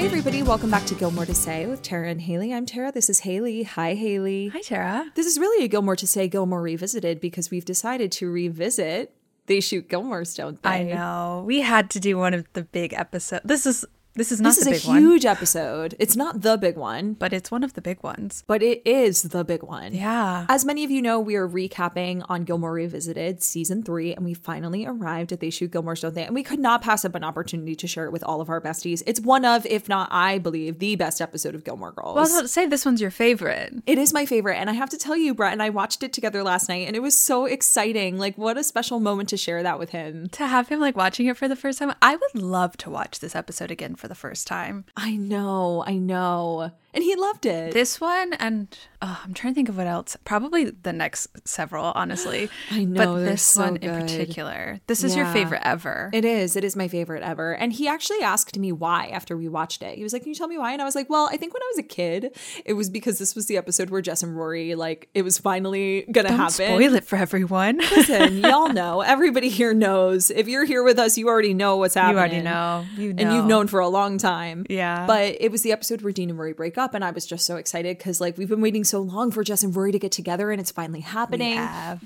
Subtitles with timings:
[0.00, 0.42] Hi, everybody.
[0.42, 2.54] Welcome back to Gilmore to Say with Tara and Haley.
[2.54, 2.90] I'm Tara.
[2.90, 3.64] This is Haley.
[3.64, 4.48] Hi, Haley.
[4.48, 5.12] Hi, Tara.
[5.14, 9.14] This is really a Gilmore to Say Gilmore Revisited because we've decided to revisit
[9.44, 10.70] They Shoot Gilmore's, don't they?
[10.70, 11.44] I know.
[11.46, 13.42] We had to do one of the big episodes.
[13.44, 13.84] This is
[14.14, 15.94] this is not This the is big a one, huge episode.
[15.98, 18.42] It's not the big one, but it's one of the big ones.
[18.46, 19.94] but it is the big one.
[19.94, 20.46] Yeah.
[20.48, 24.34] As many of you know, we are recapping on Gilmore Revisited season three, and we
[24.34, 26.24] finally arrived at They Shoot Gilmore's, Don't They?
[26.24, 28.60] And we could not pass up an opportunity to share it with all of our
[28.60, 29.02] besties.
[29.06, 32.14] It's one of, if not, I believe, the best episode of Gilmore Girls.
[32.14, 33.74] Well, I was about to say this one's your favorite.
[33.86, 34.56] It is my favorite.
[34.56, 36.96] And I have to tell you, Brett and I watched it together last night and
[36.96, 38.18] it was so exciting.
[38.18, 40.28] Like, what a special moment to share that with him.
[40.32, 43.20] To have him like watching it for the first time, I would love to watch
[43.20, 44.84] this episode again for the first time.
[44.96, 46.72] I know, I know.
[46.92, 47.72] And he loved it.
[47.72, 50.16] This one and oh, I'm trying to think of what else.
[50.24, 52.48] Probably the next several, honestly.
[52.70, 54.80] I know, but this so one in particular.
[54.86, 56.10] This is your favorite ever.
[56.12, 56.56] It is.
[56.56, 57.54] It is my favorite ever.
[57.54, 59.96] And he actually asked me why after we watched it.
[59.96, 60.72] He was like, Can you tell me why?
[60.72, 63.18] And I was like, Well, I think when I was a kid, it was because
[63.18, 66.38] this was the episode where Jess and Rory, like, it was finally going to Don't
[66.38, 66.52] happen.
[66.52, 67.78] spoil it for everyone.
[67.96, 69.00] Listen, y'all know.
[69.00, 70.30] Everybody here knows.
[70.30, 72.14] If you're here with us, you already know what's happening.
[72.14, 72.84] you already know.
[72.96, 73.22] You know.
[73.22, 74.66] and you've known for a long time.
[74.68, 75.06] Yeah.
[75.06, 77.46] But it was the episode where Dean and Rory break up, and I was just
[77.46, 80.10] so excited because like we've been waiting so long for Jess and Rory to get
[80.10, 81.56] together, and it's finally happening.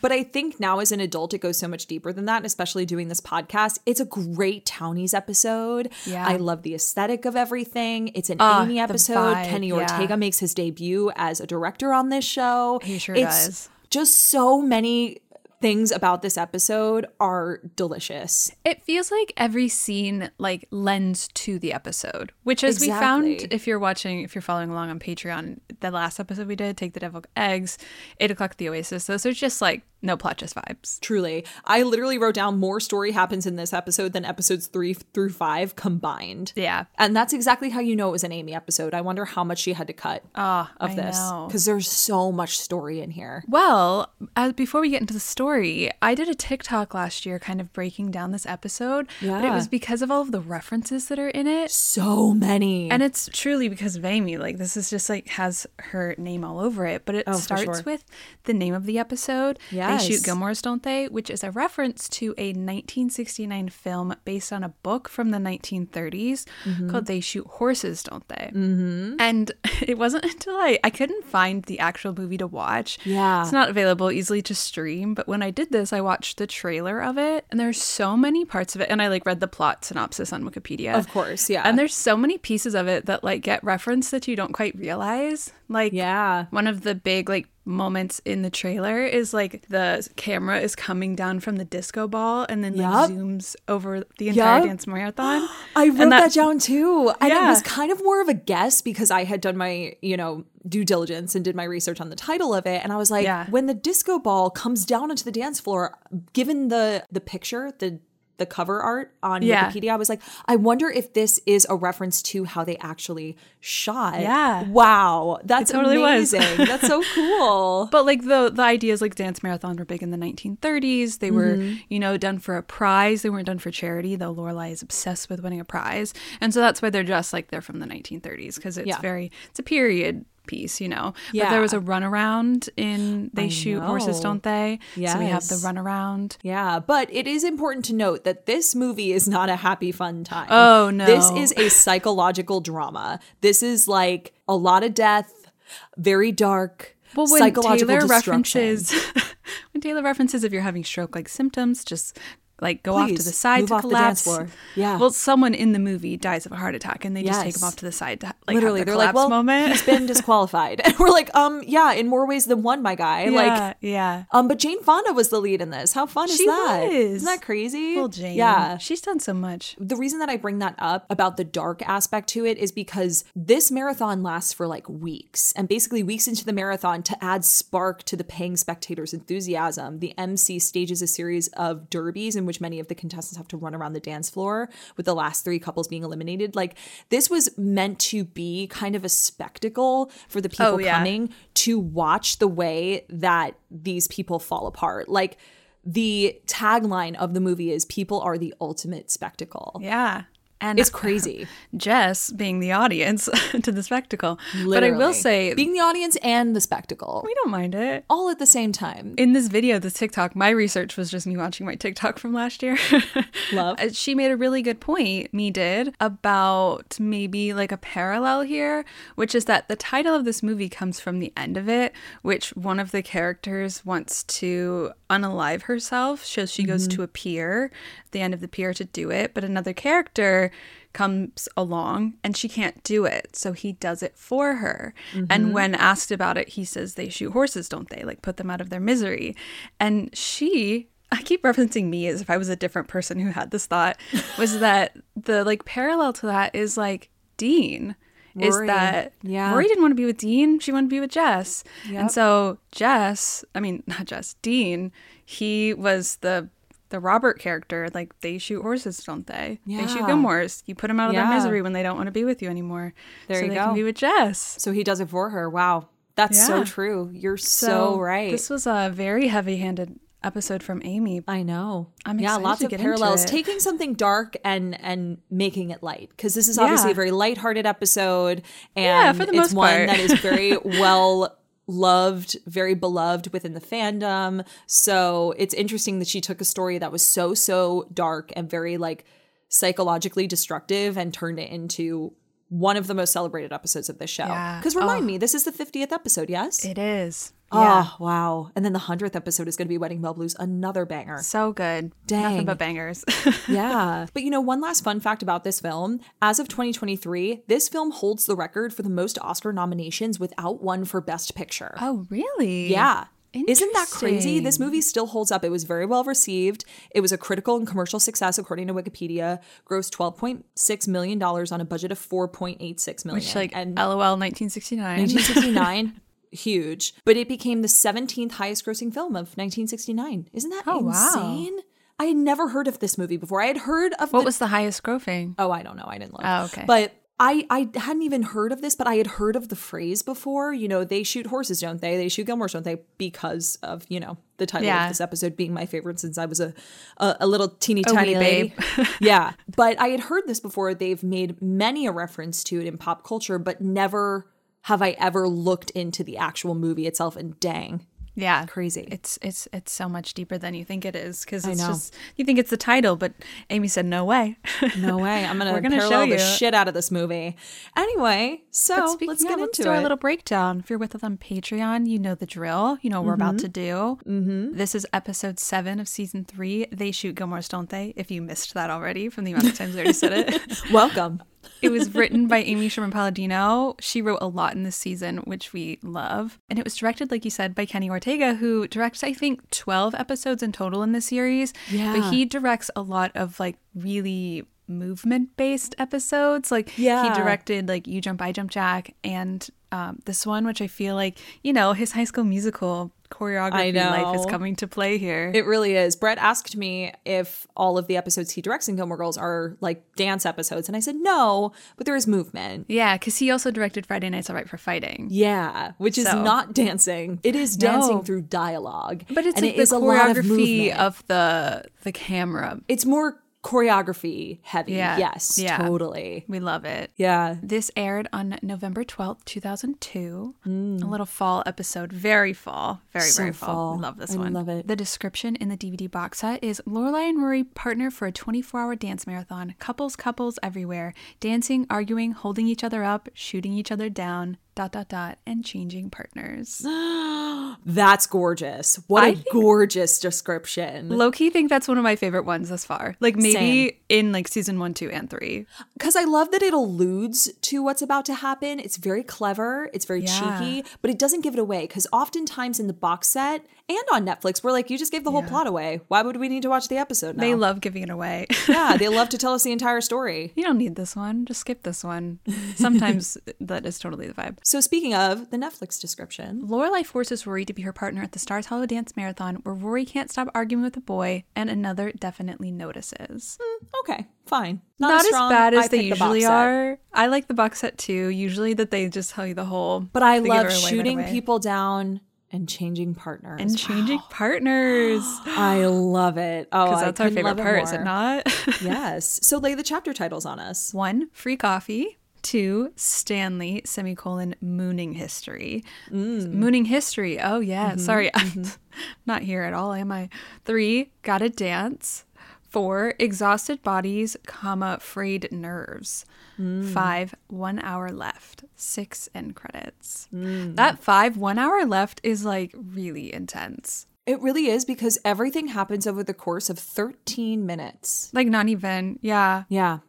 [0.02, 2.46] But I think now as an adult, it goes so much deeper than that, and
[2.46, 3.78] especially doing this podcast.
[3.86, 5.90] It's a great Townies episode.
[6.04, 6.26] Yeah.
[6.26, 8.10] I love the aesthetic of everything.
[8.14, 9.34] It's an Ah, Amy episode.
[9.44, 9.74] Kenny yeah.
[9.74, 12.80] Ortega makes his debut as a director on this show.
[12.82, 13.68] He sure it's does.
[13.90, 15.20] Just so many
[15.64, 18.52] things about this episode are delicious.
[18.66, 23.66] It feels like every scene like lends to the episode, which as we found if
[23.66, 27.00] you're watching, if you're following along on Patreon, the last episode we did, Take the
[27.00, 27.78] Deviled Eggs,
[28.20, 31.00] Eight O'Clock at the Oasis, those are just like no plot, just vibes.
[31.00, 31.44] Truly.
[31.64, 35.74] I literally wrote down more story happens in this episode than episodes three through five
[35.76, 36.52] combined.
[36.54, 36.84] Yeah.
[36.98, 38.94] And that's exactly how you know it was an Amy episode.
[38.94, 41.18] I wonder how much she had to cut Ah, of I this.
[41.46, 43.44] Because there's so much story in here.
[43.48, 47.60] Well, uh, before we get into the story, I did a TikTok last year kind
[47.60, 49.08] of breaking down this episode.
[49.20, 51.70] But it was because of all of the references that are in it.
[51.70, 52.90] So many.
[52.90, 54.36] And it's truly because of Amy.
[54.36, 57.04] Like this is just like has her name all over it.
[57.04, 57.82] But it Oh, starts sure.
[57.86, 58.04] with
[58.44, 59.58] the name of the episode.
[59.70, 59.93] Yes.
[59.98, 61.06] They shoot Gilmore's, don't they?
[61.08, 66.44] Which is a reference to a 1969 film based on a book from the 1930s
[66.64, 66.90] Mm-hmm.
[66.90, 68.50] called They Shoot Horses, Don't They?
[68.54, 69.16] Mm-hmm.
[69.18, 72.98] And it wasn't until I I couldn't find the actual movie to watch.
[73.04, 73.42] Yeah.
[73.42, 77.02] It's not available easily to stream, but when I did this, I watched the trailer
[77.02, 79.84] of it, and there's so many parts of it, and I like read the plot
[79.84, 80.96] synopsis on Wikipedia.
[80.96, 81.62] Of course, yeah.
[81.64, 84.74] And there's so many pieces of it that like get referenced that you don't quite
[84.76, 85.52] realize.
[85.68, 86.46] Like yeah.
[86.50, 91.14] one of the big like moments in the trailer is like the camera is coming
[91.16, 94.66] down from the disco ball and then like zooms over the entire Yup.
[94.66, 95.48] dance marathon.
[95.76, 97.12] I wrote that, that- down too.
[97.20, 100.16] And it was kind of more of a guess because I had done my, you
[100.16, 102.82] know, due diligence and did my research on the title of it.
[102.82, 103.46] And I was like, Yeah.
[103.50, 105.96] when the disco ball comes down onto the dance floor,
[106.32, 107.98] given the the picture, the
[108.36, 109.70] the cover art on Yeah.
[109.70, 113.36] Wikipedia, I was like, I wonder if this is a reference to how they actually
[113.60, 114.20] shot.
[114.20, 114.68] Yeah.
[114.68, 115.38] Wow.
[115.44, 116.34] That's totally was.
[116.34, 116.66] amazing.
[116.66, 117.86] That's so cool.
[117.92, 121.18] But like the the ideas like dance marathon were big in the 1930s.
[121.20, 121.76] They were, Mm-hmm.
[121.88, 123.22] you know, done for a prize.
[123.22, 126.12] They weren't done for charity, though Lorelai is obsessed with winning a prize.
[126.40, 129.00] And so that's why they're dressed like they're from the 1930s because it's Yeah.
[129.00, 131.14] very it's a period piece, you know.
[131.32, 131.82] But there was a Yeah.
[131.82, 134.20] runaround in They I Shoot Horses.
[134.20, 134.78] Don't They?
[134.94, 136.36] So we have the runaround.
[136.42, 140.24] Yeah, but it is important to note that this movie is not a happy, fun
[140.24, 140.48] time.
[140.50, 141.06] Oh, no.
[141.06, 143.20] This is a psychological drama.
[143.40, 145.50] This is like a lot of death,
[145.96, 148.92] very dark, Well, when psychological Taylor references,
[149.72, 152.18] when Taylor references if you're having stroke-like symptoms, just
[152.64, 154.22] like go off to the side to off the dance collapse.
[154.24, 154.48] floor.
[154.74, 154.98] Yeah.
[154.98, 157.62] Well, someone in the movie dies of a heart attack, and they just take Yes.
[157.62, 159.70] him off to the side to like Literally, the they're like, "Well, moment.
[159.72, 163.26] he's been disqualified," and we're like, "Um, yeah, in more ways than one, my guy."
[163.26, 163.30] yeah,
[163.68, 164.24] Like, yeah.
[164.32, 165.92] um, but Jane Fonda was the lead in this.
[165.92, 166.84] How fun is She that?
[166.88, 166.92] was.
[166.94, 167.94] Isn't that crazy?
[167.96, 168.36] Well, Jane.
[168.36, 169.76] Yeah, she's done so much.
[169.78, 173.24] the reason that I bring that up about the dark aspect to it is because
[173.36, 175.52] this marathon lasts for like weeks.
[175.56, 180.16] And basically, weeks into the marathon, to add spark to the paying spectators' enthusiasm, the
[180.18, 183.74] MC stages a series of derbies in which many of the contestants have to run
[183.74, 186.54] around the dance floor, with the last three couples being eliminated.
[186.56, 186.76] Like,
[187.10, 190.98] this was meant to be kind of a spectacle for the people Oh, yeah.
[190.98, 195.08] coming to watch the way that these people fall apart.
[195.08, 195.36] Like,
[195.84, 199.78] the tagline of the movie is people are the ultimate spectacle.
[199.82, 200.22] Yeah.
[200.64, 201.46] And it's crazy.
[201.76, 203.28] Jess being the audience
[203.62, 204.38] to the spectacle.
[204.66, 208.06] But I will say, being the audience and the spectacle we don't mind it.
[208.08, 209.14] all at the same time.
[209.18, 212.62] In this video, this TikTok, my research was just me watching my TikTok from last
[212.62, 212.78] year.
[213.52, 213.78] Love.
[213.78, 218.86] Uh, She made a really good point, me did, about maybe like a parallel here,
[219.16, 222.56] which is that the title of this movie comes from the end of it, which
[222.56, 226.24] one of the characters wants to unalive herself.
[226.24, 227.70] So she goes to a pier,
[228.12, 230.50] the end of the pier to do it, but another character
[230.94, 233.36] comes along and she can't do it.
[233.36, 234.94] So he does it for her.
[235.12, 235.52] And mm-hmm.
[235.52, 238.04] when asked about it, he says they shoot horses, don't they?
[238.04, 239.36] Like put them out of their misery.
[239.78, 243.50] And she I keep referencing me as if I was a different person who had
[243.50, 243.98] this thought
[244.38, 247.94] was that the like parallel to that is like Dean
[248.36, 249.52] is that Yeah.
[249.52, 251.62] Rory didn't want to be with Dean, she wanted to be with Jess.
[251.88, 252.00] Yep.
[252.00, 254.92] And so Jess, I mean not Jess, Dean,
[255.24, 256.48] he was the
[256.90, 259.58] the Robert character, like they shoot horses, don't they?
[259.66, 260.06] They shoot Yeah.
[260.08, 260.62] Gilmores.
[260.66, 261.26] You put them out of Yeah.
[261.26, 262.94] their misery when they don't want to be with you anymore.
[263.28, 263.64] There so you they go.
[263.66, 264.56] can be with Jess.
[264.58, 265.48] So he does it for her.
[265.50, 265.88] Wow.
[266.16, 267.10] That's so true.
[267.12, 268.30] You're so, right.
[268.30, 271.20] This was a very heavy-handed episode from Amy.
[271.26, 271.88] I know.
[272.06, 273.24] I'm yeah, excited lots to of parallels.
[273.24, 276.92] Taking something dark and and making it light because this is obviously Yeah.
[276.92, 278.42] a very lighthearted episode,
[278.76, 279.88] and Yeah, for the it's most one part.
[279.88, 281.36] that is very well
[281.66, 284.46] loved, very beloved within the fandom.
[284.66, 288.76] So it's interesting that she took a story that was so so dark and very
[288.76, 289.04] like
[289.48, 292.12] psychologically destructive and turned it into
[292.48, 294.26] one of the most celebrated episodes of this show.
[294.26, 294.58] Yeah.
[294.58, 295.06] Because remind oh.
[295.06, 296.64] me, this is the 50th episode, yes?
[296.64, 297.32] It is.
[297.56, 298.50] Oh, wow.
[298.54, 301.18] And then the 100th episode is going to be Wedding Bell Blues, another banger.
[301.22, 301.92] So good.
[302.06, 302.22] Dang.
[302.22, 303.04] Nothing but bangers.
[303.48, 304.06] yeah.
[304.12, 307.90] But you know, one last fun fact about this film as of 2023, this film
[307.90, 311.74] holds the record for the most Oscar nominations without one for Best Picture.
[311.80, 312.70] oh, really?
[312.70, 313.06] Yeah.
[313.34, 314.38] Isn't that crazy?
[314.38, 315.44] This movie still holds up.
[315.44, 316.64] It was very well received.
[316.92, 319.40] It was a critical and commercial success, according to Wikipedia.
[319.68, 323.16] Grossed $12.6 million on a budget of 4.86 million.
[323.16, 324.84] Which, like, and LOL 1969.
[325.00, 326.00] 1969,
[326.34, 326.94] huge.
[327.04, 330.28] But it became the 17th highest grossing film of 1969.
[330.32, 330.90] Isn't that Oh, wow.
[330.90, 331.58] insane?
[331.98, 333.40] I had never heard of this movie before.
[333.40, 335.34] I had heard of what the was the highest grossing?
[335.38, 335.84] Oh, I don't know.
[335.86, 336.22] I didn't look.
[336.24, 336.64] Oh, okay.
[336.66, 340.02] But I I hadn't even heard of this, but I had heard of the phrase
[340.02, 340.52] before.
[340.52, 341.96] You know, they shoot horses, don't they?
[341.96, 342.78] They shoot Gilmores, don't they?
[342.98, 344.86] Because of you know the title Yeah.
[344.86, 346.52] of this episode being my favorite since I was a
[346.96, 348.52] a, a little teeny A tiny babe.
[349.00, 350.74] yeah, but I had heard this before.
[350.74, 354.26] They've made many a reference to it in pop culture, but never
[354.64, 357.16] have I ever looked into the actual movie itself.
[357.16, 358.46] And dang, Yeah.
[358.46, 358.86] crazy.
[358.90, 361.68] It's it's it's so much deeper than you think it is because I it's know.
[361.68, 363.12] just you think it's the title, but
[363.50, 364.38] Amy said no way.
[364.78, 365.24] no way.
[365.26, 367.36] I'm gonna, We're gonna parallel show the shit out of this movie.
[367.76, 369.76] Anyway, so speaking let's of, get let's into do it.
[369.76, 370.60] our little breakdown.
[370.60, 372.78] If you're with us on Patreon, you know the drill.
[372.80, 373.98] You know what we're about to do.
[374.06, 374.56] Mm-hmm.
[374.56, 376.66] This is episode seven of season three.
[376.72, 377.92] They shoot Gilmore's, don't they?
[377.96, 380.62] If you missed that already from the amount of times I already said it.
[380.72, 381.22] Welcome.
[381.62, 383.76] It was written by Amy Sherman Palladino.
[383.80, 386.38] She wrote a lot in this season, which we love.
[386.50, 389.94] And it was directed, like you said, by Kenny Ortega, who directs, I think, 12
[389.94, 391.52] episodes in total in the series.
[391.70, 391.94] Yeah.
[391.96, 396.50] But he directs a lot of like really movement based episodes.
[396.50, 397.02] Like Yeah.
[397.08, 400.94] he directed like You Jump, I Jump Jack and um, this one, which I feel
[400.94, 405.30] like, you know, his high school musical choreography life is coming to play here.
[405.34, 405.94] It really is.
[405.96, 409.84] Brett asked me if all of the episodes he directs in Gilmore Girls are like
[409.96, 412.66] dance episodes, and I said no, but there is movement.
[412.68, 415.08] yeah, because he also directed Friday Nights All Right for Fighting.
[415.10, 417.20] Yeah, which is So- not dancing.
[417.22, 417.66] It is No.
[417.70, 420.28] dancing through dialogue, But it's and like it the a lot of choreography
[420.68, 420.78] movement.
[420.80, 422.60] of the the camera.
[422.68, 424.72] It's more choreography heavy.
[424.72, 424.96] Yeah.
[424.98, 425.58] Yes, Yeah.
[425.58, 426.24] totally.
[426.26, 426.90] We love it.
[426.96, 430.34] Yeah, This aired on November 12th, 2002.
[430.44, 430.90] A Mm.
[430.90, 431.92] little fall episode.
[431.92, 432.80] Very fall.
[432.92, 433.48] Very, So very fall.
[433.48, 433.76] fall.
[433.76, 434.32] We love this I one.
[434.32, 434.66] love it.
[434.66, 438.60] The description in the DVD box set is Lorelai and Rory partner for a 24
[438.60, 439.54] hour dance marathon.
[439.58, 440.94] Couples, couples everywhere.
[441.20, 445.90] Dancing, arguing, holding each other up, shooting each other down, dot, dot, dot, and changing
[445.90, 446.64] partners.
[447.66, 448.76] that's gorgeous.
[448.86, 450.88] What a I think- gorgeous description.
[450.90, 452.96] Low key think that's one of my favorite ones thus far.
[453.00, 453.70] Like maybe Same.
[453.88, 455.46] in like season one, two, and three.
[455.74, 458.60] Because I love that it alludes to what's about to happen.
[458.60, 460.38] It's very clever, it's very Yeah.
[460.38, 461.62] cheeky, but it doesn't give it away.
[461.62, 465.10] Because oftentimes in the box set and on Netflix, we're like, you just gave the
[465.10, 465.80] whole plot away.
[465.88, 467.22] Why would we need to watch the episode now?
[467.22, 468.26] They love giving it away.
[468.48, 470.32] yeah, they love to tell us the entire story.
[470.36, 471.24] you don't need this one.
[471.24, 472.18] Just skip this one.
[472.56, 474.36] Sometimes that is totally the vibe.
[474.46, 478.18] So speaking of the Netflix description, Lorelai forces Rory to be her partner at the
[478.18, 482.50] Stars Hollow Dance Marathon, where Rory can't stop arguing with a boy, and another definitely
[482.50, 483.38] notices.
[483.42, 484.60] Hmm, okay, fine.
[484.78, 485.30] Not, as strong.
[485.30, 486.30] bad I as they picked the box usually set.
[486.32, 486.78] are.
[486.92, 488.08] I like the box set too.
[488.08, 489.80] Usually that they just tell you the whole.
[489.80, 493.40] But I they love away right shooting people down and changing partners.
[493.40, 495.02] And changing partners.
[495.24, 496.48] I love it.
[496.52, 498.26] Oh, Because I that's our favorite part, is it not?
[498.60, 499.20] yes.
[499.22, 500.74] So lay the chapter titles on us.
[500.74, 501.96] One, free coffee.
[502.24, 505.62] Two, Stanley, semicolon, mooning history.
[505.90, 506.32] Mm.
[506.32, 507.20] Mooning history.
[507.20, 507.72] Oh, yeah.
[507.72, 507.80] Mm-hmm.
[507.80, 508.10] Sorry.
[508.14, 508.78] I'm mm-hmm.
[509.04, 510.08] not here at all, am I?
[510.46, 512.06] Three, gotta dance.
[512.48, 516.06] Four, exhausted bodies, comma, frayed nerves.
[516.40, 516.72] Mm.
[516.72, 518.44] Five, one hour left.
[518.56, 520.08] Six, end credits.
[520.14, 520.56] Mm.
[520.56, 523.86] That five, one hour left is like really intense.
[524.06, 528.10] It really is because everything happens over the course of 13 minutes.
[528.14, 529.44] Like, not even, yeah.
[529.50, 529.80] Yeah.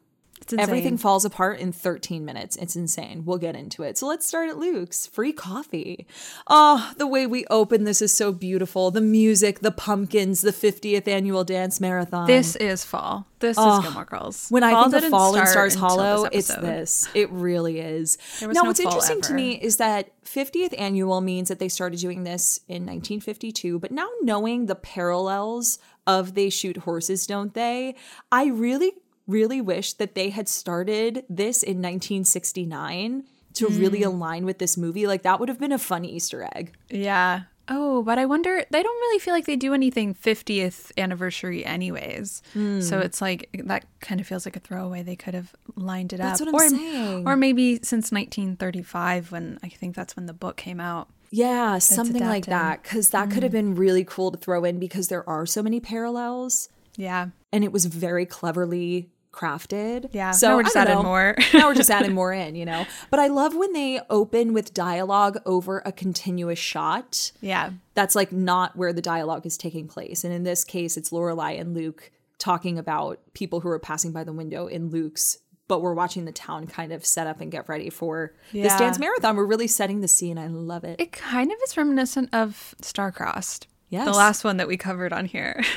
[0.53, 2.55] Everything falls apart in 13 minutes.
[2.55, 3.23] It's insane.
[3.25, 3.97] We'll get into it.
[3.97, 5.07] So let's start at Luke's.
[5.07, 6.05] Free coffee.
[6.47, 8.91] Oh, the way we open this is so beautiful.
[8.91, 12.27] The music, the pumpkins, the 50th annual dance marathon.
[12.27, 13.27] This is fall.
[13.39, 14.47] This is ah, Gilmore Girls.
[14.49, 17.09] When I Fall think of Fall start Stars Hollow, this it's this.
[17.13, 18.17] It really is.
[18.41, 22.23] Now, no what's interesting to me is that 50th annual means that they started doing
[22.23, 27.95] this in 1952, but now knowing the parallels of They Shoot Horses, Don't They?
[28.31, 28.93] I really,
[29.27, 33.23] really wish that they had started this in 1969
[33.55, 34.07] to really Hmm.
[34.09, 35.07] align with this movie.
[35.07, 36.73] Like, that would have been a fun Easter egg.
[36.89, 37.43] Yeah.
[37.67, 42.43] Oh, but I wonder, they don't really feel like they do anything 50th anniversary, anyways.
[42.53, 42.81] Hmm.
[42.81, 45.01] So it's like, that kind of feels like a throwaway.
[45.01, 46.51] They could have lined it That's up.
[46.51, 47.27] what I'm or, saying.
[47.27, 51.07] or maybe since 1935, when I think that's when the book came out.
[51.31, 52.83] Yeah, something like that.
[52.83, 53.57] Because that could have Hmm.
[53.57, 56.69] been really cool to throw in because there are so many parallels.
[56.97, 57.27] Yeah.
[57.51, 60.09] and it was very cleverly crafted.
[60.13, 60.31] Yeah.
[60.31, 61.03] So Now we're just adding know.
[61.03, 61.35] more.
[61.53, 62.85] now we're just adding more in, you know.
[63.09, 67.31] But I love when they open with dialogue over a continuous shot.
[67.41, 67.71] Yeah.
[67.93, 70.23] That's like not where the dialogue is taking place.
[70.23, 74.23] And in this case, it's Lorelai and Luke talking about people who are passing by
[74.23, 75.39] the window in Luke's.
[75.67, 78.99] But we're watching the town kind of set up and get ready for this dance
[78.99, 79.35] marathon.
[79.35, 80.37] We're really setting the scene.
[80.37, 81.01] I love it.
[81.01, 83.65] It kind of is reminiscent of Starcrossed.
[83.89, 84.05] Yes.
[84.05, 85.63] The last one that we covered on here.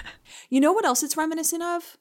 [0.51, 1.99] You know what else it's reminiscent of?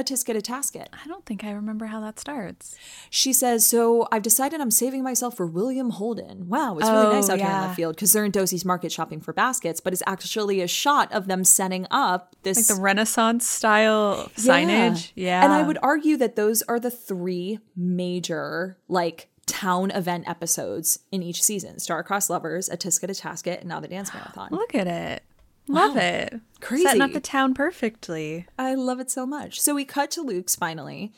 [0.00, 0.86] A Tisket a Tasket.
[0.92, 2.74] I don't think I remember how that starts.
[3.10, 6.48] She says, So I've decided I'm saving myself for William Holden.
[6.48, 7.60] Wow, it's really nice Oh, out here in yeah.
[7.62, 11.12] left field because they're in Doose's Market shopping for baskets, but it's actually a shot
[11.12, 12.56] of them setting up this.
[12.56, 15.12] Like the Renaissance style signage.
[15.14, 15.44] Yeah.
[15.44, 21.22] And I would argue that those are the three major, like, town event episodes in
[21.24, 24.48] each season Star-Crossed Lovers, A Tisket a Tasket, and now the Dance Marathon.
[24.52, 25.24] Look at it.
[25.70, 26.40] Love it.
[26.60, 26.84] Crazy.
[26.84, 28.46] Setting up the town perfectly.
[28.58, 29.60] I love it so much.
[29.60, 31.12] So we cut to Luke's finally,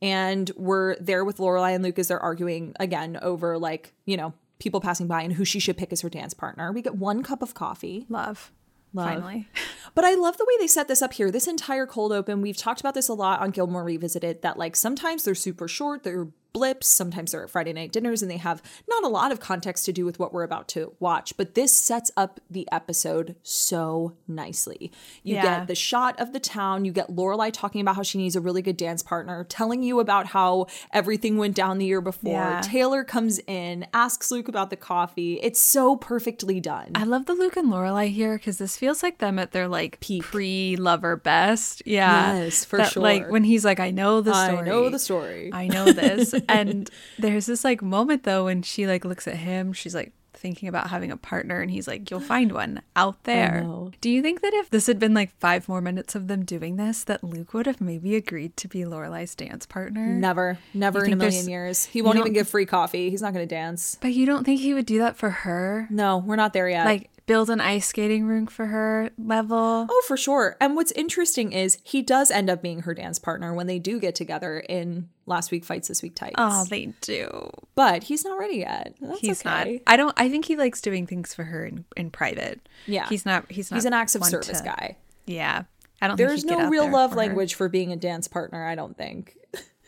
[0.00, 4.32] and we're there with Lorelai and Luke as they're arguing again over like you know
[4.58, 6.72] people passing by and who she should pick as her dance partner.
[6.72, 8.52] We get one cup of coffee, Love.
[8.94, 9.08] Love.
[9.08, 9.48] Finally.
[9.94, 11.30] but I love the way they set this up here.
[11.30, 14.40] This entire cold open, we've talked about this a lot on Gilmore Revisited.
[14.40, 16.86] That like sometimes they're super short, they're blips.
[16.86, 19.92] Sometimes they're at Friday night dinners, and they have not a lot of context to
[19.92, 21.36] do with what we're about to watch.
[21.36, 24.90] But this sets up the episode so nicely.
[25.22, 25.42] You Yeah.
[25.42, 26.86] get the shot of the town.
[26.86, 30.00] You get Lorelai talking about how she needs a really good dance partner, telling you
[30.00, 32.32] about how everything went down the year before.
[32.32, 32.60] Yeah.
[32.64, 35.34] Taylor comes in, asks Luke about the coffee.
[35.42, 36.92] It's so perfectly done.
[36.94, 40.00] I love the Luke and Lorelai here because this feels like them at their like
[40.00, 40.22] Peak.
[40.22, 41.82] pre-lover best.
[41.84, 44.58] Yeah, Yes, for That, Like when he's like, "I know the story.
[44.58, 45.50] I know the story.
[45.52, 49.72] I know this." and there's this like moment though when she like looks at him.
[49.72, 53.62] She's like thinking about having a partner, and he's like, "You'll find one out there."
[53.62, 53.90] know.
[54.00, 56.76] Do you think that if this had been like five more minutes of them doing
[56.76, 60.06] this, that Luke would have maybe agreed to be Lorelai's dance partner?
[60.06, 61.86] Never, never in a million years.
[61.86, 63.10] He won't even give free coffee.
[63.10, 63.98] He's not going to dance.
[64.00, 65.88] But you don't think he would do that for her?
[65.90, 66.84] No, we're not there yet.
[66.84, 69.86] Like build an ice skating rink for her level?
[69.90, 70.56] oh, for sure.
[70.60, 73.98] And what's interesting is he does end up being her dance partner when they do
[73.98, 76.36] get together in Last Week Fights This Week Tights.
[76.38, 77.50] Oh, they do.
[77.74, 78.94] but he's not ready yet.
[79.00, 79.72] That's He's okay.
[79.74, 79.82] not.
[79.92, 80.14] I don't.
[80.16, 82.60] I think he likes doing things for her in, in private.
[82.86, 83.08] Yeah.
[83.08, 83.50] He's not.
[83.50, 83.76] He's not.
[83.78, 84.96] He's an acts of service to- guy.
[85.26, 85.64] Yeah.
[86.00, 86.16] I don't.
[86.16, 87.26] There's think he'd get no real love for her.
[87.26, 89.36] language for being a dance partner, I don't think.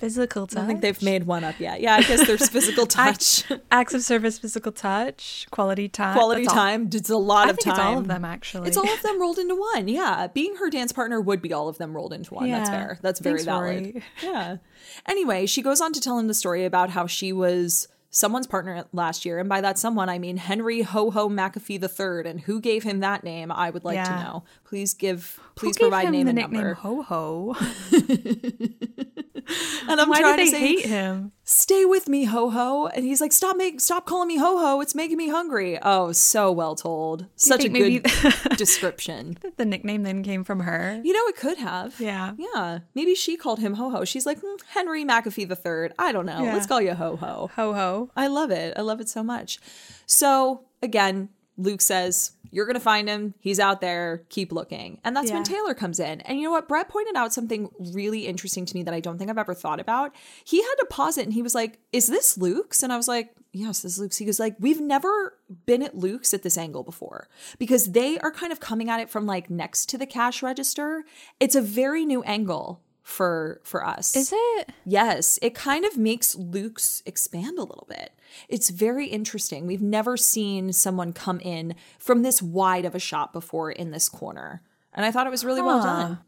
[0.00, 0.54] Physical I touch.
[0.56, 1.80] don't think they've made one up yet.
[1.80, 6.52] Yeah, I guess there's physical touch, acts of service, physical touch, quality time, quality That's
[6.56, 6.88] all- time.
[6.92, 7.72] It's a lot I of time.
[7.72, 8.68] it's all of them actually.
[8.68, 9.88] It's all of them rolled into one.
[9.88, 10.26] Yeah.
[10.34, 12.50] Being her dance partner would be all of them rolled into one.
[12.50, 12.98] That's fair.
[13.02, 13.84] That's very Thanks, valid.
[13.94, 14.02] Rory.
[14.22, 14.56] Yeah.
[15.06, 18.84] Anyway, she goes on to tell him the story about how she was someone's partner
[18.92, 19.38] last year.
[19.38, 21.80] And by that someone, I mean Henry Ho Ho McAfee
[22.24, 22.28] III.
[22.30, 23.52] And who gave him that name?
[23.52, 24.44] I would like to know.
[24.64, 26.74] Please give, please provide name the and nickname number.
[26.74, 27.56] Ho Ho.
[29.88, 31.32] And I'm Why trying do they to say, hate him?
[31.42, 32.86] stay with me, Ho Ho.
[32.86, 34.80] And he's like, stop make, stop calling me Ho Ho.
[34.80, 35.78] It's making me hungry.
[35.82, 37.26] Oh, so well told.
[37.34, 38.04] Such a good
[38.56, 39.38] description.
[39.56, 41.00] The nickname then came from her.
[41.02, 41.98] You know, it could have.
[42.00, 42.34] Yeah.
[42.38, 42.80] Yeah.
[42.94, 44.04] Maybe she called him Ho Ho.
[44.04, 45.92] She's like, "Hmm, Henry McAfee the Third.
[45.98, 46.44] I don't know.
[46.44, 46.52] Yeah.
[46.54, 47.50] Let's call you Ho Ho.
[47.56, 48.10] Ho Ho.
[48.14, 48.74] I love it.
[48.76, 49.58] I love it so much.
[50.06, 53.34] So again, Luke says, You're going to find him.
[53.40, 54.24] He's out there.
[54.28, 54.98] Keep looking.
[55.04, 56.20] And that's when Taylor comes in.
[56.22, 56.68] And you know what?
[56.68, 59.80] Brett pointed out something really interesting to me that I don't think I've ever thought
[59.80, 60.14] about.
[60.44, 62.82] He had to pause it and he was like, Is this Luke's?
[62.82, 64.16] And I was like, Yes, this is Luke's.
[64.16, 65.36] He goes, like, we've never
[65.66, 69.10] been at Luke's at this angle before because they are kind of coming at it
[69.10, 71.04] from like next to the cash register.
[71.40, 74.14] It's a very new angle for for us.
[74.14, 74.70] Is it?
[74.86, 78.12] Yes, it kind of makes Luke's expand a little bit.
[78.48, 79.66] It's very interesting.
[79.66, 84.08] We've never seen someone come in from this wide of a shot before in this
[84.08, 84.62] corner.
[84.92, 86.18] And I thought it was really well done.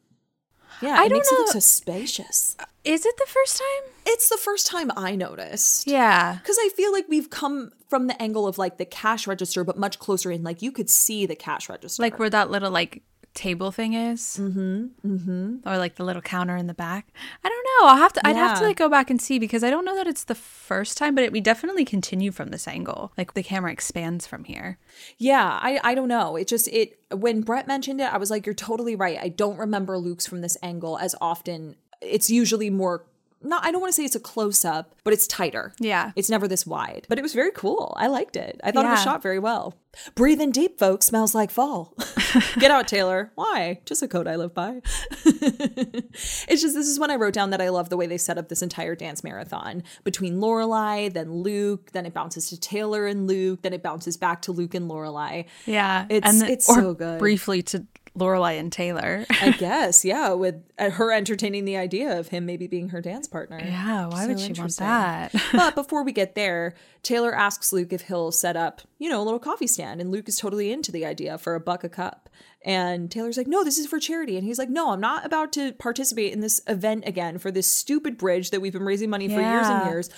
[0.81, 2.57] Yeah, I it don't makes it look so spacious.
[2.85, 3.93] Is it the first time?
[4.07, 5.87] It's the first time I noticed.
[5.87, 6.39] Yeah.
[6.39, 9.79] Because I feel like we've come from the angle of like the cash register, but
[9.79, 10.43] much closer in.
[10.43, 12.03] Like you could see the cash register.
[12.03, 13.03] Like where that little like
[13.35, 14.39] table thing is.
[14.41, 14.87] Mm-hmm.
[15.07, 15.69] Mm-hmm.
[15.69, 17.13] Or like the little counter in the back.
[17.43, 17.89] I don't know.
[17.89, 19.97] I'll have to I'd have to like go back and see because I don't know
[19.97, 23.13] that it's the first time, but it, we definitely continue from this angle.
[23.17, 24.79] Like the camera expands from here.
[25.19, 26.37] Yeah, I I don't know.
[26.37, 29.19] It just it when Brett mentioned it, I was like, you're totally right.
[29.21, 31.77] I don't remember Luke's from this angle as often.
[32.01, 33.05] It's usually more
[33.45, 35.73] not I don't want to say it's a close up, but it's tighter.
[35.79, 36.13] Yeah.
[36.17, 37.07] It's never this wide.
[37.09, 37.95] But it was very cool.
[37.99, 38.61] I liked it.
[38.65, 39.75] I thought it was shot very well.
[40.15, 41.07] Breathe in deep, folks.
[41.07, 41.95] Smells like fall.
[42.59, 43.31] Get out, Taylor.
[43.35, 43.81] Why?
[43.85, 44.81] Just a code I live by.
[45.25, 48.39] it's just this is when I wrote down that I love the way they set
[48.39, 53.27] up this entire dance marathon between Lorelai, then Luke, then it bounces to Taylor and
[53.27, 55.45] Luke, then it bounces back to Luke and Lorelai.
[55.67, 56.07] Yeah.
[56.09, 57.19] It's- the- it's so good.
[57.19, 59.25] Briefly to Lorelai and Taylor.
[59.31, 63.27] I guess, yeah, with uh, her entertaining the idea of him maybe being her dance
[63.27, 63.59] partner.
[63.59, 65.35] yeah, why would So she want that?
[65.53, 69.25] but before we get there, Taylor asks Luke if he'll set up, you know, a
[69.25, 70.01] little coffee stand.
[70.01, 72.22] And Luke is totally into the idea for a buck a cup.
[72.65, 74.37] And Taylor's like, no, this is for charity.
[74.37, 77.67] And he's like, no, I'm not about to participate in this event again for this
[77.67, 80.11] stupid bridge that we've been raising money for years and years.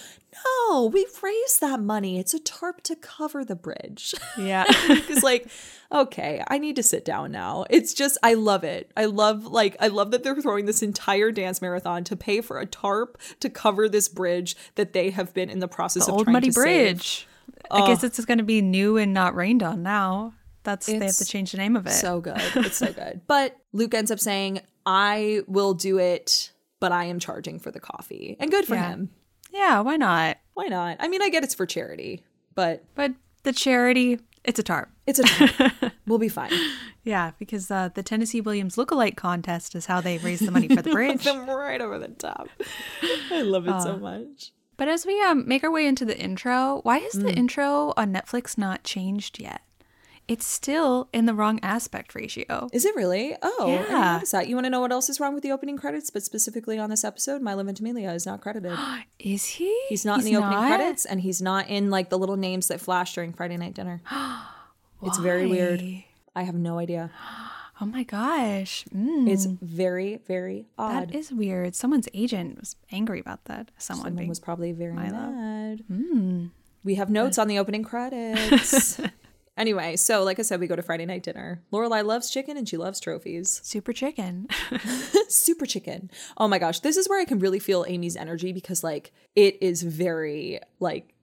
[0.68, 2.18] No, we've raised that money.
[2.18, 4.14] It's a tarp to cover the bridge.
[4.38, 4.64] yeah.
[4.88, 5.48] Because like,
[5.90, 7.64] okay, I need to sit down now.
[7.70, 8.90] It's just I love it.
[8.96, 12.58] I love like I love that they're throwing this entire dance marathon to pay for
[12.58, 16.18] a tarp to cover this bridge that they have been in the process the of
[16.18, 16.96] old trying muddy to save.
[16.96, 17.26] bridge.
[17.70, 20.34] I guess it's going to be new and not rained on now.
[20.64, 21.90] That's they have to change the name of it.
[21.92, 22.34] So good.
[22.56, 23.20] It's so good.
[23.26, 26.50] But Luke ends up saying, I will do it,
[26.80, 28.36] but I am charging for the coffee.
[28.40, 28.88] And good for Yeah.
[28.90, 29.10] him.
[29.52, 30.38] yeah, why not?
[30.54, 30.96] Why not?
[31.00, 32.24] I mean, I get it's for charity,
[32.54, 33.12] but But
[33.44, 34.90] the charity, it's a tarp.
[35.06, 35.92] it's a tarp.
[36.06, 36.52] we'll be fine.
[37.02, 40.80] Yeah, because uh, the Tennessee Williams lookalike contest is how they raise the money for
[40.82, 41.24] the bridge.
[41.24, 42.48] Them right over the top.
[43.30, 44.52] I love it so much.
[44.76, 47.22] But as we um, make our way into the intro, why is Mm.
[47.22, 49.60] the intro on Netflix not changed yet?
[50.26, 52.68] It's still in the wrong aspect ratio.
[52.72, 53.36] Is it really?
[53.42, 54.12] Oh, I Yeah.
[54.14, 54.48] notice that.
[54.48, 56.88] You want to know what else is wrong with the opening credits, but specifically on
[56.88, 58.72] this episode, Milo Ventimiglia is not credited.
[59.18, 59.74] Is he?
[59.88, 62.80] He's not in the opening credits, and he's not in like the little names that
[62.80, 64.00] flash during Friday Night Dinner.
[65.02, 65.82] It's very weird.
[66.34, 67.10] I have no idea.
[67.80, 68.84] Oh my gosh.
[68.94, 71.08] Mm, It's very, very odd.
[71.10, 71.74] that is weird.
[71.74, 73.72] Someone's agent was angry about that.
[73.78, 75.82] Someone, Someone was probably very mad.
[75.88, 76.46] Hmm.
[76.84, 79.00] We have notes on the opening credits.
[79.56, 81.62] anyway, so like I said, we go to Friday night dinner.
[81.72, 83.60] Lorelai loves chicken and she loves trophies.
[83.64, 84.48] super chicken.
[85.28, 86.10] Super chicken.
[86.36, 89.58] Oh my gosh, this is where I can really feel Amy's energy because like it
[89.60, 91.14] is very like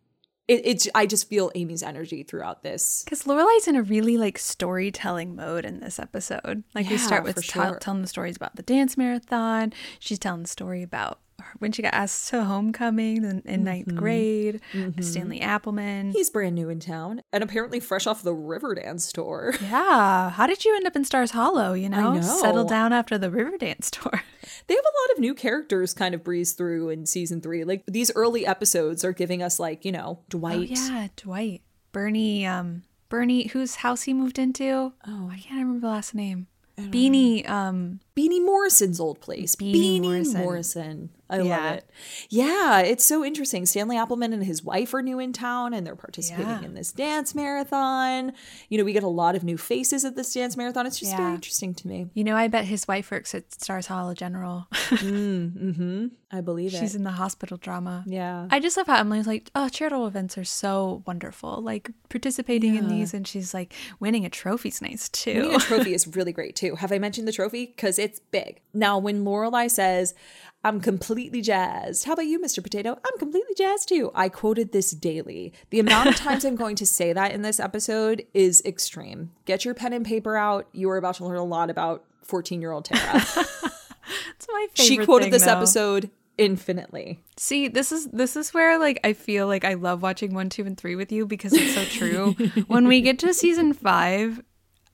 [0.47, 3.03] it, it's I just feel Amy's energy throughout this.
[3.05, 6.63] Because Lorelai's in a really like storytelling mode in this episode.
[6.75, 7.79] Like we start with tell- sure.
[7.79, 9.71] telling the stories about the dance marathon.
[9.99, 11.19] She's telling the story about
[11.59, 13.97] when she got asked to homecoming in, in ninth Mm-hmm.
[13.97, 14.61] grade.
[14.99, 16.11] Stanley Appleman.
[16.13, 19.53] He's brand new in town and apparently fresh off the Riverdance tour.
[19.61, 21.73] yeah, how did you end up in Stars Hollow?
[21.73, 22.21] You know, know.
[22.21, 24.21] settle down after the Riverdance tour.
[24.67, 27.63] They have a lot of new characters kind of breeze through in season three.
[27.63, 30.69] Like these early episodes are giving us like, you know, Dwight.
[30.71, 34.93] Oh yeah, Dwight, Bernie, um, Bernie, whose house he moved into.
[35.07, 36.47] Oh, I can't remember the last name.
[36.77, 39.55] Beanie, um, Beanie Morrison's old place.
[39.55, 40.41] Beanie Beanie, Morrison.
[40.41, 41.09] Morrison.
[41.31, 41.57] I Yeah.
[41.65, 41.89] love it.
[42.29, 43.65] Yeah, it's so interesting.
[43.65, 46.63] Stanley Appleman and his wife are new in town and they're participating Yeah.
[46.65, 48.33] in this dance marathon.
[48.69, 50.85] You know, we get a lot of new faces at this dance marathon.
[50.85, 52.07] It's just very interesting to me.
[52.13, 54.67] you know, I bet his wife works at Stars Hollow General.
[55.01, 56.07] Mm, mm-hmm.
[56.31, 56.97] I believe She's it.
[56.97, 58.03] in the hospital drama.
[58.05, 58.47] Yeah.
[58.51, 61.61] I just love how Emily's like, oh, charitable events are so wonderful.
[61.61, 65.33] Like participating in these, and she's like, winning a trophy's nice too.
[65.41, 66.75] Winning a trophy is really great too.
[66.75, 67.65] Have I mentioned the trophy?
[67.67, 68.59] Because it's big.
[68.73, 70.13] Now, when Lorelai says,
[70.63, 72.05] I'm completely jazzed.
[72.05, 72.61] How about you, Mr.
[72.61, 72.91] Potato?
[72.91, 74.11] I'm completely jazzed too.
[74.13, 75.53] I quoted this daily.
[75.71, 79.31] The amount of times I'm going to say that in this episode is extreme.
[79.45, 80.67] Get your pen and paper out.
[80.71, 83.23] You are about to learn a lot about 14 year old Tara.
[84.35, 84.87] It's my favorite.
[84.87, 85.51] she quoted thing, this though.
[85.57, 87.23] episode infinitely.
[87.37, 90.63] See, this is this is where like I feel like I love watching 1, 2
[90.65, 92.33] and 3 with you because it's so true.
[92.67, 94.41] when we get to season 5,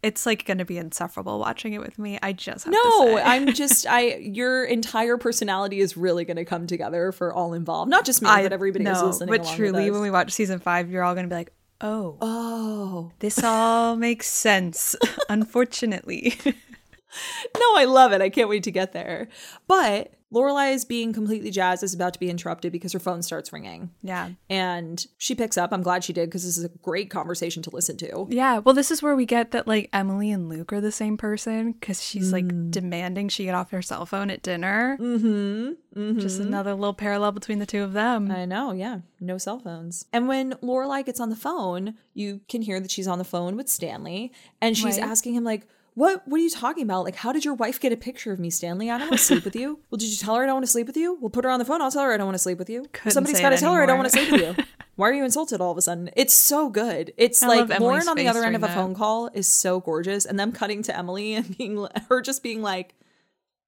[0.07, 2.17] it's like going to be insufferable watching it with me.
[2.23, 3.17] I just have no.
[3.17, 4.15] I'm just I.
[4.15, 7.91] Your entire personality is really going to come together for all involved.
[7.91, 9.29] Not just me, I, but everybody no, who's listening.
[9.29, 13.11] But truly, when we watch season five, you're all going to be like, "Oh, oh,
[13.19, 14.95] this all makes sense."
[15.29, 16.37] Unfortunately.
[17.59, 18.21] no, I love it.
[18.21, 19.27] I can't wait to get there.
[19.67, 23.53] But Lorelai is being completely jazzed is about to be interrupted because her phone starts
[23.53, 23.91] ringing.
[24.03, 24.31] Yeah.
[24.49, 25.71] And she picks up.
[25.71, 28.27] I'm glad she did because this is a great conversation to listen to.
[28.29, 28.57] Yeah.
[28.57, 31.71] Well, this is where we get that like Emily and Luke are the same person
[31.71, 32.33] because she's mm.
[32.33, 34.97] like demanding she get off her cell phone at dinner.
[34.99, 35.99] Mm-hmm.
[35.99, 36.19] mm-hmm.
[36.19, 38.29] Just another little parallel between the two of them.
[38.29, 38.73] I know.
[38.73, 38.99] Yeah.
[39.21, 40.05] No cell phones.
[40.11, 43.55] And when Lorelai gets on the phone, you can hear that she's on the phone
[43.55, 45.07] with Stanley and she's right.
[45.07, 45.67] asking him like,
[45.97, 47.05] what what are you talking about?
[47.05, 48.91] Like, how did your wife get a picture of me, Stanley?
[48.91, 49.79] I don't want to sleep with you.
[49.89, 51.17] Well, did you tell her I don't want to sleep with you?
[51.19, 51.81] We'll put her on the phone.
[51.81, 52.85] I'll tell her I don't want to sleep with you.
[52.91, 54.63] Couldn't Somebody's got to tell her I don't want to sleep with you.
[54.95, 56.11] Why are you insulted all of a sudden?
[56.15, 57.13] It's so good.
[57.17, 58.75] It's I like Lauren on the other end of a that.
[58.75, 62.61] phone call is so gorgeous, and them cutting to Emily and being her just being
[62.61, 62.93] like,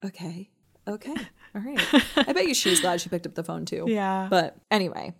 [0.05, 0.51] okay,
[0.87, 1.15] okay,
[1.55, 1.81] all right.
[2.15, 3.85] I bet you she's glad she picked up the phone too.
[3.87, 4.27] Yeah.
[4.29, 5.15] But anyway,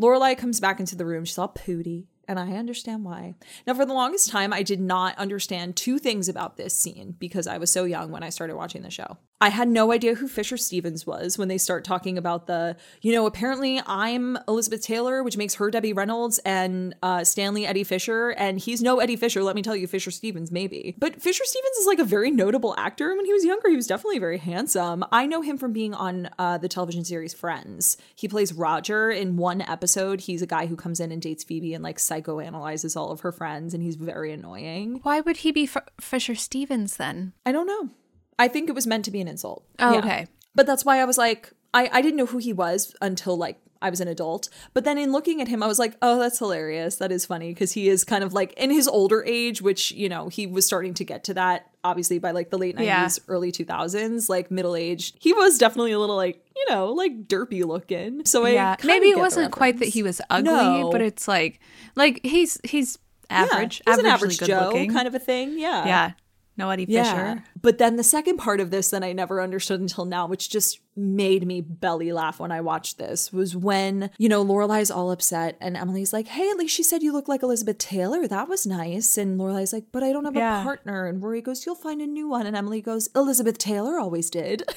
[0.00, 1.26] Lorelai comes back into the room.
[1.26, 3.34] She's all pooty and I understand why.
[3.66, 7.46] Now, for the longest time, I did not understand two things about this scene because
[7.46, 9.18] I was so young when I started watching the show.
[9.40, 13.12] I had no idea who Fisher Stevens was when they start talking about the, you
[13.12, 18.30] know, apparently I'm Elizabeth Taylor, which makes her Debbie Reynolds, and uh, Stanley Eddie Fisher,
[18.30, 19.42] and he's no Eddie Fisher.
[19.42, 20.94] Let me tell you, Fisher Stevens, maybe.
[20.98, 23.10] But Fisher Stevens is like a very notable actor.
[23.10, 25.04] And when he was younger, he was definitely very handsome.
[25.12, 27.96] I know him from being on uh, the television series Friends.
[28.14, 30.22] He plays Roger in one episode.
[30.22, 33.32] He's a guy who comes in and dates Phoebe and like psychoanalyzes all of her
[33.32, 35.00] friends, and he's very annoying.
[35.02, 37.32] Why would he be F- Fisher Stevens then?
[37.44, 37.90] I don't know.
[38.38, 39.64] I think it was meant to be an insult.
[39.78, 39.98] Oh, yeah.
[39.98, 40.26] okay.
[40.54, 43.58] But that's why I was like, I, I didn't know who he was until like
[43.82, 44.48] I was an adult.
[44.72, 46.96] But then in looking at him, I was like, oh, that's hilarious.
[46.96, 50.08] That is funny because he is kind of like in his older age, which, you
[50.08, 53.08] know, he was starting to get to that obviously by like the late 90s, yeah.
[53.28, 55.12] early 2000s, like middle age.
[55.20, 58.24] He was definitely a little like, you know, like derpy looking.
[58.24, 60.90] So yeah, maybe it wasn't quite that he was ugly, no.
[60.90, 61.60] but it's like,
[61.94, 64.92] like he's, he's average, yeah, he's an average Joe looking.
[64.92, 65.58] kind of a thing.
[65.58, 65.84] Yeah.
[65.84, 66.10] Yeah.
[66.56, 67.00] No Eddie Fisher.
[67.02, 67.38] Yeah.
[67.60, 70.80] But then the second part of this that I never understood until now, which just
[70.96, 75.56] made me belly laugh when I watched this, was when, you know, Lorelai's all upset
[75.60, 78.28] and Emily's like, Hey, at least she said you look like Elizabeth Taylor.
[78.28, 79.18] That was nice.
[79.18, 80.60] And Lorelai's like, But I don't have yeah.
[80.60, 81.06] a partner.
[81.06, 82.46] And Rory goes, You'll find a new one.
[82.46, 84.62] And Emily goes, Elizabeth Taylor always did.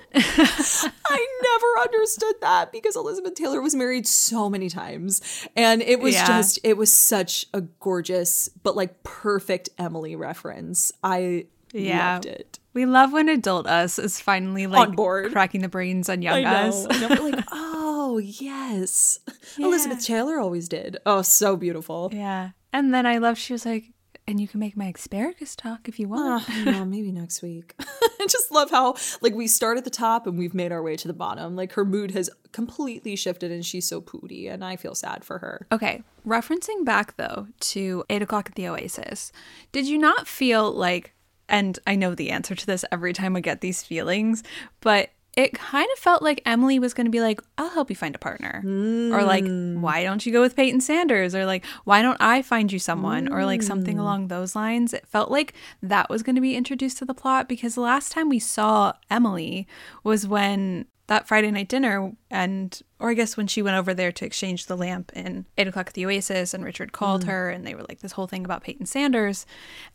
[0.14, 5.46] I never understood that because Elizabeth Taylor was married so many times.
[5.56, 6.26] And it was yeah.
[6.26, 10.92] just, it was such a gorgeous, but like perfect Emily reference.
[11.02, 12.14] I yeah.
[12.14, 12.58] loved it.
[12.74, 15.32] We love when adult us is finally like on board.
[15.32, 16.86] cracking the brains on young I us.
[16.86, 17.08] Know.
[17.08, 19.20] like, oh, yes.
[19.56, 19.66] Yeah.
[19.66, 20.98] Elizabeth Taylor always did.
[21.04, 22.10] Oh, so beautiful.
[22.12, 22.50] Yeah.
[22.72, 23.92] And then I love, she was like,
[24.28, 26.44] and you can make my asparagus talk if you want.
[26.46, 27.74] Ah, know, maybe next week.
[27.80, 30.96] I just love how like we start at the top and we've made our way
[30.96, 31.56] to the bottom.
[31.56, 35.38] Like her mood has completely shifted and she's so pooty and I feel sad for
[35.38, 35.66] her.
[35.72, 36.02] Okay.
[36.26, 39.32] Referencing back though to eight o'clock at the Oasis,
[39.72, 41.14] did you not feel like
[41.48, 44.42] and I know the answer to this every time I get these feelings,
[44.80, 47.94] but it kind of felt like Emily was going to be like, I'll help you
[47.94, 48.60] find a partner.
[48.66, 49.16] Mm.
[49.16, 49.80] Or like, hmm.
[49.80, 51.32] why don't you go with Peyton Sanders?
[51.32, 53.28] Or like, why don't I find you someone?
[53.28, 53.32] Mm.
[53.32, 54.00] Or like something hmm.
[54.00, 54.92] along those lines.
[54.92, 58.10] It felt like that was going to be introduced to the plot because the last
[58.10, 59.68] time we saw Emily
[60.02, 64.10] was when that Friday night dinner and or I guess when she went over there
[64.10, 67.28] to exchange the lamp in eight o'clock at the Oasis and Richard called mm.
[67.28, 69.46] her and they were like this whole thing about Peyton Sanders.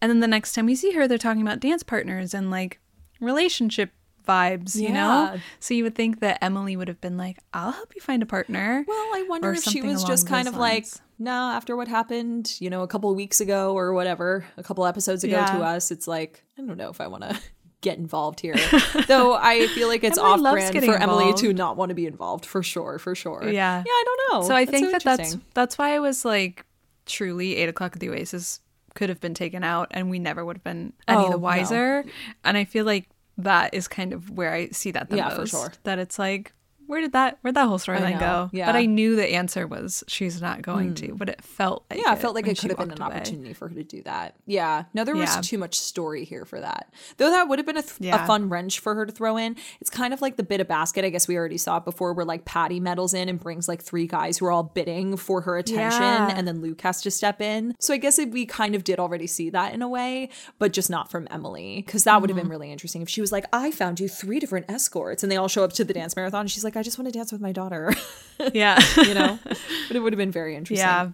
[0.02, 2.80] And then the next time we see her, they're talking about dance partners and like
[3.20, 3.92] relationship
[4.26, 4.94] vibes, you yeah.
[4.94, 5.40] know?
[5.60, 8.26] So you would think that Emily would have been like, I'll help you find a
[8.26, 8.84] partner.
[8.88, 10.96] Well, I wonder if she was just kind of lines.
[10.96, 14.86] like, no, after what happened, you know, a couple weeks ago or whatever, a couple
[14.86, 15.58] episodes ago yeah.
[15.58, 17.40] to us, it's like, I don't know if I want to
[17.82, 18.56] get involved here.
[19.08, 21.04] Though I feel like it's off brand for involved.
[21.04, 23.44] Emily to not want to be involved for sure, for sure.
[23.44, 23.84] Yeah.
[23.86, 24.48] Yeah, I don't know.
[24.48, 26.66] So I that's think so that that's that's why I was like
[27.06, 28.62] truly eight o'clock at the Oasis
[28.94, 32.04] could have been taken out and we never would have been any oh, the wiser.
[32.04, 32.12] No.
[32.46, 35.52] And I feel like that is kind of where I see that the yeah, most.
[35.52, 35.74] For sure.
[35.84, 36.54] That it's like
[36.88, 38.50] where did that where'd that whole storyline go?
[38.54, 38.66] yeah.
[38.66, 41.14] But I knew the answer was she's not going to.
[41.16, 43.16] But it felt like yeah, I felt like it could have been an away.
[43.16, 44.36] opportunity for her to do that.
[44.46, 44.84] Yeah.
[44.94, 46.92] No, there was too much story here for that.
[47.18, 49.56] Though that would have been a, th- a fun wrench for her to throw in.
[49.82, 51.04] It's kind of like the Bid-a-Basket.
[51.06, 53.82] I guess we already saw it before where like Patty meddles in and brings like
[53.82, 56.34] three guys who are all bidding for her attention Yeah.
[56.36, 57.76] and then Luke has to step in.
[57.80, 60.74] So I guess it, we kind of did already see that in a way, but
[60.74, 62.44] just not from Emily because that would have Mm-hmm.
[62.48, 65.38] been really interesting if she was like, I found you three different escorts and they
[65.38, 67.32] all show up to the dance marathon and she's like, I just want to dance
[67.32, 67.94] with my daughter,
[68.54, 68.80] Yeah.
[68.98, 69.40] you know?
[69.44, 70.86] but it would have been very interesting.
[70.86, 71.10] yeah.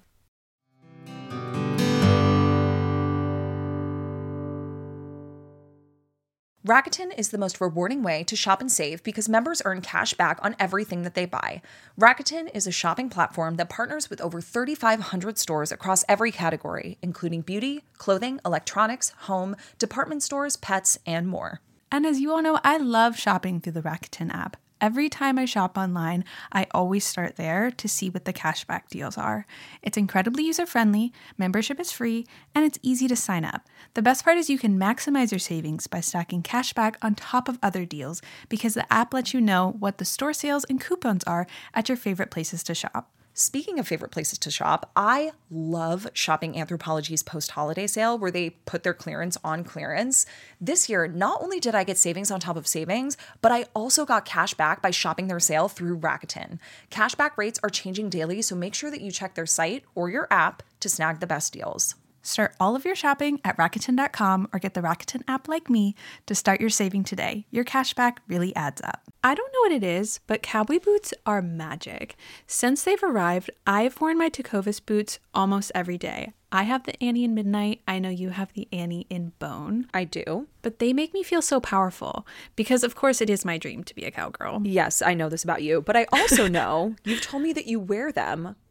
[6.68, 10.40] Rakuten is the most rewarding way to shop and save because members earn cash back
[10.44, 11.62] on everything that they buy.
[12.00, 17.42] Rakuten is a shopping platform that partners with over 3,500 stores across every category, including
[17.42, 21.62] beauty, clothing, electronics, home, department stores, pets, and more.
[21.94, 24.58] And as you all know, I love shopping through the Rakuten app.
[24.82, 29.18] Every time I shop online, I always start there to see what the cashback deals
[29.18, 29.46] are.
[29.82, 33.68] It's incredibly user friendly, membership is free, and it's easy to sign up.
[33.94, 37.60] The best part is you can maximize your savings by stacking cashback on top of
[37.62, 41.46] other deals because the app lets you know what the store sales and coupons are
[41.74, 43.12] at your favorite places to shop.
[43.40, 48.50] Speaking of favorite places to shop, I love shopping Anthropologie's post holiday sale where they
[48.50, 50.26] put their clearance on clearance.
[50.60, 54.06] This year, not only did I get savings on top of savings, but I also
[54.06, 56.60] got cash back by shopping their sale through Rakuten.
[56.92, 60.28] Cashback rates are changing daily, so make sure that you check their site or your
[60.30, 61.96] app to snag the best deals.
[62.22, 66.36] Start all of your shopping at Rakuten.com or get the Rakuten app like me to
[66.36, 67.46] start your saving today.
[67.52, 69.04] Your cashback really adds up.
[69.24, 72.16] I don't know what it is, but cowboy boots are magic.
[72.48, 76.34] Since they've arrived, I've worn my Tecovas boots almost every day.
[76.52, 77.82] I have the Annie in Midnight.
[77.88, 79.88] I know you have the Annie in Bone.
[79.94, 80.48] I do.
[80.62, 83.94] But they make me feel so powerful because, of course, it is my dream to
[83.94, 84.62] be a cowgirl.
[84.64, 87.80] Yes, I know this about you, but I also know you've told me that you
[87.80, 88.56] wear them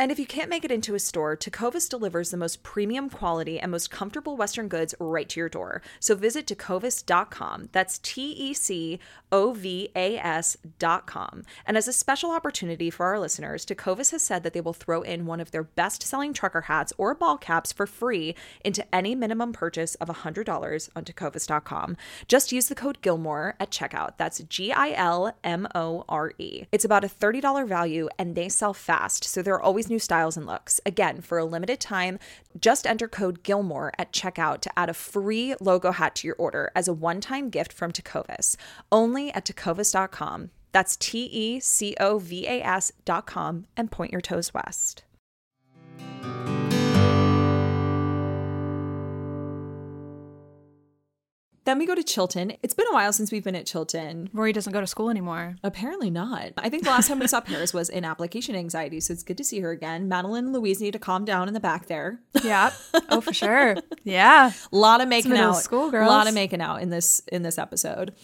[0.00, 3.58] And if you can't make it into a store, Tecovas delivers the most premium quality
[3.58, 5.82] and most comfortable Western goods right to your door.
[5.98, 7.70] So visit tecovas.com.
[7.72, 9.00] That's T E C
[9.32, 11.42] O V A S.com.
[11.66, 15.02] And as a special opportunity for our listeners, Tecovas has said that they will throw
[15.02, 19.16] in one of their best selling trucker hats or ball caps for free into any
[19.16, 21.96] minimum purchase of $100 on tecovas.com.
[22.28, 24.12] Just use the code Gilmore at checkout.
[24.16, 26.66] That's G I L M O R E.
[26.70, 30.36] It's about a $30 value and they sell fast, so there are always new styles
[30.36, 30.80] and looks.
[30.84, 32.18] Again, for a limited time,
[32.60, 36.70] just enter code Gilmore at checkout to add a free logo hat to your order
[36.74, 38.56] as a one time gift from Tecovas.
[38.90, 40.50] Only at tecovas.com.
[40.72, 45.04] That's T E C O V A S.com and point your toes west.
[51.68, 52.54] Then we go to Chilton.
[52.62, 54.30] It's been a while since we've been at Chilton.
[54.32, 55.56] Rory doesn't go to school anymore.
[55.62, 56.52] Apparently not.
[56.56, 59.36] I think the last time we saw Paris was in application anxiety, so it's good
[59.36, 60.08] to see her again.
[60.08, 62.20] Madeline and Louise need to calm down in the back there.
[62.42, 62.70] Yeah.
[63.10, 63.76] Oh, for sure.
[64.04, 64.50] Yeah.
[64.72, 65.56] A lot of making out.
[65.56, 66.06] school, girls.
[66.06, 68.14] A lot of making out in this in this episode.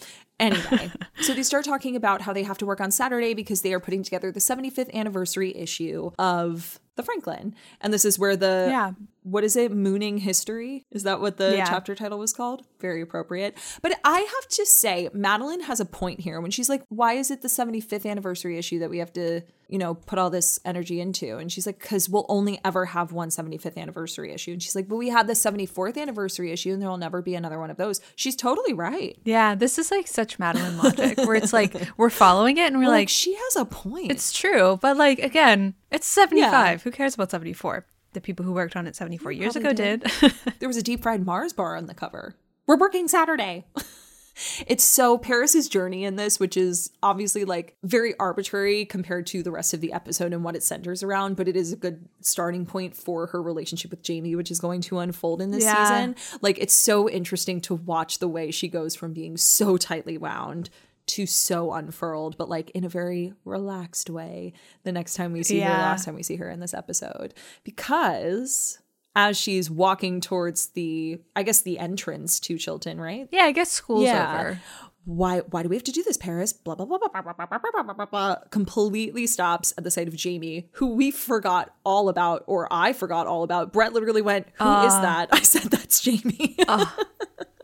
[0.40, 3.72] Anyway, so they start talking about how they have to work on Saturday because they
[3.72, 7.54] are putting together the 75th anniversary issue of the Franklin.
[7.80, 8.92] And this is where the Yeah.
[9.24, 9.72] What is it?
[9.72, 10.84] Mooning history?
[10.90, 11.64] Is that what the Yeah.
[11.64, 12.64] chapter title was called?
[12.78, 13.56] Very appropriate.
[13.82, 17.30] But I have to say, Madeline has a point here when she's like, why is
[17.30, 21.00] it the 75th anniversary issue that we have to, you know, put all this energy
[21.00, 21.38] into?
[21.38, 24.52] And she's like, because we'll only ever have one 75th anniversary issue.
[24.52, 27.34] And she's like, but we had the 74th anniversary issue and there will never be
[27.34, 28.02] another one of those.
[28.16, 29.16] She's totally right.
[29.24, 29.54] Yeah.
[29.54, 32.94] This is like such Madeline logic where it's like we're following it and we're Like,
[33.04, 34.10] like, she has a point.
[34.10, 36.82] It's true, but like again, it's 75.
[36.82, 37.86] Who cares about 74?
[38.14, 40.32] The people who worked on it 74 years ago probably did.
[40.60, 42.34] there was a deep fried Mars bar on the cover.
[42.66, 43.66] We're working Saturday.
[44.66, 49.50] it's so Paris's journey in this, which is obviously like very arbitrary compared to the
[49.50, 52.66] rest of the episode and what it centers around, but it is a good starting
[52.66, 55.84] point for her relationship with Jamie, which is going to unfold in this Yeah.
[55.84, 56.16] season.
[56.40, 60.70] Like it's so interesting to watch the way she goes from being so tightly wound
[61.06, 64.52] to so unfurled, but like in a very relaxed way
[64.84, 65.78] the next time we see her, Yeah.
[65.82, 67.34] last time we see her in this episode.
[67.64, 68.78] Because
[69.16, 73.28] as she's walking towards the, I guess, the entrance to Chilton, right?
[73.30, 74.60] Yeah, I guess school's over.
[75.04, 76.52] Why why do we have to do this, Paris?
[76.52, 78.36] Blah blah blah blah blah blah blah blah blah blah blah.
[78.50, 83.26] Completely stops at the sight of Jamie, who we forgot all about, or I forgot
[83.26, 83.72] all about.
[83.72, 86.56] Brett literally went, "Who is that?" I said, "That's Jamie."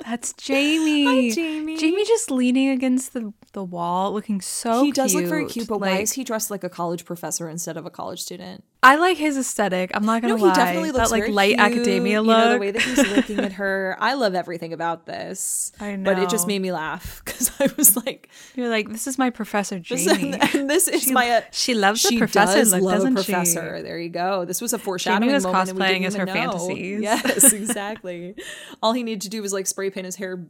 [0.04, 1.30] That's Jamie.
[1.30, 1.76] Hi, Jamie.
[1.76, 5.80] Jamie just leaning against the, the wall, looking so he does look very cute, but
[5.80, 8.64] why is he dressed like a college professor instead of a college student?
[8.82, 9.90] I like his aesthetic.
[9.92, 10.48] I'm not gonna No, lie.
[10.50, 12.38] he definitely looks that like light cute, academia You look.
[12.38, 13.94] know, the way that he's looking at her.
[14.00, 15.70] I love everything about this.
[15.78, 19.06] I know, but it just made me laugh because I was like, You're like, this
[19.06, 20.32] is my professor this, Jamie.
[20.54, 21.28] and this is She- my.
[21.30, 23.32] uh, she loves the she professor does look, love doesn't a she?
[23.32, 23.82] professor.
[23.82, 24.46] There you go.
[24.46, 25.68] This was a foreshadowing was moment.
[25.70, 26.32] cosplaying didn't as her know.
[26.32, 27.02] fantasies.
[27.02, 28.34] Yes, exactly.
[28.82, 30.46] All he needed to do was like spray paint his hair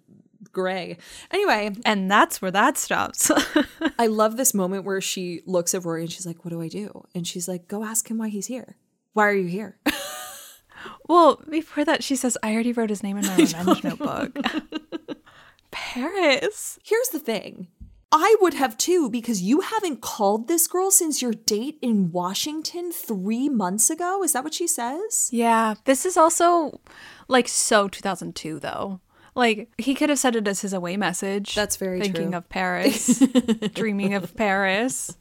[0.52, 0.96] gray.
[1.30, 3.30] Anyway, and that's where that stops.
[3.98, 6.68] I love this moment where she looks at Rory and she's like, "What do I
[6.68, 8.76] do?" And she's like, "Go ask him why he's here.
[9.12, 9.78] Why are you here?"
[11.08, 14.36] well, before that, she says, I already wrote his name in my revenge notebook.
[15.70, 16.78] Paris.
[16.82, 17.68] Here's the thing.
[18.12, 22.90] I would have too because you haven't called this girl since your date in Washington
[22.90, 24.24] three months ago.
[24.24, 25.30] Is that what she says?
[25.32, 25.74] Yeah.
[25.84, 26.80] This is also
[27.28, 29.00] like so 2002, though.
[29.40, 31.54] Like, he could have said it as his away message.
[31.54, 32.36] That's very Thinking true.
[32.36, 33.18] of Paris,
[33.74, 35.16] dreaming of Paris.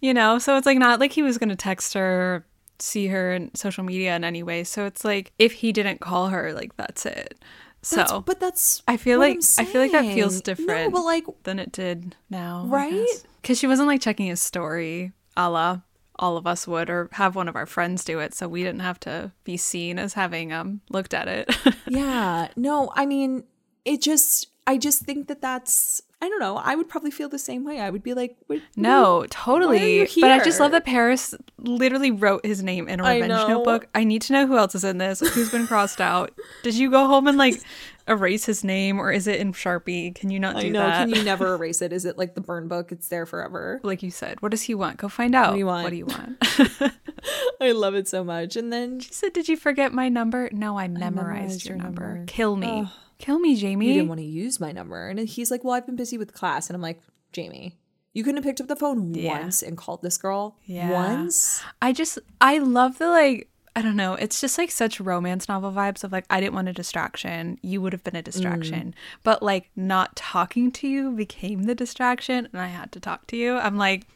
[0.00, 2.46] You know, so it's like not like he was going to text her,
[2.78, 4.62] see her in social media in any way.
[4.62, 7.34] So it's like if he didn't call her, like, that's it.
[7.82, 10.90] So, That's, but that's I feel like I feel like that feels different.
[10.94, 13.06] No, but like than it did now, Right?
[13.42, 15.80] Because she wasn't like checking his story, a la
[16.18, 18.80] all of us would, or have one of our friends do it, so we didn't
[18.80, 21.54] have to be seen as having um looked at it.
[21.88, 23.44] yeah, no, I mean,
[23.84, 26.56] it just I just think that that's I don't know.
[26.56, 27.80] I would probably feel the same way.
[27.80, 30.08] I would be like, what, no, totally.
[30.22, 33.48] But I just love that Paris literally wrote his name in a I revenge know.
[33.48, 33.88] notebook.
[33.94, 35.20] I need to know who else is in this.
[35.20, 36.32] Who's been crossed out?
[36.62, 37.60] Did you go home and like
[38.08, 40.14] erase his name, or is it in Sharpie?
[40.14, 40.78] Can you not do I know.
[40.78, 41.08] that?
[41.08, 41.92] Can you never erase it?
[41.92, 42.90] Is it like the burn book?
[42.90, 43.80] It's there forever.
[43.82, 44.96] like you said, what does he want?
[44.96, 45.52] Go find out.
[45.52, 45.84] do you want?
[45.84, 46.38] What do you want?
[47.60, 48.56] I love it so much.
[48.56, 50.48] And then She said, Did you forget my number?
[50.52, 52.08] No, I memorized, memorized your, your number.
[52.14, 52.24] number.
[52.26, 52.88] Kill me.
[53.18, 53.88] Kill me, Jamie.
[53.88, 55.08] you didn't want to use my number.
[55.08, 56.68] And he's like, Well, I've been busy with class.
[56.68, 57.00] And I'm like,
[57.32, 57.76] Jamie,
[58.12, 59.40] you couldn't have picked up the phone Yeah.
[59.40, 60.90] once and called this girl Yeah.
[60.90, 61.62] once.
[61.82, 64.14] I just, I love the like, I don't know.
[64.14, 67.58] It's just like such romance novel vibes of like, I didn't want a distraction.
[67.60, 68.90] You would have been a distraction.
[68.90, 69.18] Mm.
[69.24, 73.36] But like, not talking to you became the distraction and I had to talk to
[73.36, 73.56] you.
[73.56, 74.06] I'm like,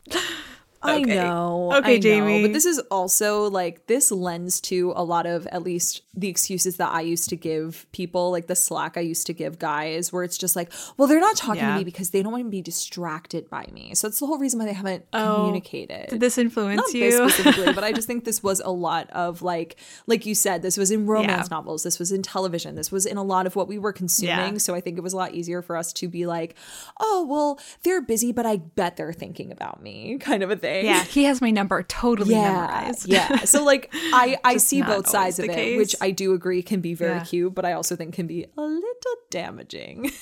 [0.83, 1.15] I Okay.
[1.17, 1.73] know.
[1.75, 2.01] Okay, I know.
[2.03, 2.43] Jamie.
[2.43, 6.77] But this is also like this lends to a lot of at least the excuses
[6.77, 10.23] that I used to give people, like the slack I used to give guys, where
[10.25, 11.73] it's just like, well, they're not talking Yeah.
[11.73, 13.95] to me because they don't want to be distracted by me.
[13.95, 16.09] So it's the whole reason why they haven't oh, communicated.
[16.11, 17.11] did this influence not you?
[17.29, 20.77] specifically, but I just think this was a lot of like, like you said, this
[20.77, 21.57] was in romance Yeah.
[21.57, 24.55] novels, this was in television, this was in a lot of what we were consuming.
[24.55, 24.59] Yeah.
[24.59, 26.55] So I think it was a lot easier for us to be like,
[27.01, 30.68] oh, well, they're busy, but I bet they're thinking about me, kind of a thing.
[30.85, 33.07] Yeah, he has my number totally Yeah, memorized.
[33.09, 33.45] yeah.
[33.45, 35.95] So like, I I see both sides of it, the which.
[36.01, 37.25] I do agree can be very Yeah.
[37.25, 40.11] cute, but I also think can be a little damaging.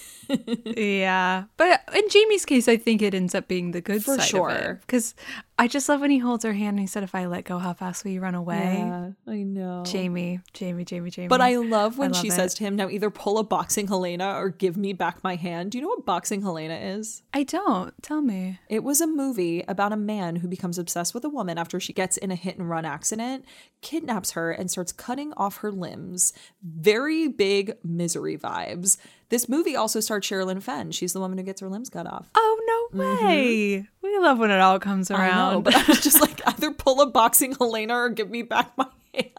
[0.65, 4.27] Yeah, but in Jamie's case, I think it ends up being the good For side
[4.29, 4.51] sure.
[4.51, 5.15] of it because
[5.59, 7.59] I just love when he holds her hand and he said, "If I let go,
[7.59, 9.85] how fast will you run away?" I know.
[9.87, 11.29] Jamie, Jamie, Jamie, Jamie.
[11.29, 13.87] But I love when I she love says to him, now either pull a boxing
[13.89, 15.71] Helena or give me back my hand.
[15.71, 17.23] Do you know what boxing Helena is?
[17.33, 17.95] I don't.
[18.03, 18.61] Tell me.
[18.69, 21.95] It was a movie about a man who becomes obsessed with a woman after she
[21.95, 23.47] gets in a hit and run accident,
[23.81, 26.35] kidnaps her, and starts cutting off her limbs.
[26.63, 28.99] Very big misery vibes.
[29.29, 30.93] This movie also stars Sherilyn Fenn.
[30.93, 32.31] She's the woman who gets her limbs cut off.
[32.35, 33.87] Oh no way!
[34.03, 35.21] We love when it all comes Mm-hmm.
[35.21, 35.53] I around.
[35.55, 38.71] know, but I was just like, either pull a boxing Helena or give me back
[38.77, 39.31] my hand.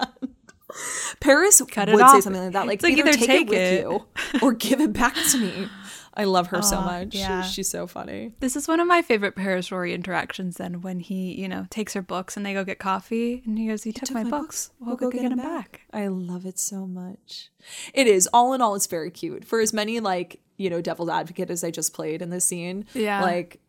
[1.19, 3.49] Paris Cut it would say something like that, like, like either, either take, take it
[3.49, 3.81] with it.
[3.83, 4.05] you
[4.47, 5.67] or give it back to me.
[6.17, 7.13] I love her so ah, much.
[7.13, 7.43] yeah.
[7.43, 8.33] She's so funny.
[8.39, 10.57] This is one of my favorite Paris Rory interactions.
[10.57, 13.67] Then when he, you know, takes her books and they go get coffee, and he
[13.67, 14.71] goes, "He, took, my, books.
[14.79, 17.49] We'll, go, get, them back." I love it so much.
[17.93, 19.45] It is all in all, it's very cute.
[19.45, 22.85] For as many like you know devil's advocate as I just played in this scene,
[22.95, 23.21] Yeah.
[23.21, 23.59] like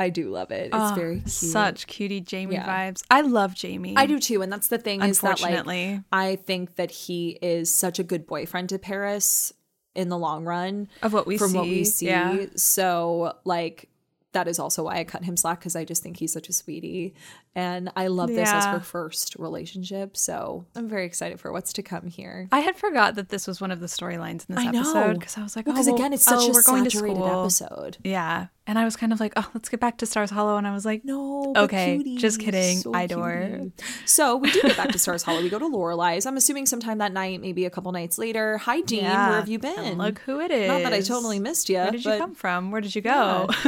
[0.00, 0.66] I do love it.
[0.66, 1.30] It's Oh, very cute.
[1.30, 2.66] such cutie Jamie Yeah.
[2.66, 3.04] vibes.
[3.10, 3.94] I love Jamie.
[3.96, 6.02] I do too, and that's the thing is that like Unfortunately.
[6.10, 9.52] I think that he is such a good boyfriend to Paris
[9.94, 12.06] in the long run Of what we from what we see, see.
[12.06, 12.46] yeah.
[12.56, 13.88] So like
[14.34, 16.52] that is also why I cut him slack because I just think he's such a
[16.52, 17.14] sweetie.
[17.56, 20.16] And I love this as her first relationship.
[20.16, 22.48] So I'm very excited for what's to come here.
[22.52, 25.38] I had forgot that this was one of the storylines in this I episode because
[25.38, 27.40] I was like, Because oh, again, it's such oh, a we're going to saturated school.
[27.44, 27.96] episode.
[28.04, 30.66] Yeah, and I was kind of like, oh, let's get back to Stars Hollow, and
[30.66, 31.52] I was like, No.
[31.56, 32.78] Okay, cutie, just kidding.
[32.78, 33.70] so I adore.
[34.04, 35.42] So we do get back to Stars Hollow.
[35.42, 36.26] We go to Lorelai's.
[36.26, 38.58] I'm assuming sometime that night, maybe a couple nights later.
[38.58, 39.04] Hi, Dean.
[39.04, 39.28] yeah.
[39.30, 39.98] Where have you And been?
[39.98, 40.66] look who it is.
[40.68, 41.76] Not that I totally missed you.
[41.76, 42.72] Where did you but- come from?
[42.72, 43.48] Where did you go?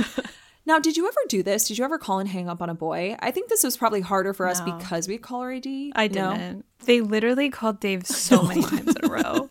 [0.67, 1.69] Now, did you ever do this?
[1.69, 3.17] Did you ever call and hang up on a boy?
[3.21, 4.77] I think this was probably harder for us No.
[4.77, 5.93] because we had caller ID.
[5.95, 6.65] I didn't.
[6.85, 9.49] They literally called Dave so many times in a row.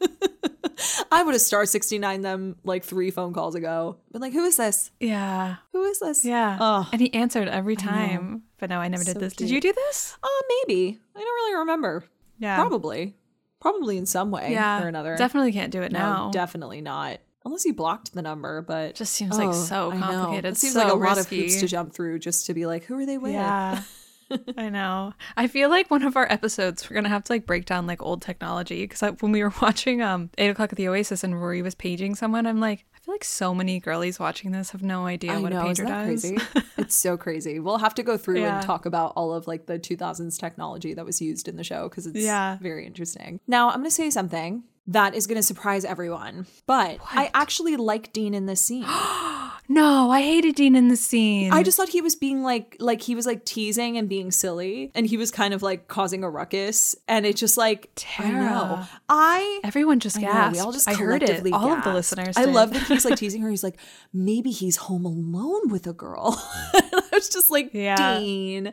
[1.12, 3.98] I would have star 69 them like three phone calls ago.
[4.12, 4.92] Been like, who is this?
[5.00, 5.56] Yeah.
[5.72, 6.26] Who is this?
[6.26, 6.58] Yeah.
[6.60, 6.90] Oh.
[6.92, 8.44] And he answered every time.
[8.58, 9.34] But no, I never did this.
[9.34, 9.48] cute.
[9.48, 10.18] Did you do this?
[10.22, 10.28] Uh,
[10.68, 11.00] maybe.
[11.16, 12.04] I don't really remember.
[12.40, 12.58] Yeah.
[12.58, 13.16] Probably.
[13.62, 14.84] Probably in some way Yeah.
[14.84, 15.16] or another.
[15.16, 16.30] Definitely can't do it No, now.
[16.32, 17.20] definitely not.
[17.46, 20.92] Unless you blocked the number, but Just seems like so complicated, It seems so like
[20.92, 23.34] a lot of hoops to jump through just to be like, who are they with?
[23.34, 23.84] Yeah.
[24.58, 25.14] I know.
[25.38, 28.02] I feel like one of our episodes we're gonna have to like break down like
[28.02, 31.62] old technology because when we were watching um eight o'clock at the Oasis and Rory
[31.62, 35.06] was paging someone, I'm like, I feel like so many girlies watching this have no
[35.06, 36.22] idea I what know, a pager does.
[36.24, 36.38] crazy?
[36.80, 37.60] it's so crazy.
[37.60, 38.56] We'll have to go through Yeah.
[38.58, 41.88] and talk about all of like the 2000s technology that was used in the show
[41.88, 42.58] because it's Yeah.
[42.60, 43.40] very interesting.
[43.46, 47.76] Now, I'm going to say something that is going to surprise everyone, but I actually
[47.76, 48.86] like Dean in this scene.
[49.68, 51.52] No, I hated Dean in the scene.
[51.52, 54.92] I just thought he was being like like he was like teasing and being silly
[54.94, 58.38] and he was kind of like causing a ruckus and it's just like I know.
[58.38, 58.90] Tara.
[59.10, 60.54] I everyone just I know, gasped.
[60.54, 61.26] we all just I heard it.
[61.26, 61.96] collectively All of the gasped.
[61.96, 62.38] listeners.
[62.38, 62.54] I did.
[62.54, 63.50] love that he's like teasing her.
[63.50, 63.80] He's like,
[64.14, 66.36] maybe he's home alone with a girl.
[66.76, 68.20] I was just like, Yeah.
[68.20, 68.72] Dean,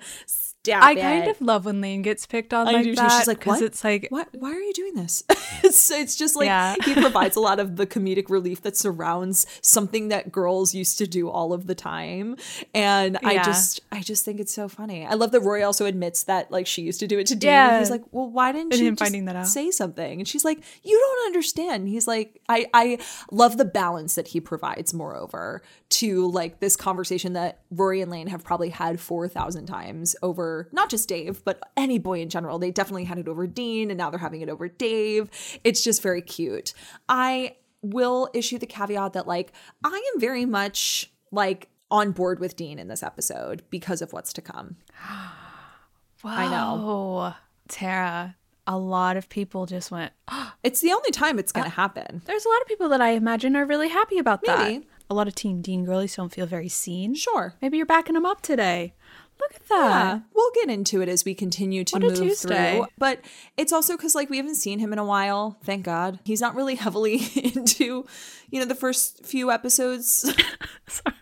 [0.64, 1.00] stop I it.
[1.00, 2.96] kind of love when Lane gets picked on I like do too.
[2.96, 3.18] that.
[3.18, 3.62] She's like, 'cause what?
[3.62, 5.24] It's like Why, why are you doing this?
[5.64, 6.74] it's, it's just like Yeah.
[6.84, 11.06] he provides a lot of the comedic relief that surrounds something that girls used to
[11.06, 12.36] do all of the time.
[12.74, 15.04] And I just I just think it's so funny.
[15.06, 17.48] I love that Rory also admits that like she used to do it to Dean.
[17.48, 17.78] Yeah.
[17.80, 19.48] He's like, well, why didn't And finding that out.
[19.48, 20.20] say something?
[20.20, 21.82] And she's like, you don't understand.
[21.82, 22.98] And he's like, I I
[23.30, 24.92] love the balance that he provides.
[24.94, 30.16] Moreover, to like this conversation that Rory and Lane have probably had four thousand times
[30.22, 32.58] over not just Dave, but any boy in general.
[32.58, 35.30] They definitely had it over Dean, and now they're having it over Dave.
[35.64, 36.72] It's just very cute.
[37.08, 39.52] I will issue the caveat that like
[39.84, 44.32] I am very much like on board with Dean in this episode because of what's
[44.32, 44.76] to come.
[46.24, 46.80] I know.
[46.80, 47.36] Oh,
[47.68, 48.36] Tara.
[48.66, 50.12] A lot of people just went.
[50.62, 52.22] It's the only time it's going to happen.
[52.24, 54.84] There's a lot of people that I imagine are really happy about that.
[55.12, 57.14] A lot of Team Dean girlies don't feel very seen.
[57.14, 57.52] Sure.
[57.60, 58.94] Maybe you're backing them up today.
[59.38, 59.76] Look at that.
[59.90, 62.76] Yeah, we'll get into it as we continue to move Tuesday.
[62.78, 62.86] through.
[62.96, 63.20] But
[63.58, 65.58] it's also because like we haven't seen him in a while.
[65.64, 68.06] Thank God he's not really heavily into,
[68.50, 70.32] you know, the first few episodes.
[70.88, 71.16] Sorry.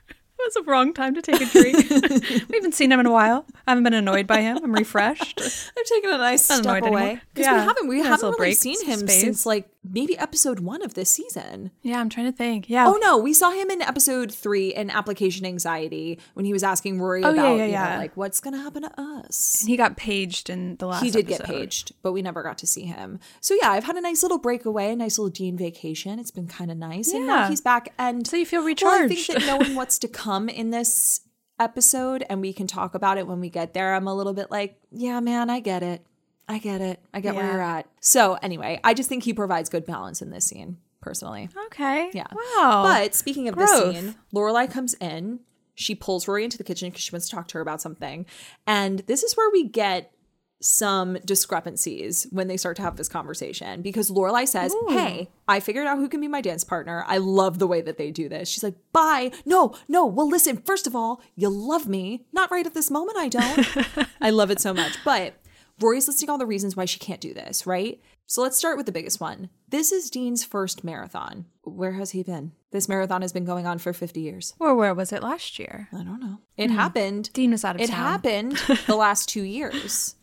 [0.46, 1.90] Was the wrong time to take a drink.
[2.48, 3.44] we haven't seen him in a while.
[3.66, 4.58] I haven't been annoyed by him.
[4.62, 5.40] I'm refreshed.
[5.78, 7.54] I've taken a nice step away because Yeah.
[7.60, 9.20] we haven't we haven't really break, seen him space.
[9.20, 11.70] since like maybe episode one of this season.
[11.82, 12.68] Yeah, I'm trying to think.
[12.68, 12.86] Yeah.
[12.88, 17.00] Oh no, we saw him in episode three in application anxiety when he was asking
[17.00, 17.98] Rory Oh, about yeah, you know, yeah.
[17.98, 19.64] like what's gonna happen to us.
[19.66, 22.66] He got paged in the last he did get paged, but we never got to
[22.66, 23.20] see him.
[23.40, 26.18] So yeah, I've had a nice little breakaway, a nice little Dean vacation.
[26.18, 27.48] It's been kind of nice, and now Yeah.
[27.50, 27.92] he's back.
[27.98, 28.84] And So you feel recharged.
[28.84, 31.20] Well, I think that knowing what's to come in this
[31.58, 33.94] episode, and we can talk about it when we get there.
[33.94, 36.04] I'm a little bit like, yeah, man, I get it.
[36.48, 37.00] I get it.
[37.14, 37.86] I get where you're at.
[38.00, 41.48] So anyway, I just think he provides good balance in this scene, personally.
[41.66, 42.10] Okay.
[42.12, 42.26] Yeah.
[42.32, 42.82] Wow.
[42.84, 43.68] But speaking of Growth.
[43.68, 45.40] this scene, Lorelai comes in.
[45.76, 48.26] She pulls Rory into the kitchen because she wants to talk to her about something.
[48.66, 50.12] And this is where we get
[50.60, 55.86] some discrepancies when they start to have this conversation because Lorelai says, Hey, I figured
[55.86, 57.04] out who can be my dance partner.
[57.06, 58.48] I love the way that they do this.
[58.48, 59.32] She's like, Bye.
[59.44, 60.04] No, no.
[60.06, 62.26] Well, listen, first of all, you love me.
[62.32, 64.08] Not right at this moment, I don't.
[64.20, 64.96] I love it so much.
[65.04, 65.34] But
[65.80, 68.00] Rory's listing all the reasons why she can't do this, right?
[68.26, 69.48] So let's start with the biggest one.
[69.68, 71.46] This is Dean's first marathon.
[71.62, 72.52] Where has he been?
[72.70, 74.54] This marathon has been going on for 50 years.
[74.60, 75.88] or where was it last year?
[75.92, 76.38] I don't know.
[76.56, 76.76] It hmm.
[76.76, 77.32] happened.
[77.32, 77.98] Dean was out of It town.
[77.98, 78.52] It happened
[78.86, 80.14] the last two years.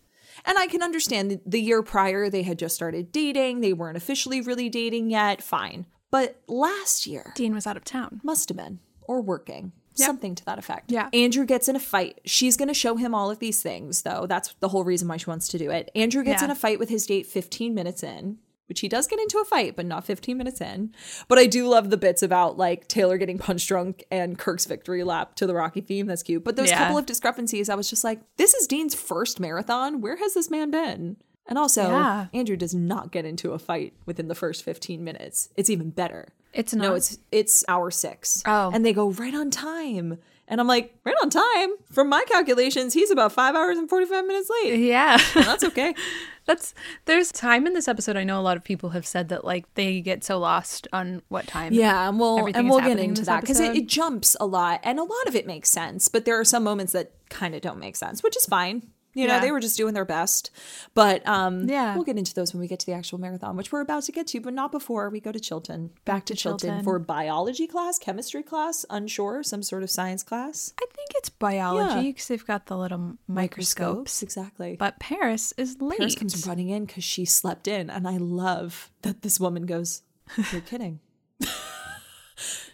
[0.48, 3.60] And I can understand the, year prior, they had just started dating.
[3.62, 5.44] They weren't officially really dating yet.
[5.44, 5.86] Fine.
[6.10, 8.22] But last year, Dean was out of town.
[8.24, 9.74] must have been, or working.
[9.94, 10.92] Something to that effect.
[10.92, 11.10] Yeah.
[11.12, 12.22] Andrew gets in a fight.
[12.24, 14.26] She's going to show him all of these things, though.
[14.28, 15.90] That's the whole reason why she wants to do it.
[15.96, 16.46] Andrew gets Yeah.
[16.46, 18.38] in a fight with his date 15 minutes in,
[18.68, 20.94] which he does get into a fight, but not 15 minutes in.
[21.28, 25.04] But I do love the bits about like Taylor getting punch drunk and Kirk's victory
[25.04, 26.06] lap to the Rocky theme.
[26.08, 26.44] That's cute.
[26.44, 26.80] But those Yeah.
[26.80, 30.02] couple of discrepancies, I was just like, this is Dean's first marathon.
[30.02, 31.18] Where has this man been?
[31.48, 32.28] And also, Yeah.
[32.34, 35.50] Andrew does not get into a fight within the first 15 minutes.
[35.56, 36.30] It's even better.
[36.54, 38.42] It's No, it's it's hour six.
[38.46, 38.72] Oh.
[38.74, 40.18] And they go right on time.
[40.48, 41.72] And I'm like, right on time.
[41.92, 44.80] From my calculations, he's about five hours and 45 minutes late.
[44.80, 45.20] Yeah.
[45.36, 45.94] And that's okay.
[46.48, 46.74] That's
[47.04, 48.16] there's time in this episode.
[48.16, 51.22] I know a lot of people have said that like they get so lost on
[51.28, 51.74] what time.
[51.74, 54.80] Yeah, and we'll and we'll get in into that because it, it jumps a lot,
[54.84, 57.60] and a lot of it makes sense, but there are some moments that kind of
[57.60, 58.84] don't make sense, which is fine.
[59.18, 60.52] You know, they were just doing their best,
[60.94, 61.96] but um, Yeah.
[61.96, 64.12] we'll get into those when we get to the actual marathon, which we're about to
[64.12, 65.90] get to, but not before we go to Chilton.
[66.06, 66.84] Back, to, to Chilton, Chilton.
[66.84, 70.74] for biology class, chemistry class, unsure, some sort of science class.
[70.80, 72.12] I think it's biology Yeah.
[72.12, 74.22] because they've got the little microscopes.
[74.24, 74.76] exactly.
[74.78, 75.98] But Paris is late.
[76.00, 80.04] Paris comes running in because she slept in, and I love that this woman goes,
[80.52, 81.00] "You're kidding."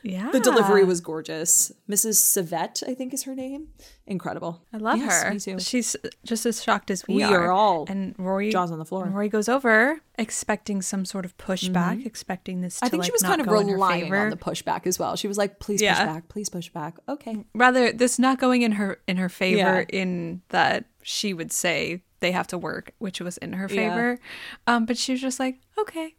[0.04, 0.30] Yeah.
[0.32, 1.72] The delivery was gorgeous.
[1.89, 2.16] Mrs.
[2.16, 3.70] Savette, I think is her name.
[4.06, 4.62] Incredible.
[4.74, 5.32] I love Yes, her.
[5.32, 5.60] Me too.
[5.60, 5.95] She's
[6.26, 9.06] just as shocked as we, We are all And Rory jaws on the floor.
[9.06, 12.80] And Rory goes over expecting some sort of pushback, expecting this.
[12.80, 14.86] To I think like she was kind of go in her relying on the pushback
[14.86, 15.16] as well.
[15.16, 17.45] She was like, "Please push back, please push back." Okay.
[17.56, 19.58] rather this not going in her in her favor
[19.89, 19.99] Yeah.
[20.01, 23.76] in that she would say they have to work which was in her Yeah.
[23.76, 24.20] favor
[24.68, 26.16] um but she was just like okay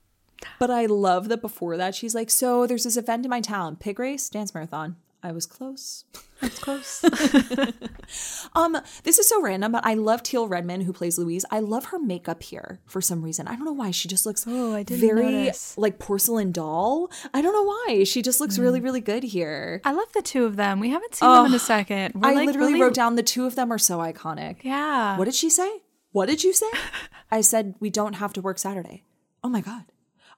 [0.59, 3.76] But I love that before that she's like, "So there's this event in my town,
[3.76, 6.05] pig race, dance marathon." I was close.
[6.42, 7.03] that's close
[8.55, 11.45] Um, this is so random, but I love Teal Redmann who plays Louise.
[11.51, 13.49] I love her makeup here for some reason.
[13.49, 13.90] I don't know why.
[13.90, 15.78] She just looks Oh, I didn't very notice.
[15.78, 17.11] like porcelain doll.
[17.32, 18.05] I don't know why.
[18.05, 18.84] She just looks really, Mm.
[18.84, 19.80] really good here.
[19.84, 22.34] i love the two of them we haven't seen them in a second We're, I
[22.34, 24.57] like, literally really- wrote down the two of them are so iconic.
[24.62, 25.70] yeah What did she say?
[26.12, 26.70] What did you say?
[27.30, 29.05] I said, we don't have to work Saturday.
[29.42, 29.84] Oh my God.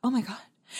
[0.05, 0.39] Oh my God.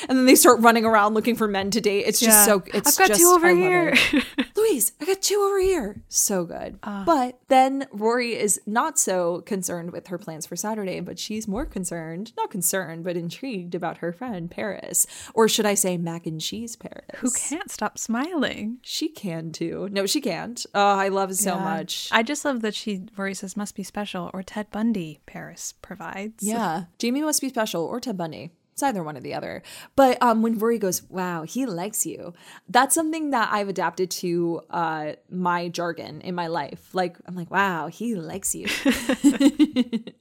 [0.09, 2.05] And then they start running around looking for men to date.
[2.07, 2.55] It's just Yeah.
[2.57, 3.95] so, it's i've got just, two over here.
[4.57, 6.03] Louise, I got two over here.
[6.09, 6.79] So good.
[6.83, 7.05] Ah.
[7.07, 11.65] but then Rory is not so concerned with her plans for Saturday, but she's more
[11.65, 15.07] concerned, not concerned, but intrigued about her friend Paris.
[15.35, 17.07] Or should I say mac and cheese Paris?
[17.19, 19.89] who can't stop smiling She can too.
[19.93, 20.67] No, she can't.
[20.75, 21.65] Oh, I love it so Yeah.
[21.65, 22.09] much.
[22.13, 26.43] i just love that she rory says must be special or ted bundy paris provides
[26.43, 26.85] Yeah.
[26.99, 28.51] Jamie must be special or Ted Bundy.
[28.77, 29.63] It's either one or the other.
[29.95, 32.35] But um, when Rory goes, wow, he likes you,
[32.69, 36.91] that's something that I've adapted to uh, my jargon in my life.
[36.93, 38.67] Like, I'm like, wow, he likes you.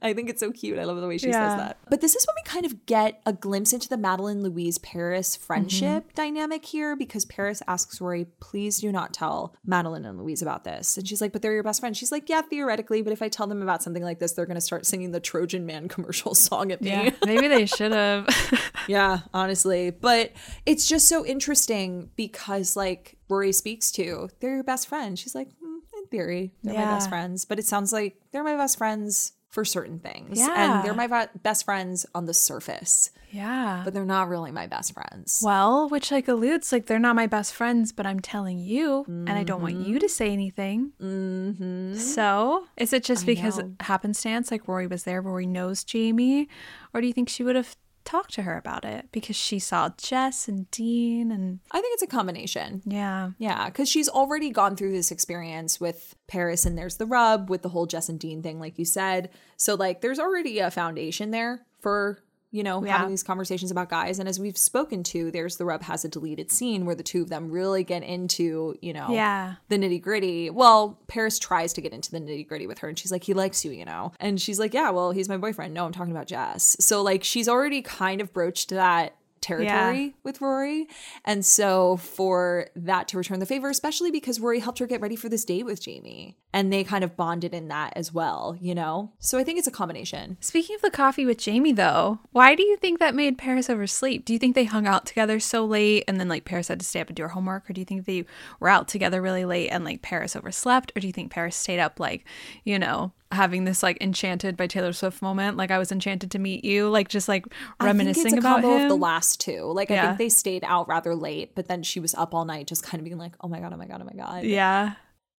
[0.02, 0.80] I think it's so cute.
[0.80, 1.50] I love the way she Yeah.
[1.50, 1.80] says that.
[1.90, 5.36] But this is when we kind of get a glimpse into the Madeline Louise Paris
[5.36, 10.64] friendship dynamic here because Paris asks Rory, please do not tell Madeline and Louise about
[10.64, 10.96] this.
[10.98, 11.98] And she's like, but they're your best friends.
[11.98, 14.56] She's like, yeah, theoretically, but if I tell them about something like this, they're going
[14.56, 16.92] to start singing the Trojan Man commercial song at me.
[16.92, 18.28] yeah maybe they should have
[18.88, 19.90] Yeah, honestly.
[19.90, 20.34] But
[20.66, 25.18] it's just so interesting because, like, Rory speaks to, they're your best friend.
[25.18, 27.46] She's like, mm, in theory, they're my best friends.
[27.46, 30.38] But it sounds like they're my best friends for certain things.
[30.38, 30.54] Yeah.
[30.54, 34.68] And they're my va- best friends on the surface, yeah but they're not really my
[34.68, 35.42] best friends.
[35.44, 39.30] Well, which like alludes like they're not my best friends, but I'm telling you, and
[39.32, 40.92] I don't want you to say anything.
[41.02, 41.96] Mm-hmm.
[41.96, 43.72] So, is it just because know.
[43.80, 46.50] happenstance, like Rory was there, Rory knows Jamie,
[46.94, 49.90] or do you think she would have talked to her about it because she saw
[49.98, 52.82] Jess and Dean and I think it's a combination.
[52.86, 57.50] yeah, Yeah, because she's already gone through this experience with Paris, and there's the rub
[57.50, 59.30] with the whole Jess and Dean thing, like you said.
[59.58, 62.20] So, like, there's already a foundation there for,
[62.56, 62.94] you know, Yeah.
[62.98, 64.18] having these conversations about guys.
[64.20, 67.22] And as we've spoken to, there's the rub has a deleted scene where the two
[67.22, 69.56] of them really get into, you know, Yeah.
[69.70, 70.50] the nitty gritty.
[70.50, 73.34] Well, Paris tries to get into the nitty gritty with her, and she's like, he
[73.34, 74.14] likes you, you know?
[74.20, 75.74] And she's like, yeah, well, he's my boyfriend.
[75.74, 76.78] No, I'm talking about Jess.
[76.80, 79.16] So, like, she's already kind of broached that
[79.46, 80.88] territory with Rory.
[81.24, 85.16] And so for that to return the favor, especially because Rory helped her get ready
[85.16, 86.38] for this date with Jamie.
[86.52, 89.12] And they kind of bonded in that as well, you know?
[89.20, 90.38] So I think it's a combination.
[90.40, 94.26] Speaking of the coffee with Jamie, though, why do you think that made Paris oversleep?
[94.26, 96.86] Do you think they hung out together so late and then like Paris had to
[96.86, 97.70] stay up and do her homework?
[97.70, 98.26] Or do you think they
[98.60, 100.94] were out together really late and like Paris overslept?
[100.96, 102.26] Or do you think Paris stayed up like,
[102.64, 105.58] you know, having this like enchanted by Taylor Swift moment?
[105.58, 107.46] Like I was enchanted to meet you, like just like
[107.82, 108.84] reminiscing I think it's a about combo him.
[108.84, 109.72] of the last two.
[109.74, 112.68] Like I think they stayed out rather late, but then she was up all night
[112.68, 114.44] just kind of being like, oh my God, oh my God, oh my God.
[114.44, 114.94] yeah.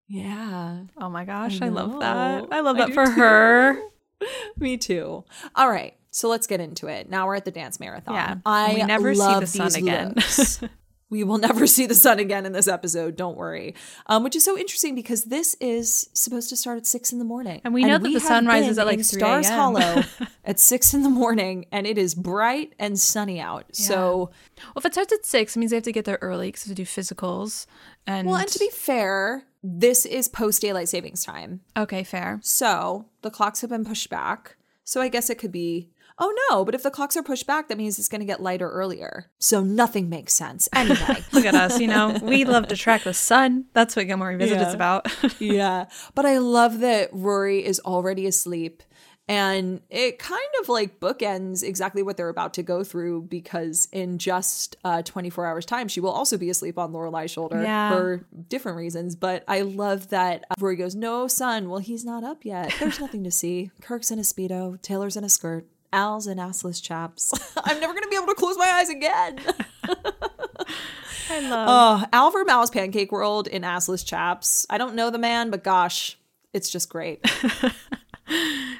[0.08, 0.82] Yeah.
[0.98, 2.46] Oh my gosh, I, love that.
[2.52, 3.12] I love that do for too.
[3.12, 3.78] her.
[4.58, 5.24] Me too.
[5.54, 5.94] All right.
[6.12, 7.10] So let's get into it.
[7.10, 8.14] Now we're at the dance marathon.
[8.14, 8.36] Yeah.
[8.46, 10.14] I We never see the sun again.
[11.08, 13.16] we will never see the sun again in this episode.
[13.16, 13.74] Don't worry.
[14.06, 17.24] Um, which is so interesting because this is supposed to start at six in the
[17.24, 20.02] morning, And we know that the sun rises at, like, 3 Stars Hollow
[20.44, 23.66] at six in the morning, and it is bright and sunny out.
[23.72, 24.16] So,
[24.58, 26.64] Well, if it starts at six, it means they have to get there early because
[26.64, 27.66] they do physicals.
[28.06, 31.60] And well, and to be fair, this is post daylight savings time.
[31.76, 32.38] okay, fair.
[32.42, 34.56] So the clocks have been pushed back.
[34.84, 35.90] So I guess it could be.
[36.18, 38.40] Oh no, but if the clocks are pushed back, that means it's going to get
[38.42, 39.30] lighter earlier.
[39.38, 40.68] So nothing makes sense.
[40.74, 41.22] Anyway.
[41.32, 43.66] Look at us, you know, we love to track the sun.
[43.74, 44.68] That's what Gilmore Revisit Yeah.
[44.68, 45.06] is about.
[45.40, 45.86] yeah.
[46.14, 48.82] But I love that Rory is already asleep.
[49.28, 54.18] And it kind of like bookends exactly what they're about to go through because in
[54.18, 57.90] just uh, 24 hours' time, she will also be asleep on Lorelai's shoulder Yeah.
[57.90, 59.16] for different reasons.
[59.16, 61.68] But I love that uh, Rory goes, No, son.
[61.68, 62.72] Well, he's not up yet.
[62.78, 63.72] There's nothing to see.
[63.82, 67.32] Kirk's in a Speedo, Taylor's in a skirt, Al's and assless chaps.
[67.64, 69.40] I'm never going to be able to close my eyes again.
[71.28, 74.66] I love Oh, Al of Al's Pancake World in assless chaps.
[74.70, 76.18] I don't know the man, but gosh,
[76.52, 77.20] it's just great.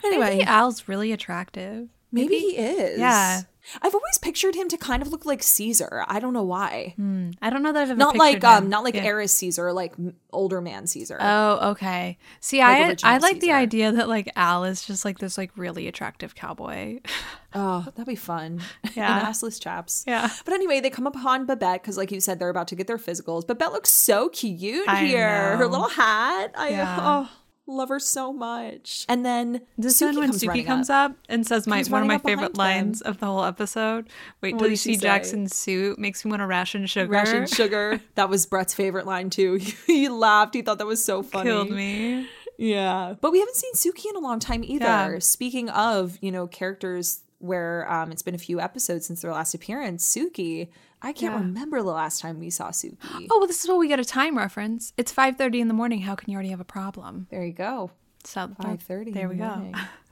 [0.04, 1.88] anyway, Maybe Al's really attractive.
[2.12, 2.98] maybe he is.
[2.98, 3.42] Yeah.
[3.83, 6.05] I've always pictured him to kind of look like Caesar.
[6.09, 6.95] I don't know why.
[7.43, 9.03] I don't know that I've ever Not like pictured um, not like Yeah.
[9.05, 9.95] heiress Caesar, like
[10.33, 11.19] older man Caesar.
[11.21, 12.19] Oh, okay.
[12.41, 15.51] See, Like I I like the idea that like Al is just like this like
[15.57, 17.01] really attractive cowboy.
[17.55, 18.61] oh, that'd be fun.
[18.95, 19.21] Yeah.
[19.21, 20.05] in assless chaps.
[20.07, 20.31] Yeah.
[20.45, 22.97] But anyway, they come upon Babette because, like you said, they're about to get their
[22.99, 23.47] physicals.
[23.47, 25.57] Babette looks so cute I here.
[25.59, 26.53] Her little hat.
[26.57, 26.97] I Yeah.
[27.01, 27.31] oh,
[27.67, 29.05] love her so much.
[29.09, 31.12] And then This Suki one when comes Suki comes up.
[31.12, 31.17] up.
[31.29, 32.59] and says my one of my up behind favorite them.
[32.59, 34.09] lines of the whole episode.
[34.41, 35.01] Wait What till you see say?
[35.01, 37.11] Jackson's suit makes me want to ration sugar.
[37.11, 38.01] Ration sugar.
[38.14, 39.55] That was Brett's favorite line too.
[39.87, 40.55] he laughed.
[40.55, 41.51] He thought that was so funny.
[41.51, 42.29] Killed me.
[42.59, 43.14] Yeah.
[43.21, 44.85] But we haven't seen Suki in a long time either.
[44.85, 45.19] Yeah.
[45.19, 49.53] Speaking of, you know, characters where um, it's been a few episodes since their last
[49.55, 50.69] appearance, Suki,
[51.07, 51.40] I can't Yeah.
[51.40, 52.96] remember the last time we saw Suki.
[53.30, 54.92] Oh well, this is where we get a time reference.
[54.96, 56.00] It's five thirty in the morning.
[56.00, 57.28] How can you already have a problem?
[57.30, 57.92] There you go.
[58.24, 59.12] So oh, Five thirty.
[59.12, 59.72] There we go.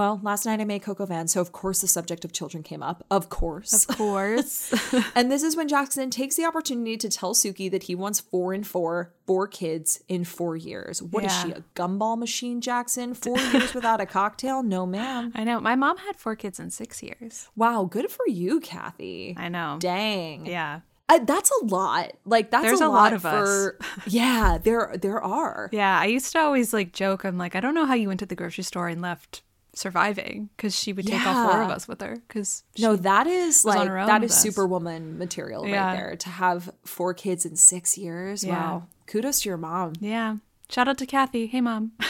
[0.00, 2.62] Well, last night I made coq au vin, so of course the subject of children
[2.62, 3.04] came up.
[3.10, 3.84] Of course.
[3.84, 4.72] Of course.
[5.14, 8.54] and this is when Jackson takes the opportunity to tell Suki that he wants four
[8.54, 11.02] and four, four kids in four years.
[11.02, 11.42] What is Yeah.
[11.42, 13.12] she, a gumball machine, Jackson?
[13.12, 14.62] Four years without a cocktail?
[14.62, 15.32] No, ma'am.
[15.34, 15.60] I know.
[15.60, 17.48] My mom had four kids in six years.
[17.54, 19.34] Wow, good for you, Kathy.
[19.36, 19.76] I know.
[19.80, 20.46] Dang.
[20.46, 20.80] Yeah.
[21.10, 22.12] I, that's a lot.
[22.24, 23.72] Like that's There's a, lot, lot of us.
[24.06, 25.68] Yeah, there there are.
[25.72, 26.00] Yeah.
[26.00, 27.24] I used to always like joke.
[27.24, 29.42] I'm like, I don't know how you went to the grocery store and left
[29.74, 32.16] surviving because she would take all four of us with her.
[32.26, 34.42] Because No, that is like that is us.
[34.42, 35.86] superwoman material Yeah.
[35.86, 36.16] right there.
[36.16, 38.42] To have four kids in six years.
[38.44, 38.52] Yeah.
[38.58, 38.86] Wow.
[39.06, 39.92] Kudos to your mom.
[40.00, 40.36] yeah.
[40.70, 41.46] Shout out to Kathy.
[41.46, 41.92] Hey, mom.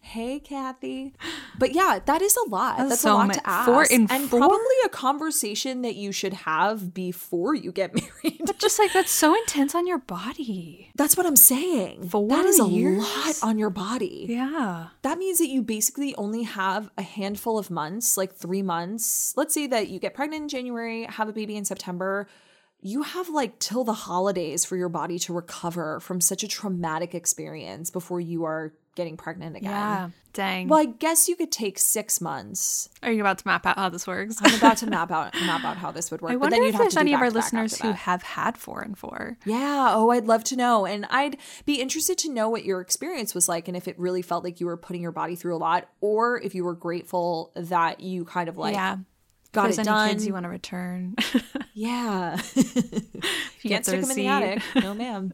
[0.00, 1.12] Hey, Kathy.
[1.58, 2.76] But yeah, that is a lot.
[2.76, 3.66] That's That's, so a lot ma- to ask.
[3.66, 4.38] four in and four?
[4.38, 7.92] probably a conversation that you should have before you get
[8.24, 8.40] married.
[8.46, 10.90] But Just like that's so intense on your body.
[10.94, 12.10] That's what I'm saying.
[12.10, 14.26] Four that is a lot on your body.
[14.28, 14.88] Yeah.
[15.02, 19.34] That means that you basically only have a handful of months, like three months.
[19.36, 22.28] Let's say that you get pregnant in January, have a baby in September.
[22.86, 27.14] You have like till the holidays for your body to recover from such a traumatic
[27.14, 29.70] experience before you are getting pregnant again.
[29.70, 30.10] Yeah.
[30.34, 30.68] Dang.
[30.68, 32.90] Well, I guess you could take six months.
[33.02, 34.36] Are you about to map out how this works?
[34.42, 36.32] I'm about to map out map out how this would work.
[36.32, 38.98] I but wonder if there's to any of our listeners who have had four and
[38.98, 39.38] four.
[39.46, 39.92] Yeah.
[39.94, 40.84] Oh, I'd love to know.
[40.84, 44.20] And I'd be interested to know what your experience was like and if it really
[44.20, 47.50] felt like you were putting your body through a lot or if you were grateful
[47.54, 48.98] that you kind of like yeah.
[49.54, 50.08] Got if it any done.
[50.10, 51.14] kids you want to return.
[51.74, 52.38] yeah.
[52.54, 54.62] you Can't stick them in the attic.
[54.76, 55.32] No, ma'am.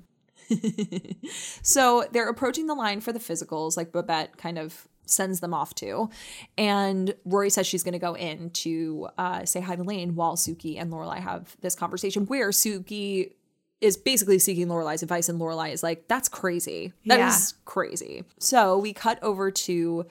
[1.62, 5.74] so they're approaching the line for the physicals, like Babette kind of sends them off
[5.76, 6.08] to.
[6.56, 10.36] And Rory says she's going to go in to uh, say hi to Lane while
[10.36, 13.32] Suki and Lorelai have this conversation where Suki
[13.80, 16.92] is basically seeking Lorelai's advice and Lorelai is like, that's crazy.
[17.06, 17.60] That is Yeah.
[17.64, 18.24] crazy.
[18.38, 20.06] So we cut over to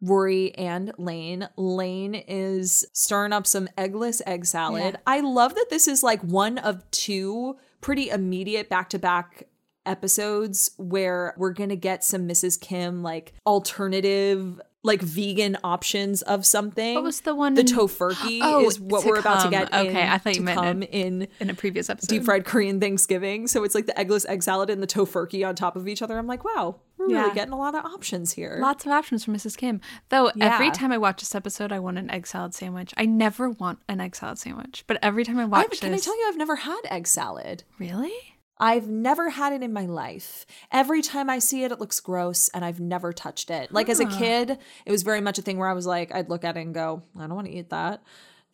[0.00, 1.48] Rory and Lane.
[1.56, 4.94] Lane is stirring up some eggless egg salad.
[4.94, 5.00] Yeah.
[5.06, 9.44] I love that this is like one of two pretty immediate back to back
[9.86, 12.60] episodes where we're going to get some Mrs.
[12.60, 16.94] Kim like alternative like vegan options of something.
[16.94, 19.72] What was the one The tofurkey Oh, is what we're about to get.
[19.72, 22.08] Okay, in, I thought you meant come it- in in a previous episode.
[22.08, 23.46] deep fried Korean Thanksgiving.
[23.46, 26.18] So it's like the eggless egg salad and the tofurkey on top of each other.
[26.18, 27.22] I'm like, wow, we're Yeah.
[27.22, 28.58] really getting a lot of options here.
[28.60, 29.56] Lots of options for Mrs.
[29.56, 29.80] Kim.
[30.08, 30.52] Though Yeah.
[30.54, 32.92] every time I watch this episode, I want an egg salad sandwich.
[32.96, 35.94] I never want an egg salad sandwich, but every time I watch I've- this, can
[35.94, 37.62] I tell you, I've never had egg salad.
[37.78, 38.12] really?
[38.60, 40.46] I've never had it in my life.
[40.72, 43.72] Every time I see it, it looks gross, and I've never touched it.
[43.72, 44.18] Like as a ah.
[44.18, 46.60] kid, it was very much a thing where I was like, I'd look at it
[46.60, 48.02] and go, I don't want to eat that.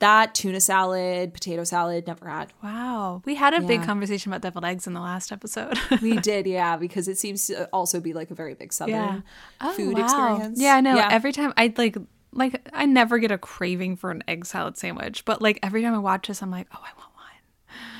[0.01, 2.53] That tuna salad, potato salad, never had.
[2.63, 3.23] Wow.
[3.25, 5.79] We had a big conversation about deviled eggs in the last episode.
[6.03, 9.23] We did, yeah, because it seems to also be like a very big southern
[9.61, 10.05] Oh, food wow.
[10.05, 10.61] experience.
[10.61, 10.97] Yeah, no.
[10.97, 11.09] Yeah.
[11.11, 11.97] Every time I like,
[12.33, 15.95] like I never get a craving for an egg salad sandwich, but like every time
[15.95, 17.04] I watch this, I'm like, oh, I want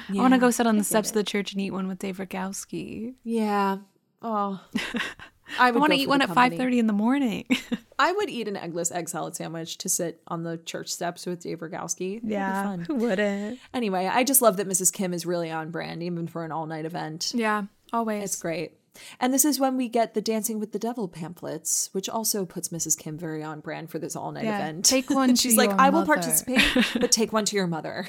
[0.09, 0.19] one.
[0.19, 1.13] I want to go sit on I the steps it.
[1.13, 3.15] of the church and eat one with Dave Rogowski.
[3.25, 3.79] Yeah.
[4.23, 4.61] Oh.
[5.59, 7.45] I I want to eat one at 5:30 in the morning.
[7.99, 11.43] I would eat an eggless egg salad sandwich to sit on the church steps with
[11.43, 12.21] Dave Rogowski.
[12.65, 12.81] Fun.
[12.81, 13.59] who wouldn't?
[13.75, 14.93] Anyway, I just love that Mrs.
[14.93, 17.33] Kim is really on brand, even for an all night event.
[17.35, 18.25] Yeah, always.
[18.25, 18.79] It's great.
[19.21, 22.69] And this is when we get the Dancing with the Devil pamphlets, which also puts
[22.69, 22.97] Mrs.
[22.97, 24.85] Kim very on brand for this all night Yeah, event.
[24.85, 26.63] take one She's like, I will participate,
[27.01, 28.09] but take one to your mother.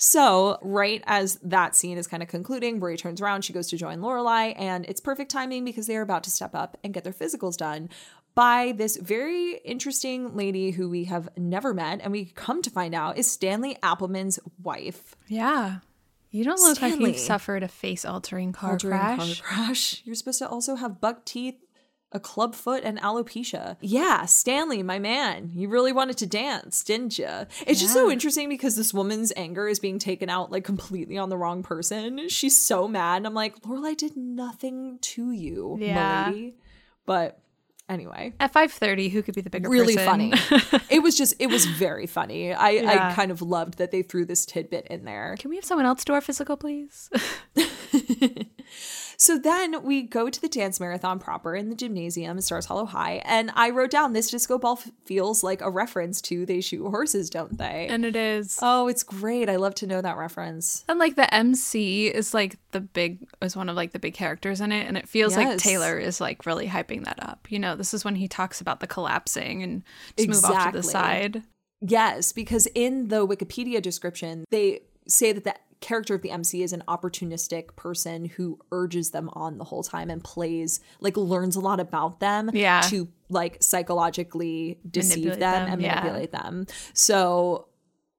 [0.00, 3.76] So, right as that scene is kind of concluding, Rory turns around, she goes to
[3.76, 7.02] join Lorelai, and it's perfect timing because they are about to step up and get
[7.02, 7.88] their physicals done
[8.36, 12.94] by this very interesting lady who we have never met, and we come to find
[12.94, 15.16] out is Stanley Appleman's wife.
[15.26, 15.78] yeah.
[16.30, 19.40] You don't look like you've suffered a car Altering crash.
[19.40, 20.02] Car crash.
[20.04, 21.56] You're supposed to also have buck teeth,
[22.12, 23.76] a club foot, and alopecia.
[23.80, 27.28] Yeah, Stanley, my man, you really wanted to dance, didn't you?
[27.66, 31.28] It's just so interesting because this woman's anger is being taken out like completely on
[31.28, 32.28] the wrong person.
[32.28, 33.18] She's so mad.
[33.18, 35.94] And I'm like, Lorelai did nothing to you, Yeah.
[36.30, 36.54] milady.
[37.04, 37.40] But
[37.90, 38.32] anyway.
[38.40, 40.06] At 5:30, who could be the bigger Really person?
[40.30, 40.32] funny.
[40.90, 42.54] it was just, it was very funny.
[42.54, 45.36] I, I kind of loved that they threw this tidbit in there.
[45.38, 47.10] Can we have someone else do our physical, please?
[49.20, 53.20] So then we go to the dance marathon proper in the gymnasium, Stars Hollow High,
[53.24, 56.88] and I wrote down this disco ball f- feels like a reference to They Shoot
[56.88, 57.88] Horses, don't they?
[57.90, 58.60] and it is.
[58.62, 59.48] oh, it's great.
[59.50, 60.84] I love to know that reference.
[60.88, 64.60] And like the MC is like the big is one of like the big characters
[64.60, 67.50] in it, and it feels like Taylor is like really hyping that up.
[67.50, 69.82] You know, this is when he talks about the collapsing and
[70.16, 71.42] just move off to the side.
[71.80, 76.72] Yes, because in the Wikipedia description, they say that the character of the MC is
[76.72, 81.60] an opportunistic person who urges them on the whole time and plays, like, learns a
[81.60, 82.80] lot about them Yeah.
[82.88, 85.96] to, like, psychologically deceive them, them, and yeah.
[85.96, 86.66] manipulate them.
[86.94, 87.68] So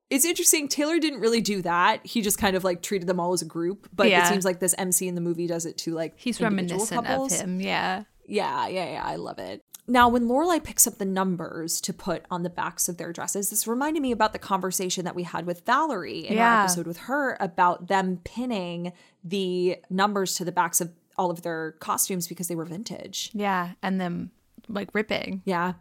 [0.10, 0.68] it's interesting.
[0.68, 2.05] Taylor didn't really do that.
[2.05, 3.88] He just kind of like treated them all as a group.
[3.93, 4.26] But Yeah.
[4.26, 7.34] it seems like this MC in the movie does it to like He's reminiscent couples.
[7.34, 7.62] of him.
[7.62, 8.03] Yeah.
[8.28, 9.03] Yeah, yeah, yeah.
[9.03, 9.64] I love it.
[9.89, 13.49] Now, when Lorelai picks up the numbers to put on the backs of their dresses,
[13.49, 16.97] this reminded me about the conversation that we had with Valerie in our episode with
[16.97, 22.47] her about them pinning the numbers to the backs of all of their costumes because
[22.47, 23.31] they were vintage.
[23.33, 23.71] Yeah.
[23.81, 24.31] And them
[24.67, 25.41] like ripping.
[25.43, 25.73] Yeah.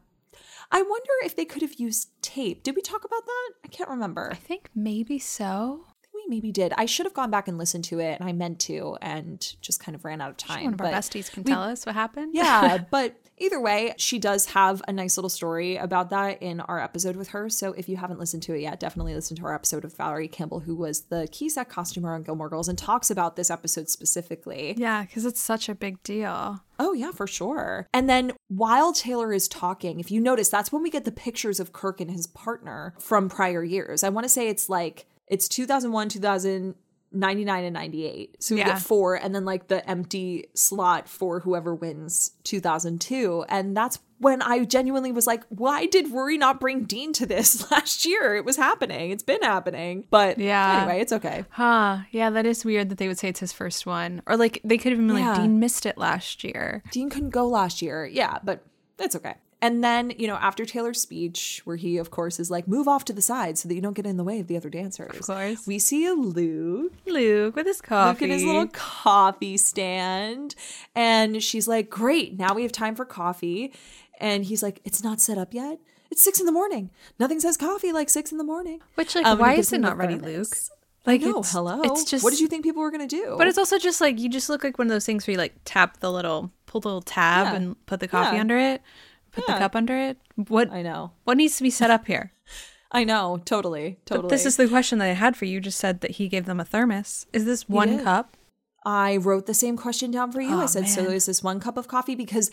[0.71, 2.63] I wonder if they could have used tape.
[2.63, 3.51] Did we talk about that?
[3.65, 4.31] I can't remember.
[4.33, 5.85] I think maybe so.
[6.15, 6.73] we maybe did.
[6.77, 9.81] I should have gone back and listened to it, and I meant to, and just
[9.81, 10.65] kind of ran out of time.
[10.65, 12.33] One of our besties can tell us what happened.
[12.35, 16.81] yeah, but either way, she does have a nice little story about that in our
[16.81, 17.49] episode with her.
[17.49, 20.29] So if you haven't listened to it yet, definitely listen to our episode with Valerie
[20.29, 23.89] Campbell, who was the key set costumer on Gilmore Girls and talks about this episode
[23.89, 24.75] specifically.
[24.77, 26.61] Yeah, because it's such a big deal.
[26.79, 27.89] Oh, yeah, for sure.
[27.93, 31.59] And then while Taylor is talking, if you notice, that's when we get the pictures
[31.59, 34.05] of Kirk and his partner from prior years.
[34.05, 36.09] I want to say it's like, it's 2001,
[37.13, 38.37] 2099, and 98.
[38.43, 38.69] So we Yeah.
[38.69, 43.45] get four, and then like the empty slot for whoever wins 2002.
[43.49, 47.71] And that's when I genuinely was like, why did Rory not bring Dean to this
[47.71, 48.35] last year?
[48.35, 49.11] It was happening.
[49.11, 50.05] It's been happening.
[50.11, 50.83] But Yeah.
[50.83, 51.45] anyway, it's okay.
[51.51, 51.99] Huh.
[52.11, 54.23] Yeah, that is weird that they would say it's his first one.
[54.27, 55.31] Or like they could have been Yeah.
[55.33, 56.83] like, Dean missed it last year.
[56.91, 58.05] Dean couldn't go last year.
[58.07, 58.65] Yeah, but
[58.97, 59.35] that's okay.
[59.61, 63.05] And then, you know, after Taylor's speech, where he, of course, is like, move off
[63.07, 65.11] to the side so that you don't get in the way of the other dancers.
[65.19, 65.67] Of course.
[65.67, 66.93] We see a Luke.
[67.07, 68.27] Luke with his coffee.
[68.27, 70.55] Luke at his little coffee stand.
[70.95, 73.73] And she's like, great, now we have time for coffee.
[74.21, 75.79] And he's like, it's not set up yet.
[76.11, 76.91] It's six in the morning.
[77.19, 78.81] Nothing says coffee like six in the morning.
[78.95, 80.49] Which like, Um, why is it not ready, Luke?
[81.05, 81.81] Like, No, it's, hello.
[81.83, 82.23] It's just.
[82.23, 83.35] what did you think people were going to do?
[83.39, 85.39] But it's also just like you just look like one of those things where you
[85.39, 87.55] like tap the little, pull the little tab Yeah.
[87.57, 88.41] and put the coffee Yeah.
[88.41, 88.83] under it,
[89.33, 89.55] put Yeah.
[89.55, 90.19] the cup under it.
[90.37, 91.13] What I know.
[91.25, 92.33] what needs to be set up here?
[92.91, 93.41] I know.
[93.45, 93.99] Totally.
[94.07, 94.23] Totally.
[94.23, 95.55] But this is the question that I had for you.
[95.55, 97.27] You Just said that he gave them a thermos.
[97.33, 98.35] Is this one cup?
[98.85, 100.59] I wrote the same question down for you.
[100.59, 102.15] I Oh, said, so is this one cup of coffee?
[102.15, 102.51] Because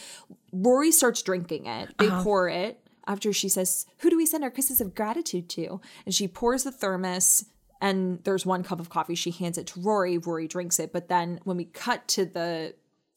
[0.51, 1.95] Rory starts drinking it.
[1.99, 2.23] They Uh-huh.
[2.23, 5.79] pour it after she says, Who do we send our kisses of gratitude to?
[6.05, 7.45] And she pours the thermos
[7.79, 9.15] and there's one cup of coffee.
[9.15, 10.17] She hands it to Rory.
[10.17, 10.91] Rory drinks it.
[10.91, 12.73] But then when we cut to the,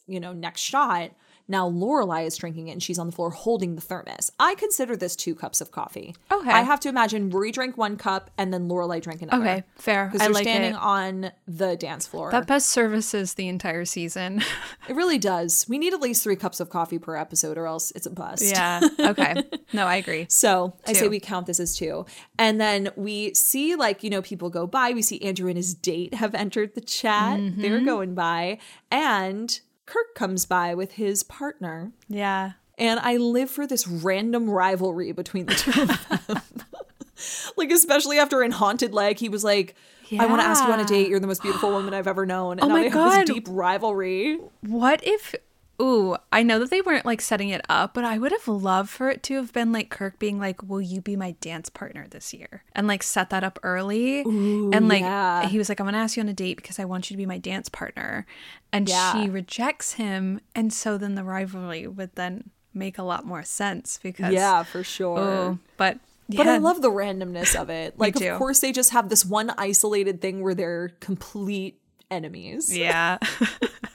[0.06, 1.10] you know, next shot,
[1.48, 4.30] now Lorelai is drinking it and she's on the floor holding the thermos.
[4.38, 6.14] I consider this two cups of coffee.
[6.30, 6.50] Okay.
[6.50, 9.42] I have to imagine Rory drank one cup and then Lorelai drank another.
[9.42, 10.06] Okay, fair.
[10.06, 10.80] Because they're like standing it.
[10.80, 12.30] on the dance floor.
[12.30, 14.42] That best services the entire season.
[14.88, 15.66] It really does.
[15.68, 18.42] We need at least three cups of coffee per episode, or else it's a bust.
[18.42, 18.80] yeah.
[18.98, 19.34] Okay.
[19.72, 20.26] No, I agree.
[20.38, 22.06] So I say we count this as two.
[22.38, 24.92] And then we see, like, you know, people go by.
[24.92, 27.38] We see Andrew and his date have entered the chat.
[27.38, 27.60] Mm-hmm.
[27.60, 28.58] They're going by.
[28.90, 31.92] And Kirk comes by with his partner.
[32.08, 32.52] Yeah.
[32.76, 36.42] And I live for this random rivalry between the two of them.
[37.56, 39.74] like, especially after in Haunted Leg, he was like,
[40.18, 41.08] I want to ask you on a date.
[41.08, 42.52] You're the most beautiful woman I've ever known.
[42.52, 43.20] And Oh now my they have God.
[43.26, 44.38] this deep rivalry.
[44.60, 45.34] What if
[45.80, 48.90] Ooh, I know that they weren't like setting it up, but I would have loved
[48.90, 52.06] for it to have been like Kirk being like, "Will you be my dance partner
[52.10, 54.20] this year?" and like set that up early.
[54.22, 55.46] and like yeah.
[55.46, 57.14] he was like, "I'm going to ask you on a date because I want you
[57.14, 58.26] to be my dance partner."
[58.72, 59.12] And Yeah.
[59.12, 64.00] she rejects him, and so then the rivalry would then make a lot more sense
[64.02, 65.18] because Yeah, for sure.
[65.18, 65.98] Oh, but
[66.28, 67.94] But I love the randomness of it.
[67.98, 72.76] Like, of course, they just have this one isolated thing where they're complete enemies.
[72.76, 73.18] Yeah.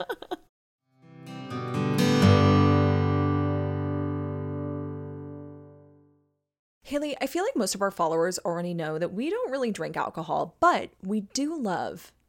[6.86, 9.96] Haley, I feel like most of our followers already know that we don't really drink
[9.96, 12.12] alcohol, but we do love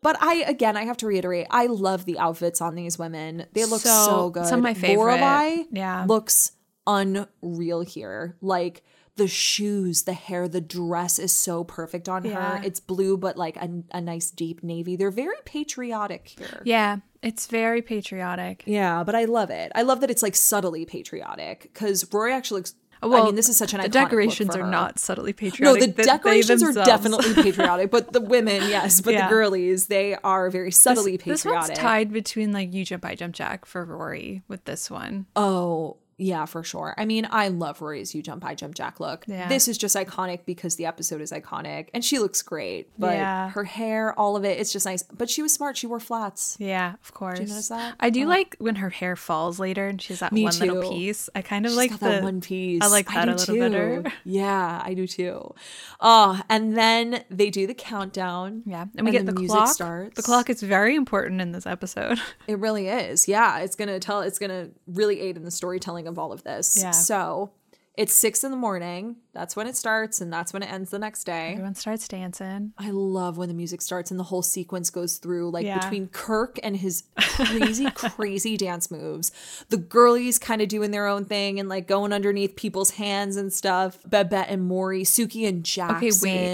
[0.00, 3.46] But I, again, I have to reiterate, I love the outfits on these women.
[3.52, 4.46] They look so, So- good.
[4.46, 5.18] some of my favorite.
[5.20, 6.04] Lorelai Yeah.
[6.06, 6.52] looks
[6.86, 8.36] unreal here.
[8.40, 8.82] Like
[9.16, 12.58] the shoes, the hair, the dress is so perfect on Yeah.
[12.58, 12.62] her.
[12.64, 14.94] It's blue, but like a, a nice deep navy.
[14.94, 16.62] They're very patriotic here.
[16.64, 18.62] Yeah, it's very patriotic.
[18.66, 19.72] Yeah, but I love it.
[19.74, 22.74] I love that it's like subtly patriotic because Rory actually looks.
[23.02, 25.80] I mean, this is such an The decorations are not subtly patriotic.
[25.80, 29.26] No, the decorations are definitely patriotic, but the women, yes, but Yeah.
[29.28, 31.68] the girlies, they are very subtly This patriotic.
[31.70, 35.26] one's tied between like You Jump, I Jump Jack for Rory with this one.
[35.36, 36.94] Oh, yeah, for sure.
[36.98, 39.24] I mean, I love Rory's You Jump, I Jump Jack look.
[39.28, 39.48] Yeah.
[39.48, 42.90] This is just iconic because the episode is iconic and she looks great.
[42.98, 43.50] But Yeah.
[43.50, 45.02] her hair, all of it, it's just nice.
[45.04, 45.76] But she was smart.
[45.76, 46.56] She wore flats.
[46.58, 47.38] Yeah, of course.
[47.38, 47.94] notice that?
[48.00, 51.30] I do like when her hair falls later and she's that Me one little piece.
[51.34, 52.82] I kind of She's like got the that one piece.
[52.82, 54.02] I like that do a little better.
[54.02, 54.10] too.
[54.24, 55.54] Yeah, I do too.
[56.00, 58.62] Oh, and then they do the countdown.
[58.66, 59.68] Yeah, and we get the, music clock.
[59.68, 60.16] starts.
[60.16, 62.18] The clock is very important in this episode.
[62.48, 63.28] It really is.
[63.28, 64.22] Yeah, it's gonna tell.
[64.22, 66.76] It's gonna really aid in the storytelling of all of this.
[66.80, 66.90] Yeah.
[66.90, 67.52] So
[67.96, 69.16] it's six in the morning.
[69.32, 71.50] That's when it starts, and that's when it ends the next day.
[71.54, 72.72] Everyone starts dancing.
[72.78, 75.80] I love when the music starts and the whole sequence goes through, like Yeah.
[75.80, 79.32] between Kirk and his crazy, crazy dance moves.
[79.70, 83.52] The girlies kind of doing their own thing and like going underneath people's hands and
[83.52, 83.98] stuff.
[84.06, 85.96] Babette and Morey, Suki and Jackson.
[85.96, 86.10] Okay,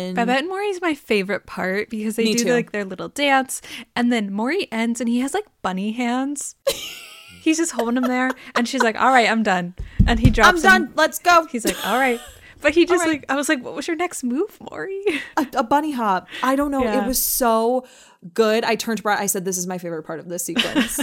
[0.08, 0.14] wait.
[0.14, 2.52] Babette and Morey is my favorite part because they Me do too.
[2.54, 3.60] like their little dance,
[3.94, 6.54] and then Morey ends and he has like bunny hands.
[7.44, 9.74] He's just holding him there, and she's like, "All right, I'm done,"
[10.06, 10.48] and he drops.
[10.48, 10.62] I'm him.
[10.62, 10.92] done.
[10.96, 11.44] Let's go.
[11.44, 12.18] He's like, "All right,"
[12.62, 13.20] but he just right.
[13.20, 15.04] like I was like, "What was your next move, Morey?"
[15.36, 16.26] a, a bunny hop.
[16.42, 16.82] I don't know.
[16.82, 17.04] Yeah.
[17.04, 17.86] It was so
[18.32, 18.64] good.
[18.64, 19.18] I turned to Brett.
[19.18, 20.98] I said, "This is my favorite part of this sequence."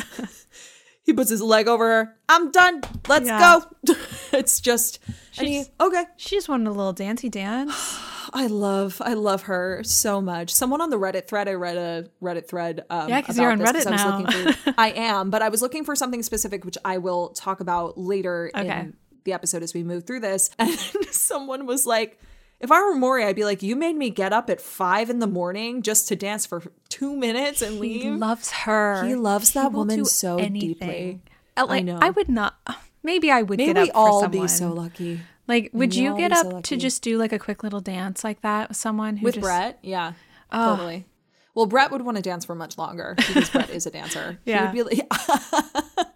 [1.04, 2.16] he puts his leg over her.
[2.28, 2.82] I'm done.
[3.08, 3.60] Let's Yeah.
[3.86, 3.96] go.
[4.34, 4.98] it's just.
[5.38, 6.06] And he, She's- okay.
[6.18, 8.00] She just wanted a little dancey dance.
[8.34, 9.02] I love.
[9.04, 10.54] I love her so much.
[10.54, 11.48] Someone on the Reddit thread.
[11.48, 12.86] I read a Reddit thread.
[12.90, 14.54] Um, Yeah, 'cause about you're on Reddit I now.
[14.64, 17.98] for- I am, but I was looking for something specific, which I will talk about
[17.98, 18.68] later Okay.
[18.80, 18.94] in
[19.26, 20.50] the episode as we move through this.
[20.60, 20.72] And
[21.12, 22.20] someone was like.
[22.64, 25.18] If I were Morey, I'd be like, "You made me get up at five in
[25.18, 29.04] the morning just to dance for two minutes and leave." He loves her.
[29.04, 31.22] He loves that woman so deeply.
[31.58, 31.98] Uh, I know.
[32.00, 32.54] I would not.
[33.02, 34.42] Maybe I would May get up we for all someone.
[34.44, 37.34] be so lucky Like, would we you get be so up to just do like
[37.34, 39.80] a quick little dance like that with someone who with just, Brett.
[39.82, 40.14] Yeah,
[40.52, 40.76] oh.
[40.76, 41.06] totally.
[41.54, 44.40] Well, Brett would want to dance for much longer because Brett is a dancer.
[44.46, 44.72] Yeah.
[44.72, 45.08] He would be like,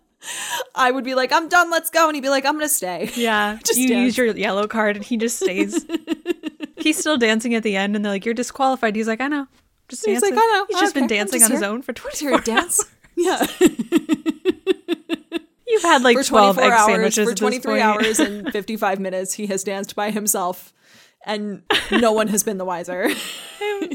[0.76, 1.70] I would be like, "I'm done.
[1.70, 4.06] Let's go," and he'd be like, "I'm gonna stay." Yeah, Just you dance.
[4.06, 5.86] use your yellow card and he just stays.
[6.78, 9.48] He's still dancing at the end, and they're like, "You're disqualified." He's like, "I know."
[9.88, 10.36] Just He's dancing.
[10.36, 10.66] like, "I know.
[10.70, 12.40] He's just been Okay, I'm dancing just on his own for I'm just 24 here
[12.40, 12.84] dance.
[13.18, 13.46] Yeah,
[15.76, 17.84] You've had like for 12 24 egg hours, sandwiches for at this 23 point.
[17.84, 20.74] hours and 55 minutes, he has danced by himself
[21.26, 21.62] and
[21.92, 23.10] no one has been the wiser.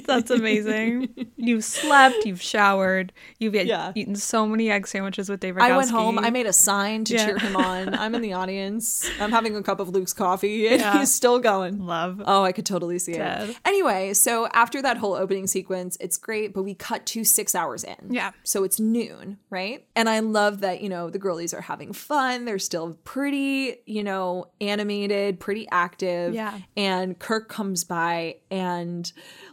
[0.07, 1.09] That's amazing.
[1.37, 3.93] You've slept, you've showered, you've Yeah.
[3.95, 6.19] eaten so many egg sandwiches with Dave I went home.
[6.19, 7.25] I made a sign to Yeah.
[7.27, 7.95] cheer him on.
[7.99, 9.09] I'm in the audience.
[9.21, 10.99] I'm having a cup of Luke's coffee, and Yeah.
[10.99, 11.87] he's still going.
[11.87, 12.21] love.
[12.27, 13.51] Oh, I could totally see Dead.
[13.51, 13.57] it.
[13.65, 17.85] Anyway, so after that whole opening sequence, it's great, but we cut to six hours
[17.85, 17.97] in.
[18.11, 18.33] Yeah.
[18.45, 19.85] So it's noon, right?
[19.97, 22.45] And I love that, you know, the girlies are having fun.
[22.45, 26.35] They're still pretty, you know, animated, pretty active.
[26.35, 26.59] Yeah.
[26.77, 29.13] And Kirk comes by and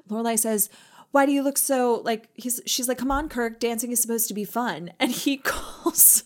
[0.10, 0.70] Lorelai says,
[1.12, 4.28] why do you look so like he's she's like, come on, Kirk, dancing is supposed
[4.28, 4.92] to be fun.
[5.00, 6.24] And he calls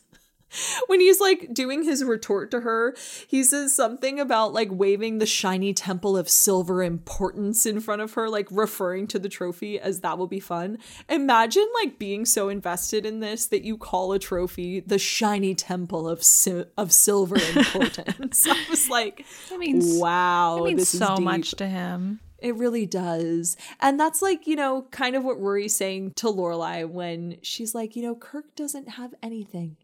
[0.88, 2.96] when he's like doing his retort to her,
[3.28, 8.14] he says something about like waving the shiny temple of silver importance in front of
[8.14, 10.78] her, like referring to the trophy as that will be fun.
[11.10, 16.08] Imagine like being so invested in this that you call a trophy the shiny temple
[16.08, 18.48] of si- of silver importance.
[18.48, 22.20] I was like, That means wow, It means so much to him.
[22.42, 23.56] It really does.
[23.80, 27.96] And that's like, you know, kind of what Rory's saying to Lorelai when she's like,
[27.96, 29.78] you know, Kirk doesn't have anything.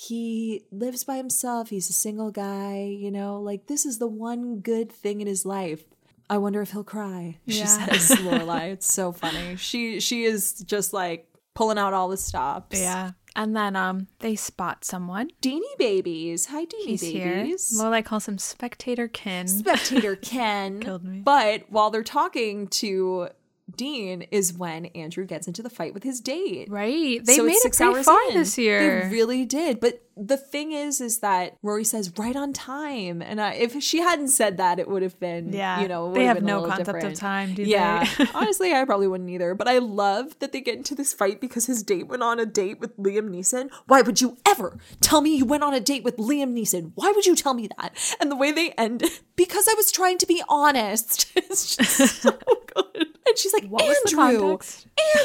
[0.00, 1.70] He lives by himself.
[1.70, 5.44] He's a single guy, you know, like this is the one good thing in his
[5.44, 5.82] life.
[6.30, 7.38] I wonder if he'll cry.
[7.48, 7.66] She Yeah.
[7.66, 8.70] says Lorelai.
[8.74, 9.56] It's so funny.
[9.56, 11.26] She she is just like
[11.56, 12.80] pulling out all the stops.
[12.80, 13.10] Yeah.
[13.34, 15.30] And then um they spot someone.
[15.42, 16.46] Deanie babies.
[16.46, 17.42] Hi Deanie He's here.
[17.42, 17.72] babies.
[17.76, 19.48] Lorelai calls him Spectator Ken.
[19.48, 20.78] spectator Ken.
[20.78, 21.22] Killed me.
[21.24, 23.30] But while they're talking to
[23.76, 26.68] Dean is when Andrew gets into the fight with his date.
[26.70, 27.24] Right.
[27.24, 29.02] They So made it pretty far this year.
[29.04, 29.80] They really did.
[29.80, 33.98] But the thing is, is that Rory says right on time, and uh, if she
[34.00, 35.80] hadn't said that, it would have been, Yeah.
[35.80, 38.08] you know, They have no concept of time, do yeah.
[38.18, 38.26] they?
[38.34, 39.54] Honestly, I probably wouldn't either.
[39.54, 42.46] But I love that they get into this fight because his date went on a
[42.46, 43.70] date with Liam Neeson.
[43.86, 46.92] Why would you ever tell me you went on a date with Liam Neeson?
[46.94, 47.96] Why would you tell me that?
[48.20, 49.02] And the way they end,
[49.36, 51.32] because I was trying to be honest.
[51.50, 52.30] It's just so
[52.74, 53.06] good.
[53.26, 54.58] And she's like, What Andrew.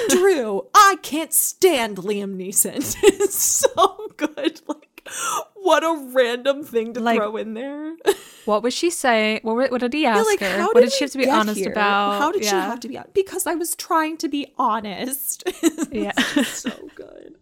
[0.04, 2.96] Andrew, I can't stand Liam Neeson.
[3.04, 4.62] it's so good.
[4.68, 4.83] Like,
[5.56, 7.96] what a random thing to Like- throw in there.
[8.46, 9.40] What was she saying?
[9.44, 10.64] What, were- what did he ask like, her?
[10.74, 11.72] What did she have to be honest here?
[11.72, 12.20] about?
[12.20, 13.14] How did she have to be honest?
[13.14, 15.44] Because I was trying to be honest.
[15.94, 16.12] Yeah.
[16.44, 17.38] so good.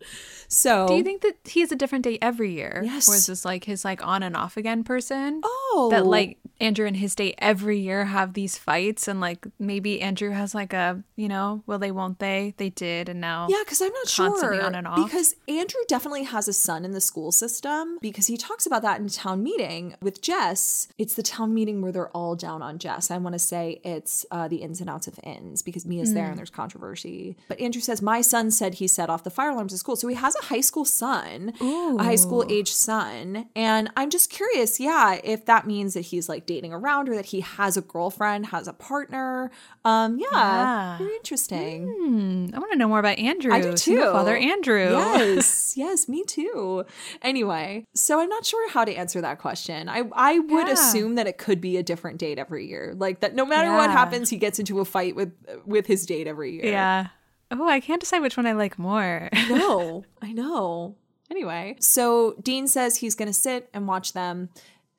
[0.48, 2.82] So, Do you think that he has a different date every year?
[2.86, 3.10] Yes.
[3.10, 5.42] Or is this like his like on and off again person?
[5.44, 10.00] oh, That like Andrew and his date every year have these fights and like maybe
[10.02, 12.54] Andrew has like a, you know, will they, won't they?
[12.58, 14.62] They did and now Yeah, because I'm not sure.
[14.64, 15.04] on and off.
[15.04, 19.00] Because Andrew definitely has a son in the school system because he talks about that
[19.00, 20.88] in town meeting with Jess.
[20.98, 23.10] It's the town meeting where they're all down on Jess.
[23.12, 26.22] I want to say it's uh, the ins and outs of inns because Mia's there
[26.28, 26.30] Mm.
[26.30, 27.36] and there's controversy.
[27.48, 29.96] But Andrew says, My son said he set off the fire alarms at school.
[29.96, 33.48] So he has a high school son, a high school age son.
[33.56, 37.28] And I'm just curious, yeah, if that means that he's like dating around or that
[37.28, 39.52] he has a girlfriend, has a partner.
[39.86, 40.98] Um, yeah, Yeah.
[40.98, 42.52] very interesting.
[42.54, 43.54] I want to know more about Andrew.
[43.54, 44.02] I do too.
[44.02, 44.92] Father Andrew.
[44.92, 46.86] Yes, yes, me too.
[47.22, 49.90] Anyway, so I'm not sure how to answer that question.
[49.90, 50.74] I I would Yeah.
[50.74, 52.94] assume that it could be a different date every year.
[52.98, 55.32] Like that no matter what happens, he gets into a fight with
[55.66, 56.66] with his date every year.
[56.66, 57.08] Yeah.
[57.54, 59.30] Oh, I can't decide which one I like more.
[59.50, 60.96] No, I know.
[61.30, 64.50] Anyway, so Dean says he's going to sit and watch them.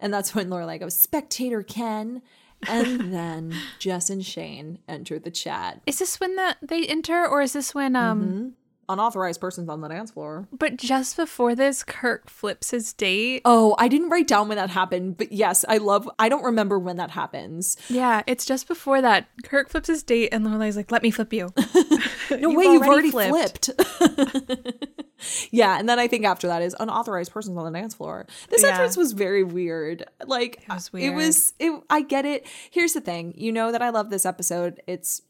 [0.02, 2.20] And that's when Lorelai goes, Spectator Ken.
[2.68, 5.80] And then Jess and Shane enter the chat.
[5.86, 8.54] is this when the, they enter or is this when um
[8.88, 10.48] Unauthorized persons on the dance floor.
[10.52, 13.42] but just before this Kirk flips his date?
[13.44, 16.08] Oh, I didn't write down when that happened, but yes, I love.
[16.18, 17.76] I don't remember when that happens.
[17.88, 19.28] Yeah, it's just before that.
[19.44, 21.52] Kirk flips his date and Lorelai's like, "Let me flip you."
[22.30, 23.68] No way, you've already flipped.
[25.50, 28.26] yeah, and then I think after that is unauthorized persons on the dance floor.
[28.48, 28.70] This Yeah.
[28.70, 30.04] entrance was very weird.
[30.26, 31.52] Like it was It was.
[31.58, 32.46] It, I get it.
[32.70, 33.34] Here's the thing.
[33.36, 34.80] You know that I love this episode.
[34.86, 35.22] It's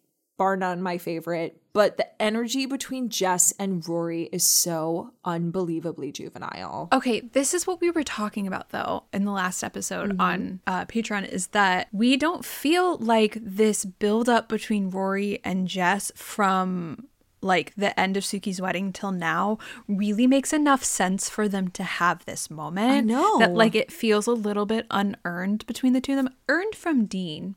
[0.43, 6.89] bar none my favorite, but the energy between Jess and Rory is so unbelievably juvenile.
[6.93, 10.85] Okay, this is what we were talking about though in the last episode on uh,
[10.87, 17.07] Patreon is that we don't feel like this build up between Rory and Jess from
[17.41, 21.85] like the end of Suki's wedding till now really makes enough sense for them to
[21.85, 22.91] have this moment.
[22.91, 23.39] I know.
[23.39, 27.07] that like it feels a little bit unearned between the two of them, earned from
[27.07, 27.55] Dean.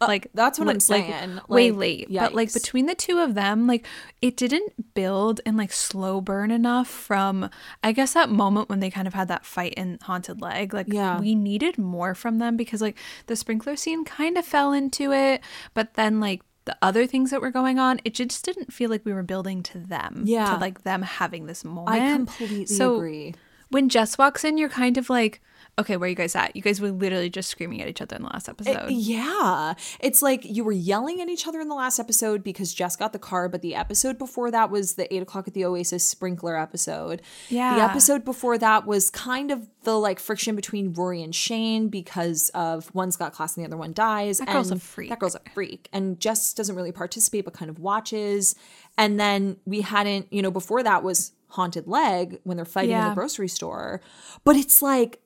[0.00, 1.40] Uh, like that's what li- I'm saying.
[1.48, 3.86] way Like, late, but like between the two of them, like
[4.20, 7.48] it didn't build and like slow burn enough from
[7.82, 10.74] I guess that moment when they kind of had that fight in Haunted Leg.
[10.74, 11.20] Like Yeah.
[11.20, 15.40] we needed more from them because like the sprinkler scene kind of fell into it,
[15.74, 19.04] but then like the other things that were going on, it just didn't feel like
[19.04, 20.22] we were building to them.
[20.26, 20.54] Yeah.
[20.54, 21.90] To like them having this moment.
[22.02, 23.34] I completely So agree.
[23.68, 25.40] when Jess walks in, you're kind of like,
[25.76, 26.54] Okay, where are you guys at?
[26.54, 28.90] You guys were literally just screaming at each other in the last episode.
[28.90, 29.74] Yeah.
[29.98, 33.12] It's like you were yelling at each other in the last episode because Jess got
[33.12, 36.56] the car, but the episode before that was the eight o'clock at the Oasis sprinkler
[36.56, 37.22] episode.
[37.48, 37.74] Yeah.
[37.74, 42.50] The episode before that was kind of the like friction between Rory and Shane because
[42.50, 44.38] of one's got class and the other one dyes.
[44.38, 45.10] That girl's a freak.
[45.10, 45.88] That girl's a freak.
[45.92, 48.54] And Jess doesn't really participate but kind of watches.
[48.96, 53.08] And then we hadn't, you know, before that was Haunted Leg when they're fighting in
[53.08, 54.00] the grocery store.
[54.44, 55.20] But it's like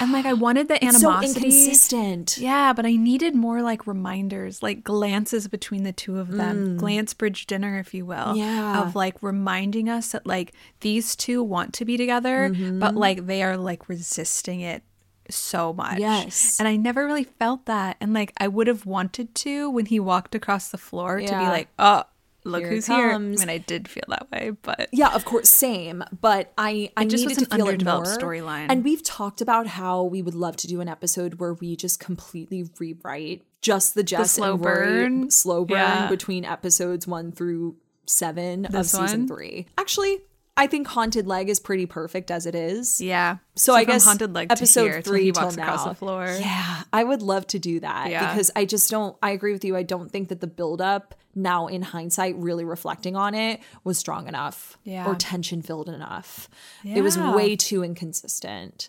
[0.00, 1.46] and like I wanted the animosity, so animosity.
[1.46, 2.38] inconsistent.
[2.38, 7.14] Yeah, but I needed more like reminders, like glances between the two of them, glance
[7.14, 8.16] bridge dinner, if you will.
[8.34, 8.36] Mm.
[8.38, 8.82] Yeah.
[8.82, 12.78] Of like reminding us that like these two want to be together, Mm-hmm.
[12.78, 14.82] but like they are like resisting it
[15.30, 15.98] so much.
[15.98, 16.58] Yes.
[16.58, 17.96] And I never really felt that.
[18.00, 21.32] And like I would have wanted to when he walked across the floor to be
[21.32, 22.04] like, oh,
[22.44, 23.10] look Here who's here.
[23.12, 26.02] I mean, I did feel that way, but Yeah, of course, same.
[26.20, 28.04] But I, I just needed was to an feel it more.
[28.04, 28.66] storyline.
[28.68, 32.00] And we've talked about how we would love to do an episode where we just
[32.00, 35.30] completely rewrite just the Jess slow and Rory burn.
[35.30, 36.08] slow burn Yeah.
[36.08, 37.76] between episodes one through
[38.06, 39.28] seven This of season one?
[39.28, 39.66] three.
[39.78, 40.18] Actually,
[40.54, 43.00] I think Haunted Leg is pretty perfect as it is.
[43.00, 43.38] yeah.
[43.54, 45.84] So, I from guess haunted leg episode to here till three he till walks across
[45.84, 45.90] now.
[45.90, 46.26] the floor.
[46.40, 48.30] Yeah, I would love to do that Yeah.
[48.32, 49.14] because I just don't.
[49.22, 49.76] I agree with you.
[49.76, 54.26] I don't think that the buildup now, in hindsight, really reflecting on it, was strong
[54.26, 55.06] enough Yeah.
[55.06, 56.48] or tension filled enough.
[56.82, 56.96] Yeah.
[56.96, 57.34] It was Mm-hmm.
[57.36, 58.88] way too inconsistent.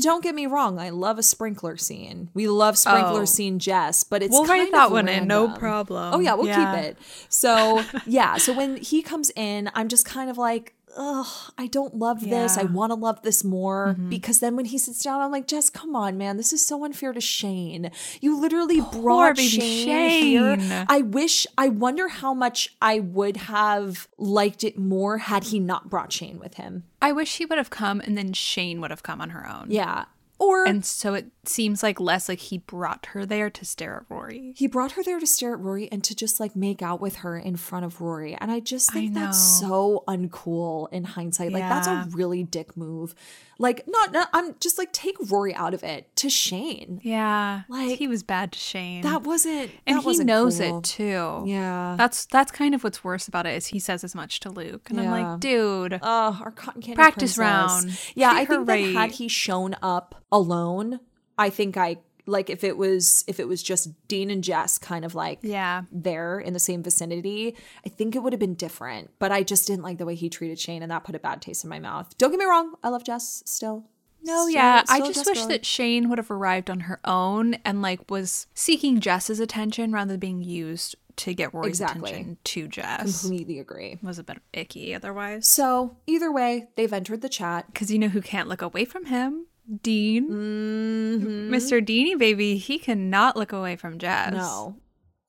[0.00, 0.78] Don't get me wrong.
[0.78, 2.30] I love a sprinkler scene.
[2.34, 3.24] We love sprinkler Oh.
[3.24, 6.14] scene, Jess, but it's We'll write that one in, no problem.
[6.14, 6.98] Oh yeah, we'll keep it.
[7.28, 11.94] So yeah, so when he comes in, I'm just kind of like, ugh, I don't
[11.96, 12.56] love this.
[12.56, 12.74] I Mm-hmm.
[12.74, 15.94] want to love this more because then when he sits down, I'm like, Jess, come
[15.96, 17.90] on, man, this is so unfair to Shane.
[18.20, 20.84] You literally brought baby Shane, here.
[20.88, 21.46] I wish.
[21.58, 26.38] I wonder how much I would have liked it more had he not brought Shane
[26.38, 26.84] with him.
[27.02, 29.66] I wish he would have come and then Shane would have come on her own.
[29.70, 30.06] Yeah,
[30.38, 34.14] or And so it seems like less like he brought her there to stare at
[34.14, 34.52] Rory.
[34.56, 37.16] he brought her there to stare at Rory and to just like make out with
[37.16, 38.34] her in front of Rory.
[38.34, 41.52] And I just think that's so uncool in hindsight.
[41.52, 43.14] Like that's a really dick move.
[43.58, 47.00] Like not, not I'm just like take Rory out of it to Shane.
[47.04, 47.62] Yeah.
[47.68, 49.02] Like, he was bad to Shane.
[49.02, 50.78] That wasn't and that he wasn't knows cool.
[50.78, 51.44] it too.
[51.46, 51.94] Yeah.
[51.96, 54.90] That's that's kind of what's worse about it is he says as much to Luke.
[54.90, 56.00] And I'm like, dude.
[56.02, 57.84] Oh, our cotton candy Practice princess.
[57.84, 57.98] round.
[58.14, 60.98] Yeah, Treat I think that had he shown up alone,
[61.38, 65.04] I think I like if it was if it was just Dean and Jess kind
[65.04, 65.82] of like Yeah.
[65.92, 67.54] there in the same vicinity,
[67.84, 69.10] I think it would have been different.
[69.18, 71.42] But I just didn't like the way he treated Shane, and that put a bad
[71.42, 72.16] taste in my mouth.
[72.16, 73.84] Don't get me wrong, I love Jess still.
[74.22, 74.82] No, Still- yeah.
[74.88, 75.48] I just Jess wish girly.
[75.54, 80.12] that Shane would have arrived on her own and like was seeking Jess's attention rather
[80.14, 82.10] than being used to get Rory's Exactly.
[82.10, 83.20] attention to Jess.
[83.20, 83.98] completely agree.
[84.02, 85.46] Was a bit icky otherwise.
[85.46, 87.66] So either way, they've entered the chat.
[87.66, 89.46] Because you know who can't look away from him?
[89.82, 90.28] Dean.
[90.30, 91.54] Mm-hmm.
[91.54, 91.84] Mr.
[91.84, 94.32] Deanie, baby, he cannot look away from Jess.
[94.32, 94.76] No.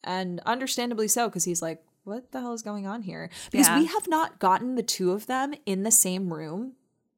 [0.04, 3.30] And understandably so, because he's like, what the hell is going on here?
[3.52, 3.80] Because Yeah.
[3.80, 6.74] we have not gotten the two of them in the same room,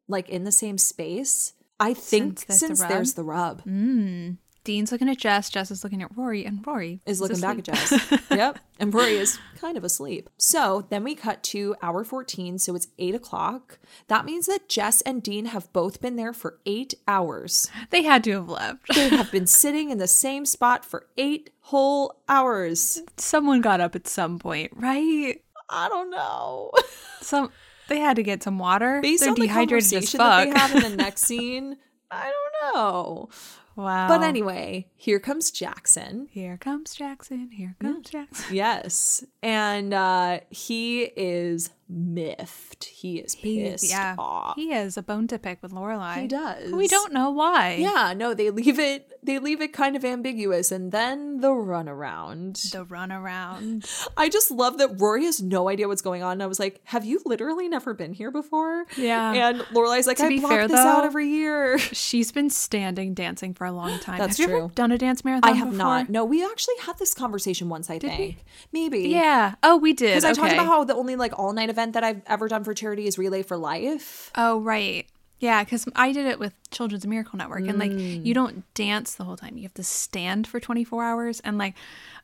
[0.08, 1.54] like in the same space.
[1.80, 3.64] I think Since since, there's the rub?
[3.64, 4.38] there's the rub,
[4.68, 7.64] Dean's looking at Jess, Jess is looking at Rory, and Rory is looking back at.
[7.64, 8.12] Jess.
[8.30, 8.60] yep.
[8.78, 10.30] And Rory is kind of asleep.
[10.38, 12.60] So then we cut to hour 14.
[12.60, 13.80] So it's eight o'clock.
[14.10, 17.72] That means that Jess and Dean have both been there for eight hours.
[17.92, 18.94] They had to have left.
[18.94, 23.02] They have been sitting in the same spot for eight whole hours.
[23.16, 25.42] Someone got up at some point, right?
[25.70, 26.72] I don't know.
[27.22, 27.52] Some
[27.88, 29.00] they had to get some water.
[29.02, 30.60] based They're on the dehydrated as conversation that they fuck.
[30.60, 31.78] have in the next scene,
[32.12, 33.30] I don't know.
[33.78, 34.08] Wow.
[34.10, 36.28] But anyway, here comes Jackson.
[36.32, 37.52] here comes Jackson.
[37.52, 38.54] Here comes Jackson.
[38.54, 42.86] Yes, and uh, he is miffed.
[42.86, 44.56] He is pissed yeah, off.
[44.56, 46.22] he has a bone to pick with Lorelai.
[46.22, 46.72] He does.
[46.72, 47.76] We don't know why.
[47.76, 49.20] Yeah, no, they leave it.
[49.24, 52.72] They leave it kind of ambiguous, and then the runaround.
[52.72, 54.08] The runaround.
[54.18, 56.34] I just love that Rory has no idea what's going on.
[56.34, 59.34] And I was like, "Have you literally never been here before?" Yeah.
[59.34, 62.50] And Lorelai's like, To "I be block fair, this out though, every year." She's been
[62.50, 64.18] standing dancing for a long time.
[64.18, 64.66] That's have you true.
[64.66, 65.50] ever done a dance marathon?
[65.50, 65.78] I have before?
[65.78, 66.10] not.
[66.10, 67.90] No, we actually had this conversation once.
[67.90, 69.10] I think maybe.
[69.10, 69.56] Yeah.
[69.64, 70.10] Oh, we did.
[70.10, 72.64] Because I talked about how the only like all night event that I've ever done
[72.64, 74.32] for charity is Relay for Life.
[74.36, 75.06] Oh, right.
[75.40, 78.26] Yeah, because I did it with Children's Miracle Network, and like Mm.
[78.26, 81.40] you don't dance the whole time; you have to stand for twenty four hours.
[81.42, 81.76] And like,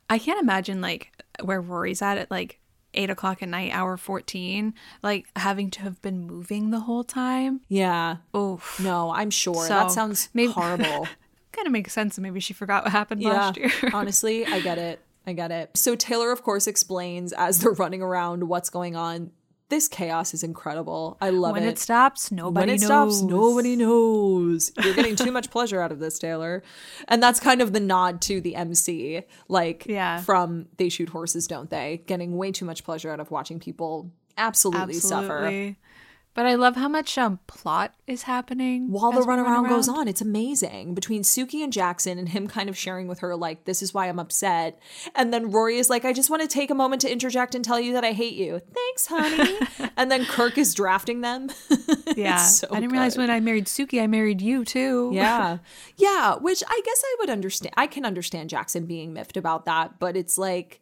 [0.09, 1.11] I can't imagine like
[1.43, 2.59] where Rory's at at like
[2.95, 4.73] eight o'clock at night, hour fourteen,
[5.03, 7.61] like having to have been moving the whole time.
[7.69, 8.17] Yeah.
[8.33, 11.07] Oh No, I'm sure So, that sounds maybe- horrible.
[11.51, 12.17] Kind of makes sense.
[12.17, 13.29] Maybe she forgot what happened yeah.
[13.33, 13.69] last year.
[13.93, 14.99] Honestly, I get it.
[15.27, 15.69] I get it.
[15.77, 19.29] So Taylor, of course, explains as they're running around what's going on.
[19.73, 21.17] This chaos is incredible.
[21.19, 21.65] I love when it.
[21.65, 23.17] When it stops, nobody when it knows.
[23.17, 24.71] stops, nobody knows.
[24.83, 26.61] You're getting too much pleasure out of this, Taylor.
[27.07, 30.21] And that's kind of the nod to the MC, like Yeah.
[30.21, 32.03] from They Shoot Horses, Don't They?
[32.05, 35.75] Getting way too much pleasure out of watching people absolutely, suffer.
[36.35, 40.21] But I love how much um plot is happening While the runaround goes on, it's
[40.21, 40.95] amazing.
[40.95, 44.07] Between Suki and Jackson and him kind of sharing with her, like, this is why
[44.09, 44.79] I'm upset.
[45.15, 47.63] And then Rory is like, I just want to take a moment to interject and
[47.63, 48.59] tell you that I hate you.
[48.73, 49.59] Thanks, honey.
[49.97, 51.49] and then Kirk is drafting them.
[52.15, 55.09] Yeah, so I didn't realize when I married Suki, I married you too.
[55.13, 55.57] Yeah.
[55.97, 56.35] Yeah.
[56.35, 57.73] Which I guess I would understand.
[57.75, 60.81] I can understand Jackson being miffed about that, but it's like,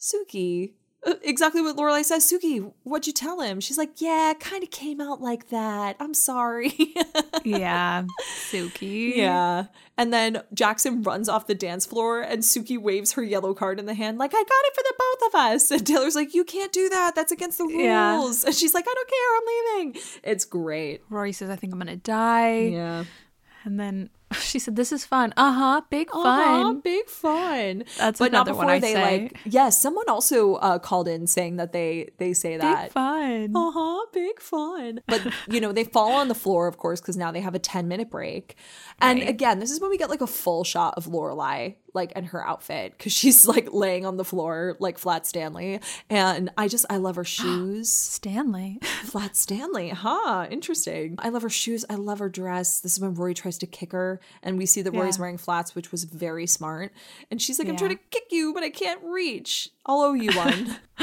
[0.00, 0.72] Suki,
[1.04, 2.24] Uh, exactly what Lorelai says.
[2.30, 3.58] Suki, what'd you tell him?
[3.60, 5.96] She's like, yeah, kind of came out like that.
[5.98, 6.94] I'm sorry.
[7.44, 8.04] yeah,
[8.50, 9.16] Suki.
[9.16, 9.64] yeah.
[9.98, 13.86] And then Jackson runs off the dance floor and Suki waves her yellow card in
[13.86, 15.70] the hand, like, I got it for the both of us.
[15.72, 17.14] And Taylor's like, you can't do that.
[17.16, 18.14] That's against the Yeah.
[18.16, 18.44] rules.
[18.44, 19.36] And she's like, I don't care.
[19.36, 20.02] I'm leaving.
[20.22, 21.02] It's great.
[21.10, 23.04] Rory says, "I think I'm gonna die," Yeah.
[23.64, 24.08] and then
[24.40, 25.80] she said, "This is fun." Uh huh.
[25.90, 26.80] Big Uh-huh, fun.
[26.80, 27.84] big fun.
[27.98, 29.02] That's but not another one I they say.
[29.22, 29.36] like.
[29.44, 32.84] Yes, someone also uh, called in saying that they they say that.
[32.84, 33.52] Big fun.
[33.54, 35.00] Uh huh, big fun.
[35.06, 37.58] But you know, they fall on the floor, of course, because now they have a
[37.58, 38.56] ten minute break.
[39.00, 39.28] And Right.
[39.28, 42.46] again, this is when we get like a full shot of Lorelai, like and her
[42.46, 46.96] outfit, because she's like laying on the floor like Flat Stanley, and I just I
[46.96, 47.90] love her shoes.
[47.90, 48.78] Stanley.
[49.04, 50.46] Flat Stanley, huh?
[50.50, 51.16] Interesting.
[51.18, 51.84] I love her shoes.
[51.90, 52.80] I love her dress.
[52.80, 55.22] This is when Rory tries to kick her, and we see that Rory's Yeah.
[55.22, 56.92] wearing flats, which was very smart.
[57.30, 57.78] And she's like, I'm Yeah.
[57.78, 59.70] trying to kick you, but I can't reach.
[59.86, 60.76] I'll owe you one.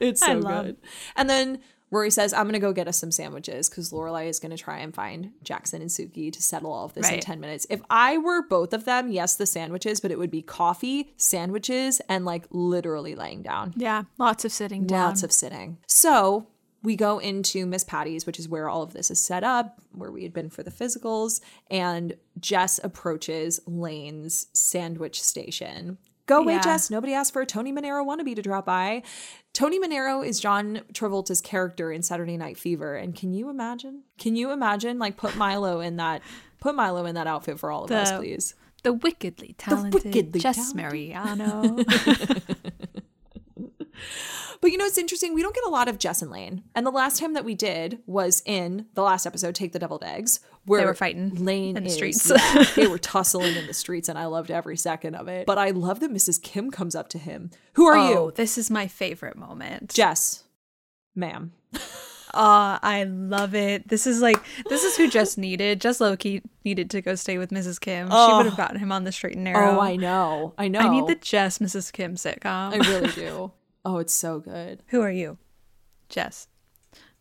[0.00, 0.76] it's so good.
[1.16, 1.60] And then
[1.90, 4.62] Rory says, I'm going to go get us some sandwiches because Lorelai is going to
[4.62, 7.66] try and find Jackson and Suki to settle all of this in 10 minutes.
[7.70, 12.00] If I were both of them, yes, the sandwiches, but it would be coffee, sandwiches,
[12.08, 13.72] and like literally laying down.
[13.76, 15.08] Yeah, lots of sitting down.
[15.08, 15.78] Lots of sitting.
[15.86, 16.48] So
[16.82, 20.12] we go into Miss Patty's, which is where all of this is set up, where
[20.12, 21.40] we had been for the physicals,
[21.70, 25.98] and Jess approaches Lane's sandwich station.
[26.28, 26.60] Go away, Yeah.
[26.62, 26.90] Jess.
[26.90, 29.02] Nobody asked for a Tony Manero wannabe to drop by.
[29.54, 32.94] Tony Manero is John Travolta's character in Saturday Night Fever.
[32.94, 34.04] And can you imagine?
[34.18, 35.00] Can you imagine?
[35.00, 36.22] Like put Milo in that
[36.60, 38.54] put Milo in that outfit for all of us, please.
[38.84, 40.76] the wickedly talented wickedly Jess talented.
[40.76, 41.78] Mariano.
[44.60, 45.34] But you know, it's interesting.
[45.34, 46.64] We don't get a lot of Jess and Lane.
[46.74, 50.04] And the last time that we did was in the last episode, Take the Deviled
[50.04, 52.30] Eggs, where They were fighting Lane in the is- streets.
[52.30, 55.46] yeah, they were tussling in the streets, and I loved every second of it.
[55.46, 56.42] But I love that Mrs.
[56.42, 57.50] Kim comes up to him.
[57.74, 58.32] Who are oh, you?
[58.34, 59.94] this is my favorite moment.
[59.94, 60.44] Jess.
[61.14, 61.52] Ma'am.
[62.34, 63.88] Oh, I love it.
[63.88, 65.80] This is like this is who Jess needed.
[65.80, 67.80] Jess Loki needed to go stay with Mrs.
[67.80, 68.08] Kim.
[68.08, 69.76] She would have gotten him on the straight and oh, narrow.
[69.76, 70.54] Oh, I know.
[70.58, 70.80] I know.
[70.80, 71.92] I need the Jess Mrs.
[71.92, 72.74] Kim sitcom.
[72.74, 73.52] I really do.
[73.88, 74.82] Oh, it's so good.
[74.88, 75.38] Who are you?
[76.10, 76.46] Jess.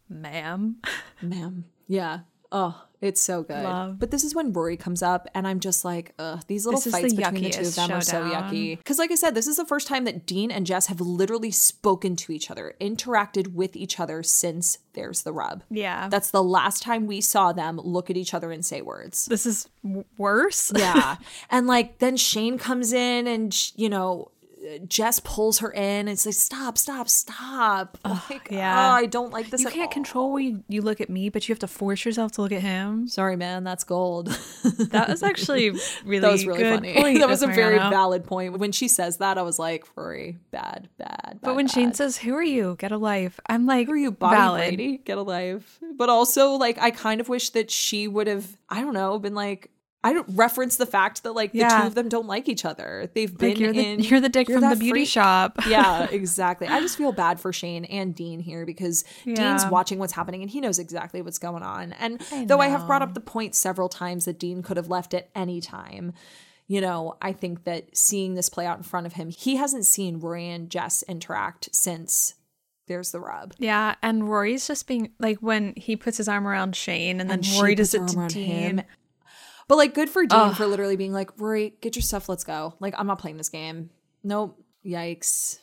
[0.10, 0.82] Ma'am.
[1.22, 1.64] Ma'am.
[1.88, 2.20] Yeah.
[2.52, 3.64] Oh, it's so good.
[3.64, 4.00] Love.
[4.00, 6.92] But this is when Rory comes up, and I'm just like, ugh, these little This
[6.92, 8.78] fights the between the two of them are so yucky.
[8.78, 11.52] Because, like I said, this is the first time that Dean and Jess have literally
[11.52, 15.64] spoken to each other, interacted with each other since there's the rub.
[15.70, 16.10] Yeah.
[16.10, 19.26] That's the last time we saw them look at each other and say words.
[19.26, 20.74] this is w- worse.
[20.76, 21.16] Yeah.
[21.50, 24.32] and like then Shane comes in and, sh- you know,
[24.88, 27.98] Jess pulls her in and it's like, stop, stop, stop.
[28.30, 28.92] Like, yeah.
[28.92, 29.94] oh, I don't like this You can't all.
[29.94, 32.52] control when you, you look at me, but you have to force yourself to look
[32.52, 33.08] at him.
[33.08, 34.38] Sorry, man, that's gold.
[34.90, 35.72] That was actually
[36.06, 36.94] really that was really good funny.
[37.02, 37.90] point, that was a very Mariano.
[37.90, 38.58] valid point.
[38.58, 41.40] When she says that, I was like, Rory, bad, bad.
[41.42, 42.76] But when bad, Shane says, "Who are you?
[42.78, 44.60] Get a life," I'm like, Who are you, Bobby valid.
[44.60, 44.98] Brady?
[45.00, 45.80] Get a life.
[45.96, 49.36] But also, like, I kind of wish that she would have, I don't know, been
[49.36, 49.72] like,
[50.08, 53.10] I don't reference the fact that like the two of them don't like each other.
[53.14, 54.00] They've been Like you're the in.
[54.00, 55.60] you're the dick you're from the beauty freak- shop.
[55.68, 56.68] yeah, exactly.
[56.68, 60.50] I just feel bad for Shane and Dean here because Dean's watching what's happening and
[60.50, 61.94] he knows exactly what's going on.
[61.94, 64.88] And I though I have brought up the point several times that Dean could have
[64.90, 66.14] left at any time,
[66.68, 69.86] you know, I think that seeing this play out in front of him, he hasn't
[69.86, 72.34] seen Rory and Jess interact since
[72.88, 73.54] there's the rub.
[73.58, 77.40] Yeah, and Rory's just being like when he puts his arm around Shane, and then
[77.40, 78.46] And Rory does it to Dean.
[78.78, 78.82] him.
[79.68, 82.76] But like good for Dean for literally being like, Rory, get your stuff, let's go.
[82.80, 83.90] Like, I'm not playing this game.
[84.24, 84.62] Nope.
[84.86, 85.60] Yikes.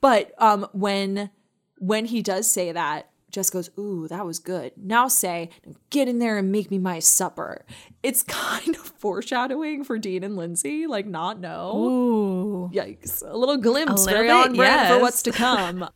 [0.00, 1.30] But um when
[1.78, 4.72] when he does say that, Jess goes, Ooh, that was good.
[4.76, 5.50] Now say,
[5.90, 7.64] get in there and make me my supper.
[8.02, 11.72] It's kind of foreshadowing for Dean and Lindsay, like not know.
[11.76, 13.22] Ooh, Yikes.
[13.26, 15.88] A little glimpse, A little very bit, on brand for what's to come.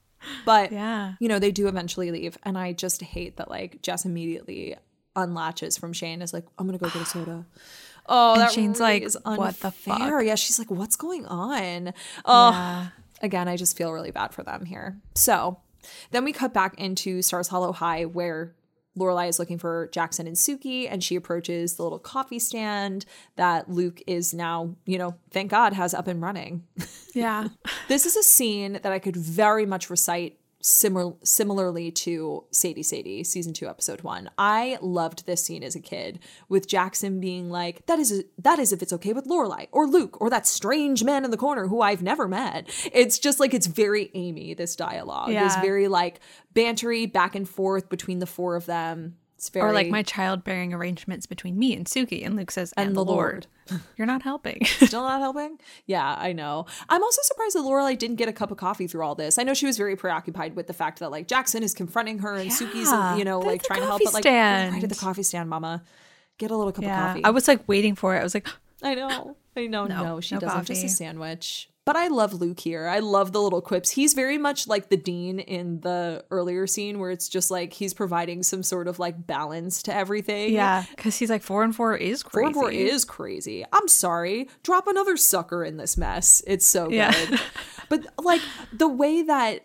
[0.45, 1.15] But yeah.
[1.21, 2.37] you know, they do eventually leave.
[2.43, 4.77] And I just hate that like Jess immediately
[5.17, 7.47] unlatches from Shane is like, I'm gonna go get a soda.
[8.13, 10.25] Oh, And that Shane's really like, is "What the unfair." fuck?
[10.25, 11.93] Yeah, she's like, what's going on?
[12.25, 12.89] Oh, Yeah.
[13.23, 14.99] again, I just feel really bad for them here.
[15.15, 15.59] So
[16.11, 18.57] Then we cut back into Stars Hollow High where
[18.99, 23.05] Lorelai is looking for Jackson and Suki, and she approaches the little coffee stand
[23.37, 26.65] that Luke is now, you know, thank God has up and running.
[27.15, 27.49] Yeah.
[27.89, 33.25] this is a scene that I could very much recite similar similarly to Sadie Sadie
[33.25, 34.31] season 2 episode 1.
[34.37, 36.19] I loved this scene as a kid
[36.49, 40.21] with Jackson being like that is that is if it's okay with Lorelai or Luke
[40.21, 42.69] or that strange man in the corner who I've never met.
[42.93, 45.31] It's just like it's very Amy this dialogue.
[45.47, 46.21] It's very like
[46.55, 49.17] bantery back and forth between the four of them.
[49.41, 52.27] It's very Or like my childbearing arrangements between me and Suki.
[52.27, 53.47] And Luke says, and, the the Lord.
[53.71, 53.81] Lord.
[53.97, 54.63] You're not helping.
[54.67, 55.59] Still not helping?
[55.87, 56.67] Yeah, I know.
[56.91, 59.39] I'm also surprised that Lorelai didn't get a cup of coffee through all this.
[59.39, 62.35] I know she was very preoccupied with the fact that like Jackson is confronting her
[62.35, 63.93] and Suki's, you know, like trying to help.
[64.03, 64.75] coffee But like, stand.
[64.75, 65.85] right at the coffee stand, Mama,
[66.37, 67.25] get a little cup of coffee.
[67.25, 68.19] I was like waiting for it.
[68.21, 68.47] I was like,
[68.83, 69.39] I know.
[69.57, 69.87] I know.
[69.87, 70.67] No, No, she no doesn't.
[70.67, 71.70] Just a sandwich.
[71.91, 72.87] But I love Luke here.
[72.87, 73.91] I love the little quips.
[73.91, 77.93] He's very much like the dean in the earlier scene where it's just like he's
[77.93, 80.53] providing some sort of like balance to everything.
[80.53, 80.85] yeah.
[80.89, 82.33] Because he's like, four and four is crazy.
[82.33, 83.65] Four and four is crazy.
[83.73, 84.49] I'm sorry.
[84.63, 86.45] Drop another sucker in this mess.
[86.47, 86.95] It's so good.
[86.95, 87.39] Yeah.
[87.89, 88.43] but like
[88.73, 89.65] the way that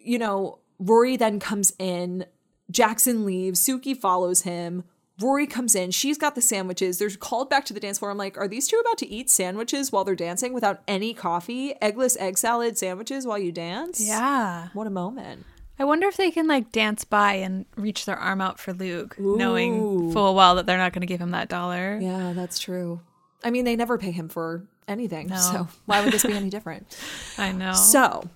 [0.00, 2.26] you know, Rory then comes in,
[2.72, 4.82] Jackson leaves, Suki follows him.
[5.20, 5.90] Rory comes in.
[5.92, 6.98] She's got the sandwiches.
[6.98, 8.10] They're called back to the dance floor.
[8.10, 11.74] I'm like, are these two about to eat sandwiches while they're dancing without any coffee?
[11.80, 14.00] Eggless egg salad sandwiches while you dance?
[14.06, 14.68] Yeah.
[14.74, 15.46] What a moment.
[15.78, 19.16] I wonder if they can like dance by and reach their arm out for Luke,
[19.18, 20.12] knowing Ooh.
[20.12, 21.98] full well that they're not going to give him that dollar.
[22.00, 23.00] Yeah, that's true.
[23.44, 25.28] I mean, they never pay him for anything.
[25.28, 25.36] No.
[25.36, 26.96] So why would this be any different?
[27.38, 27.72] I know.
[27.72, 28.28] So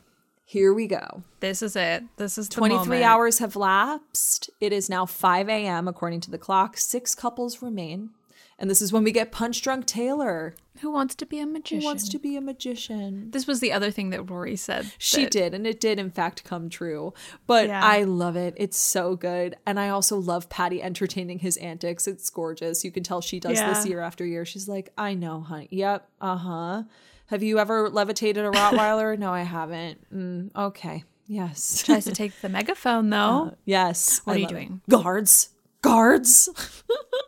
[0.50, 1.22] here we go.
[1.38, 2.02] this is it.
[2.16, 3.04] This is 23 moment.
[3.04, 4.50] hours have lapsed.
[4.60, 5.86] It is now 5 a.m.
[5.86, 6.76] according to the clock.
[6.76, 8.10] Six couples remain.
[8.58, 11.80] And this is when we get Punch Drunk Taylor, Who wants to be a magician?
[11.80, 13.30] who wants to be a magician.
[13.30, 14.92] This was the other thing that Rory said.
[14.98, 17.14] She that- did, and it did in fact come true.
[17.46, 17.80] But Yeah.
[17.82, 18.52] I love it.
[18.58, 19.56] It's so good.
[19.64, 22.06] And I also love Patty entertaining his antics.
[22.08, 22.84] It's gorgeous.
[22.84, 24.44] You can tell she does this year after year.
[24.44, 25.68] She's like, I know, honey.
[25.70, 26.06] Yep.
[26.20, 26.82] Uh huh.
[27.30, 29.16] Have you ever levitated a Rottweiler?
[29.18, 30.12] no, I haven't.
[30.12, 31.04] Mm, okay.
[31.28, 31.84] Yes.
[31.84, 33.54] Tries to take the megaphone though.
[33.64, 34.20] Yes.
[34.24, 34.54] What I are you love it.
[34.54, 34.80] doing?
[34.90, 35.50] Guards.
[35.80, 36.48] Guards.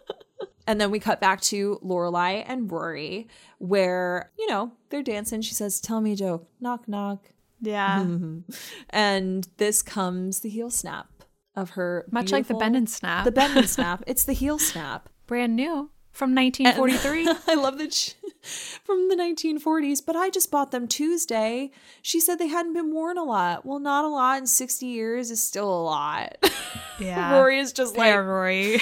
[0.67, 5.41] and then we cut back to Lorelai and Rory, where, you know, they're dancing.
[5.41, 6.49] She says, Tell me a joke.
[6.61, 7.31] Knock, knock.
[7.61, 8.05] yeah.
[8.91, 11.07] And this comes the heel snap
[11.55, 12.07] of her.
[12.11, 13.25] Much like the bend and snap.
[13.25, 14.03] The bend and snap.
[14.09, 15.09] It's the heel snap.
[15.29, 17.29] Brand new from 1943.
[17.49, 18.13] I love that she,
[18.85, 21.71] from the 1940s, but I just bought them Tuesday.
[22.03, 23.65] She said they hadn't been worn a lot.
[23.67, 26.37] Well, not a lot in 60 years is still a lot.
[27.01, 27.33] yeah.
[27.35, 28.79] Rory is just like Fair, Rory.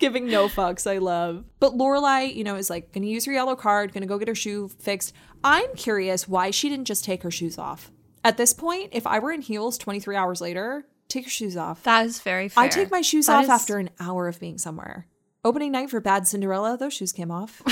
[0.00, 0.90] giving no fucks.
[0.90, 1.44] I love.
[1.60, 4.34] But Lorelai, you know, is like gonna use her yellow card, gonna go get her
[4.34, 5.12] shoe fixed.
[5.44, 7.90] I'm curious why she didn't just take her shoes off.
[8.24, 11.82] At this point, if I were in heels 23 hours later, take your shoes off.
[11.82, 12.64] that is very fair.
[12.64, 15.06] I take my shoes That off is- after an hour of being somewhere.
[15.44, 17.62] Opening night for Bad Cinderella, those shoes came off.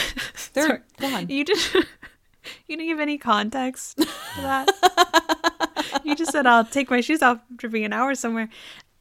[0.55, 0.81] They're Sorry.
[0.99, 1.29] gone.
[1.29, 1.87] You didn't.
[2.67, 4.07] You didn't give any context to
[4.41, 6.01] that.
[6.05, 8.49] you just said I'll take my shoes off after being an hour somewhere.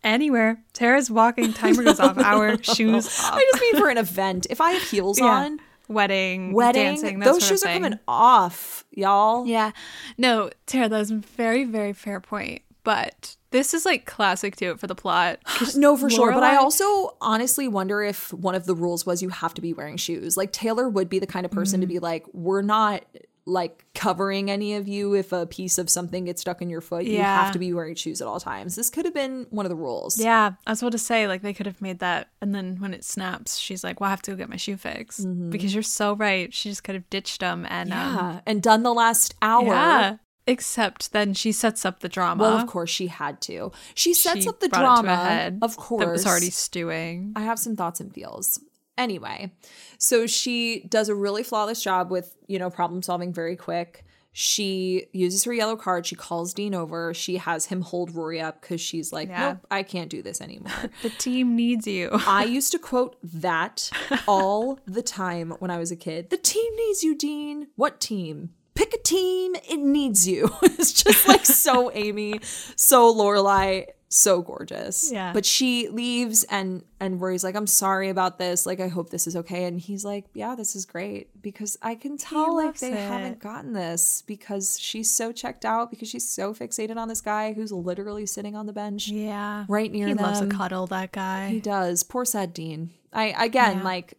[0.03, 0.61] Anywhere.
[0.73, 3.31] Tara's walking, timer goes off, hour, shoes off.
[3.33, 4.45] I just mean for an event.
[4.49, 5.25] If I have heels Yeah.
[5.27, 9.45] on, Wedding, wedding, dancing, that those sort of shoes are coming off, y'all.
[9.47, 9.71] Yeah.
[10.17, 12.61] No, Tara, that was a very, very fair point.
[12.83, 15.39] But this is like classic do it for the plot.
[15.75, 16.31] No, for sure.
[16.33, 19.73] But I also honestly wonder if one of the rules was you have to be
[19.73, 20.37] wearing shoes.
[20.37, 21.89] Like Taylor would be the kind of person to Mm.
[21.89, 23.03] be like, we're not
[23.45, 27.05] like covering any of you if a piece of something gets stuck in your foot.
[27.05, 28.75] You have to be wearing shoes at all times.
[28.75, 30.19] This could have been one of the rules.
[30.19, 32.27] Yeah, I was about to say, like, they could have made that.
[32.41, 34.77] And then when it snaps, she's like, well, I have to go get my shoe
[34.77, 35.25] fixed.
[35.49, 36.53] Because you're so right.
[36.53, 37.65] She just could have ditched them.
[37.69, 38.17] And, um, Mm-hmm.
[38.17, 38.39] Yeah.
[38.45, 39.65] And done the last hour.
[39.65, 40.17] yeah.
[40.49, 42.43] Except then she sets up the drama.
[42.43, 43.71] Well, of course she had to.
[43.93, 45.15] She sets She up the brought it to drama.
[45.23, 46.03] head of course.
[46.05, 47.33] That was already stewing.
[47.35, 48.59] I have some thoughts and feels.
[48.97, 49.51] Anyway,
[49.97, 54.03] so she does a really flawless job with, you know, problem solving very quick.
[54.31, 56.05] She uses her yellow card.
[56.05, 57.13] She calls Dean over.
[57.13, 59.49] She has him hold Rory up because she's like, Yeah.
[59.53, 60.71] nope, I can't do this anymore.
[61.01, 62.09] The team needs you.
[62.27, 63.89] I used to quote that
[64.27, 66.29] all the time when I was a kid.
[66.29, 67.67] The team needs you, Dean.
[67.75, 68.51] What team?
[68.79, 69.55] Pick a team.
[69.69, 70.49] It needs you.
[70.61, 72.39] it's just like so Amy,
[72.77, 75.11] so Lorelai, so gorgeous.
[75.11, 75.33] Yeah.
[75.33, 78.65] But she leaves, and and Rory's like, "I'm sorry about this.
[78.65, 81.95] Like, I hope this is okay." And he's like, "Yeah, this is great because I
[81.95, 82.97] can tell like they it.
[82.97, 87.51] haven't gotten this because she's so checked out because she's so fixated on this guy
[87.51, 89.65] who's literally sitting on the bench." yeah.
[89.67, 91.49] Right near He loves a cuddle, that guy.
[91.49, 92.03] He does.
[92.03, 92.91] Poor sad Dean.
[93.11, 93.83] I again Yeah.
[93.83, 94.13] like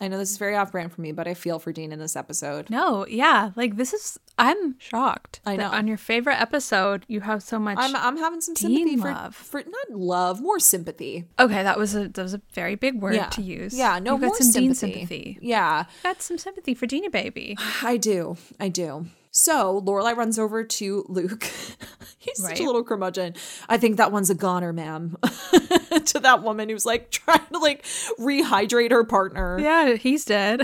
[0.00, 2.00] I know this is very off brand for me, but I feel for Dean in
[2.00, 2.68] this episode.
[2.68, 4.18] No, yeah, like this is.
[4.36, 5.40] I'm shocked.
[5.46, 5.78] I that know.
[5.78, 7.78] on your favorite episode, you have so much.
[7.78, 9.34] I'm I'm having some Dean sympathy for, love.
[9.36, 11.26] for not love, more sympathy.
[11.38, 13.28] okay, that was a that was a very big word Yeah.
[13.30, 13.72] to use.
[13.78, 15.00] Yeah, no you got more some Dean sympathy.
[15.00, 15.38] sympathy.
[15.40, 17.56] Yeah, Got some sympathy for Deanie baby.
[17.82, 18.36] I do.
[18.58, 19.06] I do.
[19.36, 21.42] So Lorelai runs over to Luke.
[22.18, 23.34] He's such a little curmudgeon.
[23.68, 25.16] I think that one's a goner, ma'am.
[26.06, 27.82] to that woman who's like trying to like
[28.18, 29.58] rehydrate her partner.
[29.58, 30.62] Yeah, he's dead.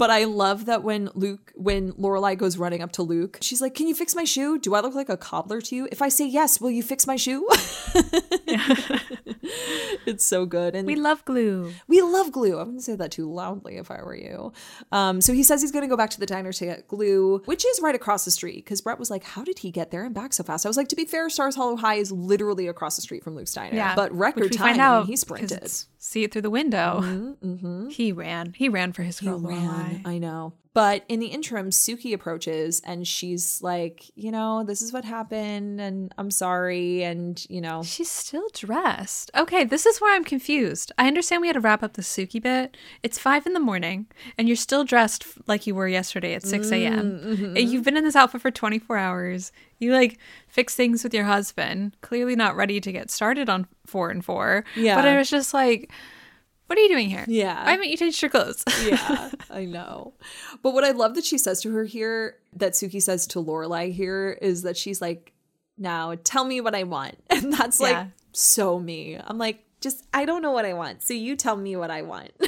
[0.00, 3.74] But I love that when Luke, when Lorelai goes running up to Luke, she's like,
[3.74, 4.58] "Can you fix my shoe?
[4.58, 5.88] Do I look like a cobbler to you?
[5.92, 7.46] If I say yes, will you fix my shoe?"
[10.06, 11.74] it's so good, and we love glue.
[11.86, 12.58] we love glue.
[12.58, 14.54] I wouldn't say that too loudly if I were you.
[14.90, 17.42] Um, so he says he's going to go back to the diner to get glue,
[17.44, 18.64] which is right across the street.
[18.64, 20.78] Because Brett was like, "How did he get there and back so fast?" I was
[20.78, 23.76] like, "To be fair, Stars Hollow High is literally across the street from Luke's diner."
[23.76, 25.70] Yeah, but record time, find I mean, out he sprinted.
[25.98, 27.36] See it through the window.
[27.90, 28.54] He ran.
[28.56, 29.38] He ran for his girl.
[29.38, 29.89] ran.
[30.04, 30.54] I know.
[30.72, 35.80] But in the interim, Suki approaches and she's like, you know, this is what happened
[35.80, 37.02] and I'm sorry.
[37.02, 39.32] And, you know, She's still dressed.
[39.36, 40.92] Okay, this is where I'm confused.
[40.96, 42.76] I understand we had to wrap up the Suki bit.
[43.02, 44.06] It's five in the morning,
[44.38, 47.18] and you're still dressed like you were yesterday at 6 a.m.
[47.18, 47.56] Mm-hmm.
[47.56, 49.50] You've been in this outfit for 24 hours.
[49.78, 54.10] You like fix things with your husband, clearly not ready to get started on four
[54.10, 54.64] and four.
[54.76, 54.94] Yeah.
[54.94, 55.90] But I was just like,
[56.70, 57.24] what are you doing here?
[57.26, 57.64] Yeah.
[57.64, 58.62] Why haven't you changed your clothes?
[58.86, 60.14] yeah, I know.
[60.62, 63.92] But what I love that she says to her here, that Suki says to Lorelai
[63.92, 65.32] here, is that she's like,
[65.76, 67.16] now tell me what I want.
[67.28, 69.18] And that's like so me.
[69.18, 71.02] I'm like, just, I don't know what I want.
[71.02, 72.30] So you tell me what I want.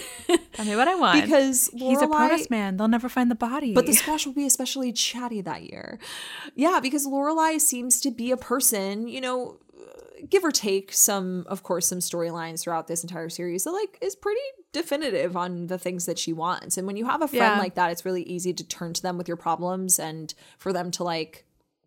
[0.53, 1.23] Tell me what I want.
[1.23, 2.77] because he's a Lorelai- protest man.
[2.77, 3.73] They'll never find the body.
[3.73, 5.99] But the squash will be especially chatty that year.
[6.55, 9.57] Yeah, because Lorelai seems to be a person, you know,
[10.29, 14.15] give or take some, of course, some storylines throughout this entire series that like is
[14.15, 14.41] pretty
[14.73, 16.79] definitive on the things that she wants.
[16.79, 17.59] And when you have a friend Yeah.
[17.59, 20.91] like that, it's really easy to turn to them with your problems and for them
[20.93, 21.45] to like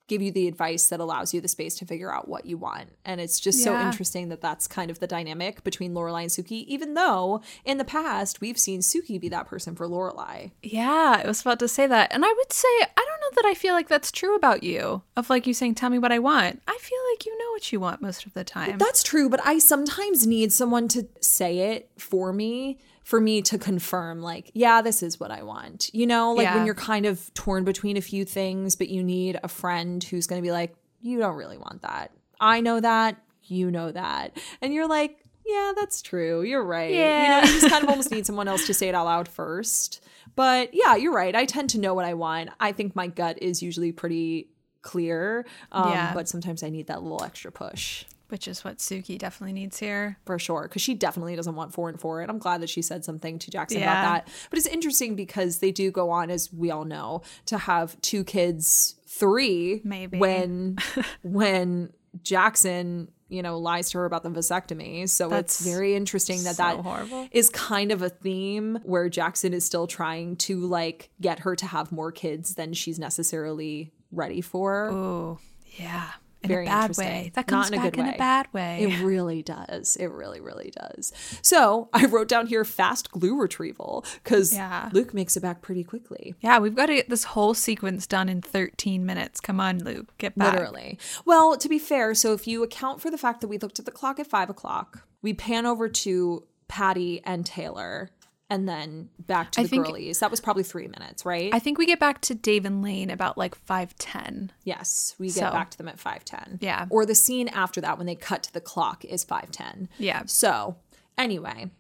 [0.08, 2.90] give you the advice that allows you the space to figure out what you want.
[3.04, 6.64] And it's just so interesting that that's kind of the dynamic between Lorelai and Suki,
[6.66, 10.52] even though in the past we've seen Suki be that person for Lorelai.
[10.62, 12.14] Yeah, I was about to say that.
[12.14, 15.02] And I would say, I don't know that I feel like that's true about you.
[15.16, 16.62] Of like you saying, tell me what I want.
[16.68, 18.78] I feel like you know what you want most of the time.
[18.78, 23.60] That's true, but I sometimes need someone to say it for me, for me to
[23.60, 25.92] confirm, like, yeah, this is what I want.
[25.94, 29.40] You know, like when you're kind of torn between a few things, but you need
[29.44, 32.12] a friend who's going to be like, you don't really want that.
[32.40, 33.18] I know that.
[33.44, 34.36] You know that.
[34.60, 36.42] And you're like, yeah, that's true.
[36.42, 36.92] You're right.
[36.92, 37.42] Yeah.
[37.42, 39.28] You know, you just kind of almost need someone else to say it out loud
[39.28, 40.04] first.
[40.36, 41.36] But yeah, you're right.
[41.36, 42.50] I tend to know what I want.
[42.60, 44.50] I think my gut is usually pretty
[44.82, 45.46] clear.
[45.72, 46.12] Um, Yeah.
[46.16, 50.18] But sometimes I need that little extra push Which is what Suki definitely needs here.
[50.26, 52.82] for sure because she definitely doesn't want four and four and i'm glad that she
[52.82, 53.92] said something to jackson Yeah.
[53.92, 57.58] about that but it's interesting because they do go on as we all know to
[57.58, 60.18] have two kids three Maybe.
[60.18, 60.78] when
[61.24, 61.92] when
[62.24, 66.64] jackson you know lies to her about the vasectomy so it's very interesting that so
[66.64, 67.28] that horrible.
[67.32, 71.66] is kind of a theme where jackson is still trying to like get her to
[71.66, 75.40] have more kids than she's necessarily ready for Oh,
[75.78, 76.12] yeah.
[76.46, 77.06] In Very a bad interesting.
[77.08, 77.32] way.
[77.36, 78.16] That Not comes in a back good in way.
[78.16, 78.84] a bad way.
[78.84, 79.96] It really does.
[79.98, 81.12] It really, really does.
[81.42, 84.90] So I wrote down here fast glue retrieval because Yeah.
[84.94, 86.36] Luke makes it back pretty quickly.
[86.42, 89.40] yeah, we've got to get this whole sequence done in 13 minutes.
[89.40, 90.16] Come on, Luke.
[90.18, 90.54] Get back.
[90.54, 90.98] Literally.
[91.26, 93.86] Well, to be fair, so if you account for the fact that we looked at
[93.86, 98.10] the clock at five o'clock, we pan over to Patty and Taylor
[98.50, 100.20] and then back to I the think- girlies.
[100.20, 101.54] That was probably three minutes, right?
[101.54, 104.52] I think we get back to Dave and Lane about like 510.
[104.64, 106.60] yes, we get So- back to them at 510.
[106.62, 106.86] Yeah.
[106.90, 109.90] Or the scene after that when they cut to the clock is 510.
[109.98, 110.24] Yeah.
[110.28, 110.76] So,
[111.18, 111.72] anyway,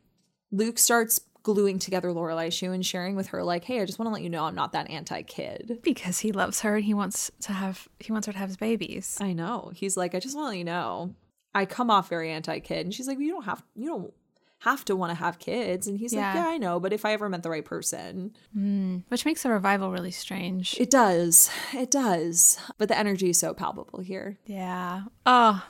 [0.51, 4.07] Luke starts gluing together Lorelai's shoe and sharing with her, like, hey, I just want
[4.09, 5.79] to let you know I'm not that anti kid.
[5.83, 8.57] Because he loves her and he wants to have he wants her to have his
[8.57, 9.17] babies.
[9.21, 9.71] I know.
[9.75, 11.13] He's like, I just want to let you know
[11.53, 12.85] I come off very anti kid.
[12.87, 14.13] And she's like, well, you don't have, you don't
[14.60, 15.88] have to want to have kids.
[15.88, 16.36] And he's like, Yeah.
[16.36, 16.80] yeah, I know.
[16.80, 20.76] But if I ever met the right person, hmm, Which makes the revival really strange.
[20.80, 21.49] it does.
[21.73, 22.57] It does.
[22.77, 24.38] But the energy is so palpable here.
[24.45, 25.03] Yeah.
[25.26, 25.65] Oh,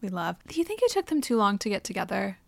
[0.00, 0.36] we love.
[0.48, 2.38] Do you think it took them too long to get together?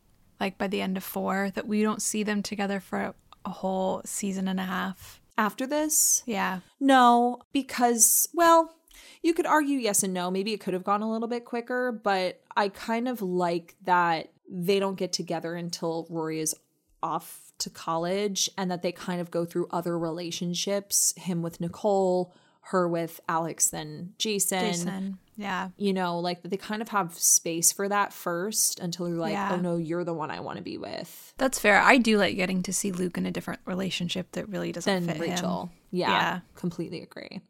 [0.40, 3.14] Like by the end of four, that we don't see them together for
[3.44, 5.20] a whole season and a half?
[5.38, 6.60] After this, Yeah.
[6.80, 8.74] No, because, well,
[9.22, 10.30] you could argue yes and no.
[10.30, 14.31] Maybe it could have gone a little bit quicker, but I kind of like that
[14.54, 16.54] they don't get together until Rory is
[17.02, 22.34] off to college and that they kind of go through other relationships him with Nicole,
[22.66, 24.60] her with Alex then Jason.
[24.60, 25.18] Jason.
[25.36, 25.70] Yeah.
[25.76, 29.52] You know, like they kind of have space for that first until you're like, Yeah.
[29.54, 31.34] oh no, you're the one I want to be with.
[31.38, 31.80] That's fair.
[31.80, 35.16] I do like getting to see Luke in a different relationship that really doesn't Than
[35.18, 35.62] fit Rachel.
[35.62, 35.70] him.
[35.90, 36.40] Yeah, Yeah.
[36.54, 37.40] completely agree.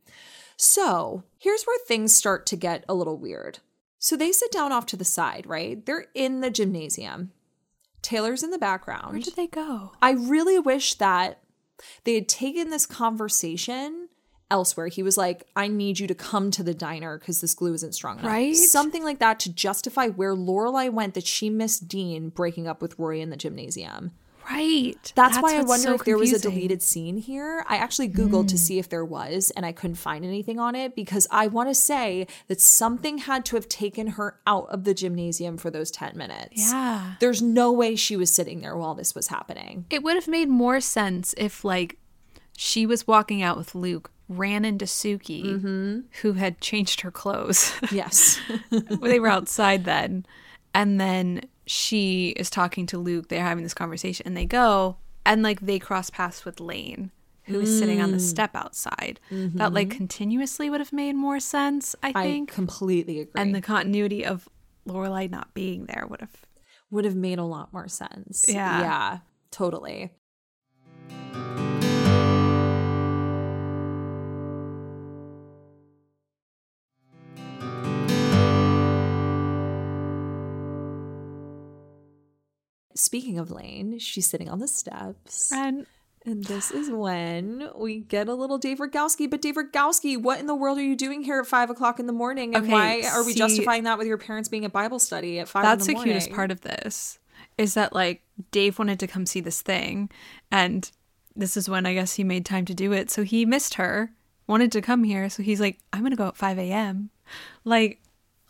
[0.57, 3.59] So here's where things start to get a little weird.
[4.03, 5.87] So they sit down off to the side, right?
[5.87, 7.31] They're in the gymnasium.
[8.03, 9.13] Taylor's in the background.
[9.13, 9.93] Where did they go?
[10.03, 11.39] I really wish that
[12.03, 14.09] they had taken this conversation
[14.51, 14.89] elsewhere.
[14.89, 17.95] He was like, I need you to come to the diner because this glue isn't
[17.95, 18.29] strong enough.
[18.29, 18.57] Right?
[18.57, 22.99] Something like that to justify where Lorelai went that she missed Dean breaking up with
[22.99, 24.11] Rory in the gymnasium.
[24.51, 25.13] Right.
[25.15, 27.65] That's, why I wonder so if there was a deleted scene here.
[27.69, 30.95] I actually Googled to see if there was, and I couldn't find anything on it
[30.95, 34.95] because I want to say that something had to have taken her out of the
[34.95, 36.71] gymnasium for those 10 minutes.
[36.71, 37.15] Yeah.
[37.21, 39.87] There's no way she was sitting there while this was happening.
[39.91, 41.99] It would have made more sense if, like,
[42.57, 46.01] she was walking out with Luke, ran into Suki, Mm-hmm.
[46.23, 47.73] who had changed her clothes.
[47.91, 48.41] Yes.
[48.71, 50.27] they were outside then.
[50.75, 53.29] And then she is talking to Luke.
[53.29, 57.11] They're having this conversation and they go and like they cross paths with Lane,
[57.45, 58.21] who is sitting on the Mm.
[58.21, 59.21] step outside.
[59.31, 62.19] That like continuously would have made more sense, I Mm-hmm.
[62.19, 62.53] I think.
[62.53, 63.41] completely agree.
[63.41, 64.49] and the continuity of
[64.89, 66.35] Lorelai not being there would have.
[66.91, 68.45] would have made a lot more sense.
[68.49, 68.81] Yeah.
[68.81, 69.19] Yeah,
[69.51, 70.11] totally.
[83.13, 85.53] Speaking of Lane, she's sitting on the steps.
[85.53, 85.85] And
[86.25, 89.29] And this is when we get a little Dave Rygalski.
[89.29, 92.07] But Dave Rygalski, what in the world are you doing here at five o'clock in
[92.07, 92.55] the morning?
[92.55, 95.39] And Okay, why are we see- justifying that with your parents being at Bible study
[95.41, 95.63] at five?
[95.63, 97.19] that's in the the, cutest part of this
[97.59, 100.09] is that like Dave wanted to come see this thing
[100.51, 100.91] and
[101.37, 103.11] this is when I guess he made time to do it.
[103.11, 104.13] So he missed her,
[104.47, 105.29] wanted to come here.
[105.29, 107.11] So he's like, I'm gonna go at 5 a.m.
[107.67, 108.01] Like,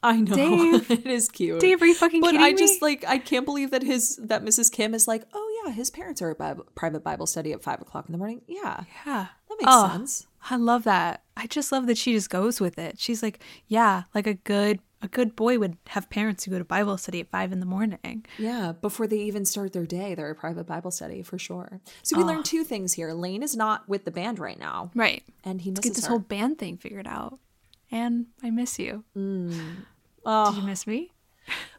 [0.02, 0.90] I know Dave.
[0.90, 1.60] it is cute.
[1.60, 2.56] Dave, are you fucking but kidding I me?
[2.58, 4.70] just like I can't believe that his that Mrs.
[4.72, 7.80] Kim is like, oh yeah, his parents are at Bible, private Bible study at five
[7.80, 8.42] o'clock in the morning.
[8.46, 9.26] Yeah, yeah.
[9.48, 10.26] that makes Oh, sense.
[10.50, 11.22] I love that.
[11.36, 12.98] I just love that she just goes with it.
[12.98, 13.38] She's like,
[13.68, 17.18] yeah, like a good a good boy would have parents who go to Bible study
[17.20, 18.24] at five in the morning.
[18.38, 21.80] Yeah, before they even start their day, they're at private Bible study for sure.
[22.02, 23.12] So we learned two things here.
[23.12, 25.24] Lane is not with the band right now, Right.
[25.44, 26.10] and he Let's get this her.
[26.10, 27.38] whole band thing figured out.
[27.92, 29.04] And I miss you.
[30.24, 30.50] Oh.
[30.52, 31.12] Did you miss me?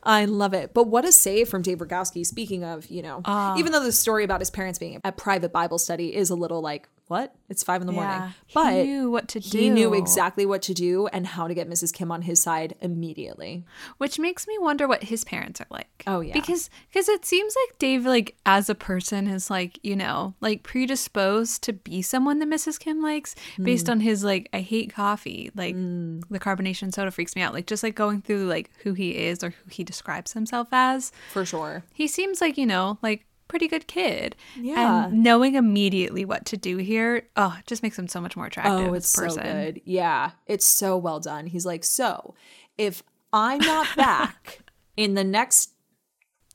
[0.03, 0.73] I love it.
[0.73, 2.25] But what a save from Dave Rygalski.
[2.25, 3.57] Speaking of, you know, Ah.
[3.57, 6.61] even though the story about his parents being at private Bible study is a little
[6.61, 7.35] like, what?
[7.49, 8.33] It's five in the morning.
[8.53, 9.57] But he knew what to do.
[9.57, 11.93] he knew exactly what to do and how to get Mrs.
[11.93, 13.65] Kim on his side immediately.
[13.97, 16.03] Which makes me wonder what his parents are like.
[16.07, 16.33] Oh, yeah.
[16.33, 20.63] Because because it seems like Dave like as a person is like, you know, like
[20.63, 22.79] predisposed to be someone that Mrs.
[22.79, 23.63] Kim likes hmm.
[23.63, 25.51] based on his like I hate coffee.
[25.55, 26.21] Like hmm.
[26.29, 27.53] the carbonation soda freaks me out.
[27.53, 31.11] Like just like going through like who he is or who he describes himself as.
[31.31, 31.83] For sure.
[31.93, 34.35] He seems like, you know, like pretty good kid.
[34.59, 35.05] Yeah.
[35.05, 38.45] And knowing immediately what to do here, oh, it just makes him so much more
[38.45, 39.43] oh, attractive Oh, as it's a person.
[39.43, 39.81] so good.
[39.85, 41.45] Yeah, it's so well done.
[41.45, 42.33] He's like, so
[42.79, 44.61] if I'm not back
[44.97, 45.69] in the next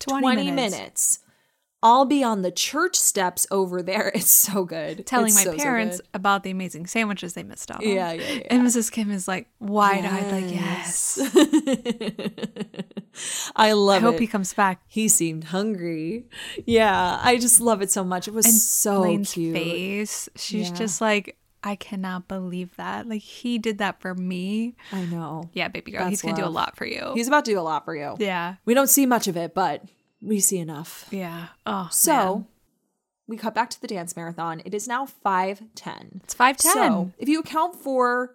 [0.01, 0.75] 20, 20 minutes.
[0.77, 1.19] minutes.
[1.81, 4.11] I'll be on the church steps over there.
[4.15, 5.07] It's so good.
[5.07, 6.09] telling It's my so, so parents good.
[6.13, 7.89] about the amazing sandwiches they missed out on.
[7.89, 8.43] Yeah, yeah, yeah.
[8.51, 8.91] And Mrs.
[8.91, 11.21] Kim is like wide eyed, like, yes.
[13.57, 14.21] I love I hope it.
[14.21, 14.83] he comes back.
[14.87, 16.27] He seemed hungry.
[16.67, 18.29] Yeah, I just love it so much.
[18.29, 19.55] It was so Lane's cute.
[19.55, 20.29] face.
[20.37, 20.75] She's Yeah.
[20.77, 23.09] just like, I cannot believe that.
[23.09, 24.77] Like, he did that for me.
[24.93, 25.51] I know.
[25.53, 26.01] Yeah, baby girl.
[26.01, 27.11] That's he's going to do a lot for you.
[27.15, 28.15] He's about to do a lot for you.
[28.19, 28.57] yeah.
[28.65, 29.83] We don't see much of it, but
[30.21, 31.07] we see enough.
[31.11, 31.49] Yeah.
[31.67, 32.47] Oh, So man.
[33.27, 34.63] we cut back to the dance marathon.
[34.65, 36.21] It is now 510.
[36.25, 36.73] it's 510.
[36.73, 38.35] So if you account for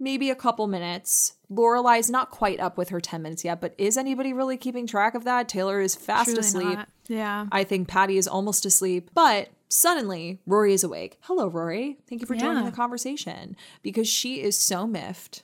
[0.00, 3.96] maybe a couple minutes, Lorelai's not quite up with her 10 minutes yet, but is
[3.96, 5.48] anybody really keeping track of that?
[5.48, 6.78] Taylor is fast Truly asleep.
[6.78, 6.88] not.
[7.06, 7.46] Yeah.
[7.52, 11.18] I think Patty is almost asleep, but suddenly Rory is awake.
[11.22, 11.98] Hello, Rory.
[12.08, 15.42] Thank you for joining the conversation because she is so miffed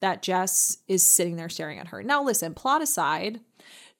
[0.00, 2.02] that Jess is sitting there staring at her.
[2.02, 3.40] Now, listen, plot aside,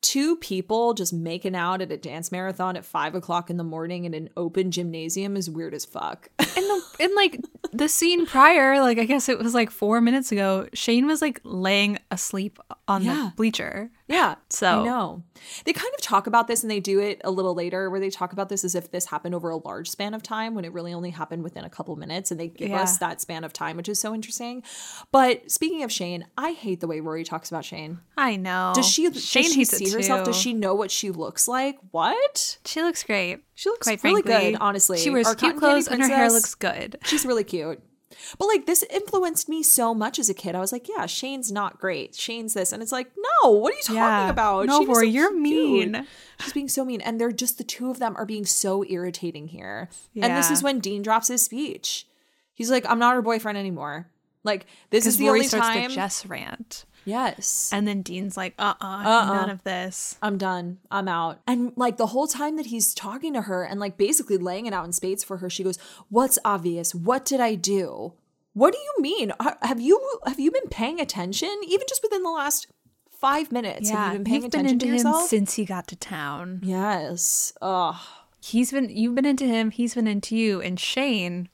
[0.02, 4.04] two people just making out at a dance marathon at five o'clock in the morning
[4.04, 6.28] in an open gymnasium is weird as fuck.
[6.38, 7.40] and the in like
[7.72, 11.40] the scene prior, like I guess it was like four minutes ago, Shane was like
[11.44, 12.58] laying asleep
[12.88, 13.14] on Yeah.
[13.30, 13.90] the bleacher.
[14.08, 14.34] Yeah.
[14.50, 15.22] So- I know.
[15.64, 18.10] They kind of talk about this and they do it a little later where they
[18.10, 20.72] talk about this as if this happened over a large span of time when it
[20.72, 22.82] really only happened within a couple minutes and they give Yeah.
[22.82, 24.62] us that span of time, which is so interesting.
[25.10, 27.98] But speaking of Shane, I hate the way Rory talks about Shane.
[28.16, 28.72] I know.
[28.74, 30.24] Does she Shane does she hates see herself?
[30.24, 31.78] Does she know what she looks like?
[31.90, 32.58] What?
[32.64, 33.40] She looks great.
[33.54, 34.52] She looks quite really frankly.
[34.52, 34.98] good, honestly.
[34.98, 36.98] She wears Our cute clothes and her hair looks good.
[37.04, 37.80] She's really cute.
[38.38, 40.54] But like this influenced me so much as a kid.
[40.54, 42.14] I was like, yeah, Shane's not great.
[42.14, 42.72] Shane's this.
[42.72, 44.30] And it's like, no, what are you talking Yeah.
[44.30, 44.66] about?
[44.66, 45.40] No, Rory, so you're cute.
[45.42, 46.06] mean.
[46.40, 47.00] She's being so mean.
[47.00, 49.88] And they're just the two of them are being so irritating here.
[50.20, 52.06] And this is when Dean drops his speech.
[52.54, 54.08] He's like, I'm not her boyfriend anymore.
[54.44, 55.88] Like, this is the Rory only starts time.
[55.90, 56.84] the Jess rant.
[57.04, 57.70] Yes.
[57.72, 59.34] And then Dean's like, uh uh Uh-uh.
[59.34, 60.16] none of this.
[60.22, 60.78] I'm done.
[60.90, 61.40] I'm out.
[61.46, 64.72] And like the whole time that he's talking to her and like basically laying it
[64.72, 66.94] out in spades for her, she goes, "What's obvious?
[66.94, 68.14] What did I do?
[68.54, 69.32] What do you mean?
[69.62, 71.50] Have you have you been paying attention?
[71.66, 72.66] Even just within the last
[73.10, 75.86] five minutes, have you been paying you've been attention into to him since he got
[75.88, 76.60] to town.
[76.62, 77.52] yes.
[77.62, 77.96] Ugh.
[78.40, 81.48] He's been you've been into him, he's been into you, and Shane.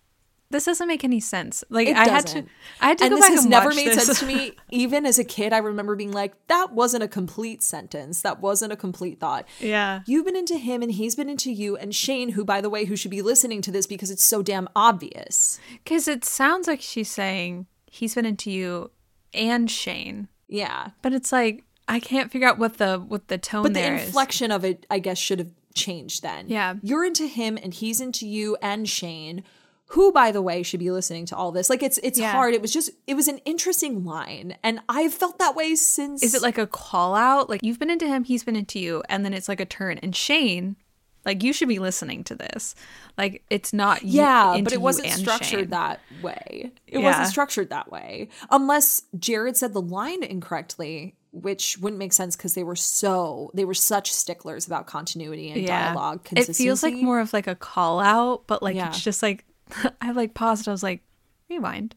[0.50, 1.62] This doesn't make any sense.
[1.68, 2.44] Like It I had to.
[2.80, 4.06] I had to and go this back has and never watch made this.
[4.06, 4.52] sense to me.
[4.70, 8.22] Even as a kid, I remember being like, "That wasn't a complete sentence.
[8.22, 10.00] That wasn't a complete thought." Yeah.
[10.06, 12.86] You've been into him and he's been into you and Shane, who by the way,
[12.86, 15.60] who should be listening to this because it's so damn obvious.
[15.84, 18.90] Because it sounds like she's saying he's been into you
[19.34, 20.88] and Shane, Yeah.
[21.02, 23.96] but it's like I can't figure out what the what the tone But the there
[23.96, 24.06] is.
[24.06, 26.46] inflection of it, I guess, should have changed then.
[26.48, 26.74] Yeah.
[26.82, 29.44] You're into him and he's into you and Shane,
[29.92, 31.70] who, by the way, should be listening to all this.
[31.70, 32.32] Like it's it's Yeah.
[32.32, 32.52] hard.
[32.54, 34.56] It was just it was an interesting line.
[34.62, 37.48] And I've felt that way since Is it like a call out?
[37.48, 39.98] Like you've been into him, he's been into you, and then it's like a turn.
[39.98, 40.76] And Shane,
[41.24, 42.74] like you should be listening to this.
[43.16, 45.70] Like it's not you- Yeah, but it wasn't structured Shane.
[45.70, 46.70] that way.
[46.86, 47.04] It Yeah.
[47.06, 48.28] wasn't structured that way.
[48.50, 53.64] Unless Jared said the line incorrectly, which wouldn't make sense because they were so they
[53.64, 58.00] were such sticklers about continuity and dialogue It feels like more of like a call
[58.00, 58.88] out, but like Yeah.
[58.88, 59.44] it's just like
[60.00, 60.68] I like paused.
[60.68, 61.02] I was like,
[61.48, 61.94] rewind.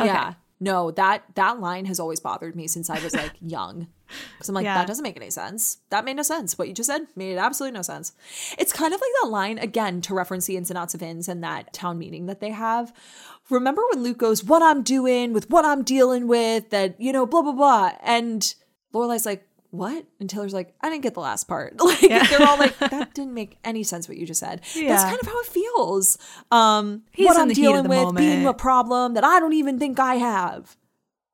[0.00, 0.34] Yeah.
[0.58, 3.88] No, that that line has always bothered me since I was like young.
[4.34, 4.76] Because I'm like, Yeah.
[4.76, 5.78] that doesn't make any sense.
[5.90, 6.56] That made no sense.
[6.56, 8.12] What you just said made absolutely no sense.
[8.56, 11.28] It's kind of like that line again to reference the ins and outs of inns
[11.28, 12.92] and that town meeting that they have.
[13.50, 17.26] Remember when Luke goes, "What I'm doing with what I'm dealing with," that you know,
[17.26, 18.54] blah blah blah, and
[18.92, 22.58] Lorelai's like, "What?" And Taylor's like, "I didn't get the last part." Like they're all
[22.58, 25.46] like, "That didn't make any sense what you just said." That's kind of how it
[25.46, 26.18] feels.
[26.50, 29.52] Um, He's what I'm the heat of dealing with being a problem that I don't
[29.54, 30.76] even think I have.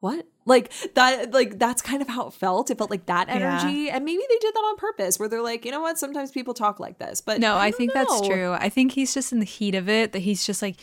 [0.00, 0.26] What?
[0.44, 2.70] Like that like that's kind of how it felt.
[2.70, 3.34] It felt like that Yeah.
[3.34, 3.88] energy.
[3.90, 6.52] And maybe they did that on purpose where they're like, you know what, sometimes people
[6.54, 7.20] talk like this.
[7.20, 8.50] But No, I, don't think that's true.
[8.52, 10.10] I think he's just in the heat of it.
[10.12, 10.76] That he's just like,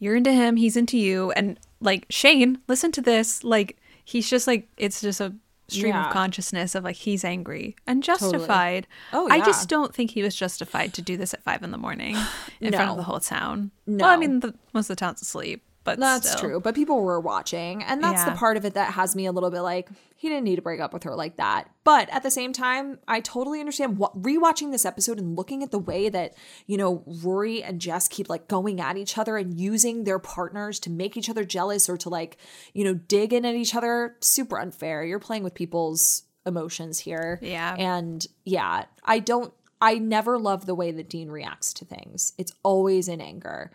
[0.00, 3.44] you're into him, he's into you, and like Shane, listen to this.
[3.44, 5.34] Like he's just like it's just a
[5.70, 6.06] stream Yeah.
[6.08, 8.86] of consciousness of like he's angry and justified.
[9.12, 11.78] Oh, I just don't think he was justified to do this at five in the
[11.78, 12.16] morning
[12.60, 13.70] in front of the whole town.
[13.86, 14.04] No.
[14.04, 16.40] Well, I mean, the, most of the town's asleep, but That's still.
[16.40, 16.60] true.
[16.60, 17.82] But people were watching.
[17.82, 20.44] And that's the part of it that has me a little bit like, he didn't
[20.44, 21.70] need to break up with her like that.
[21.84, 25.70] But at the same time, I totally understand what rewatching this episode and looking at
[25.70, 26.34] the way that,
[26.66, 30.78] you know, Rory and Jess keep like going at each other and using their partners
[30.80, 32.36] to make each other jealous or to like,
[32.74, 34.16] you know, dig in at each other.
[34.20, 35.02] Super unfair.
[35.02, 37.38] You're playing with people's emotions here.
[37.40, 37.74] Yeah.
[37.78, 42.34] And yeah, I don't I never love the way that Dean reacts to things.
[42.36, 43.70] It's always in anger.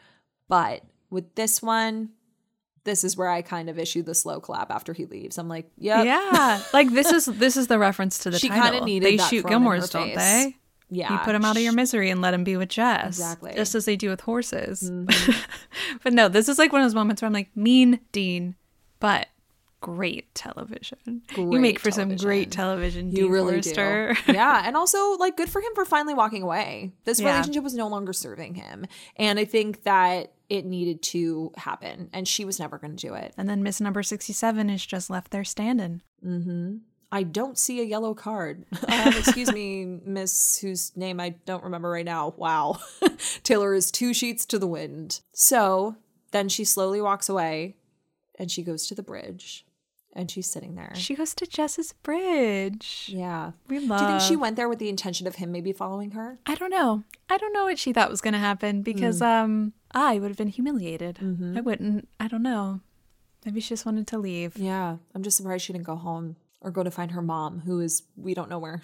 [0.48, 2.10] But with this one,
[2.84, 5.38] this is where I kind of issue the slow clap after he leaves.
[5.38, 6.06] I'm like, yep.
[6.06, 8.72] Yeah, like this is this is the reference to the She title.
[8.72, 10.18] kinda needed they shoot thrown in her Gilmores, don't face.
[10.18, 10.58] they?
[10.90, 11.14] Yeah.
[11.14, 13.08] You put him out of your misery and let him be with Jess.
[13.08, 13.50] Exactly.
[13.50, 13.58] Mm-hmm.
[13.58, 14.92] Just as they do with horses.
[16.04, 18.56] but no, this is like one of those moments where I'm like, mean Dean,
[19.00, 19.28] but
[19.86, 21.22] great television.
[21.38, 22.52] you make for some great television.
[22.52, 24.18] television, You Dean really Forester.
[24.26, 24.34] do.
[24.34, 24.64] yeah.
[24.66, 26.92] And also, like, good for him for finally walking away.
[27.04, 27.32] This Yeah.
[27.34, 28.88] relationship was no longer serving him.
[29.16, 32.10] And I think that it needed to happen.
[32.14, 33.34] And she was never going to do it.
[33.38, 36.02] and then Miss Number 67 is just left there standing.
[37.12, 38.66] I don't see a yellow card.
[38.88, 42.34] Um, excuse me, miss, whose name I don't remember right now.
[42.38, 42.80] Wow.
[43.44, 45.22] Taylor is two sheets to the wind.
[45.34, 45.96] So
[46.32, 47.76] then she slowly walks away
[48.40, 49.65] and she goes to the bridge
[50.16, 50.92] and she's sitting there.
[50.96, 53.08] She goes to Jess's bridge.
[53.12, 53.52] yeah.
[53.68, 54.00] We love.
[54.00, 56.40] Do you think she went there with the intention of him maybe following her?
[56.46, 57.04] I don't know.
[57.30, 59.26] I don't know what she thought was going to happen because Mm.
[59.44, 61.20] um I would have been humiliated.
[61.22, 61.58] Mm-hmm.
[61.58, 62.08] I wouldn't.
[62.20, 62.82] I don't know.
[63.46, 64.58] Maybe she just wanted to leave.
[64.58, 64.98] Yeah.
[65.14, 68.02] I'm just surprised she didn't go home or go to find her mom, who is,
[68.18, 68.82] we don't know where.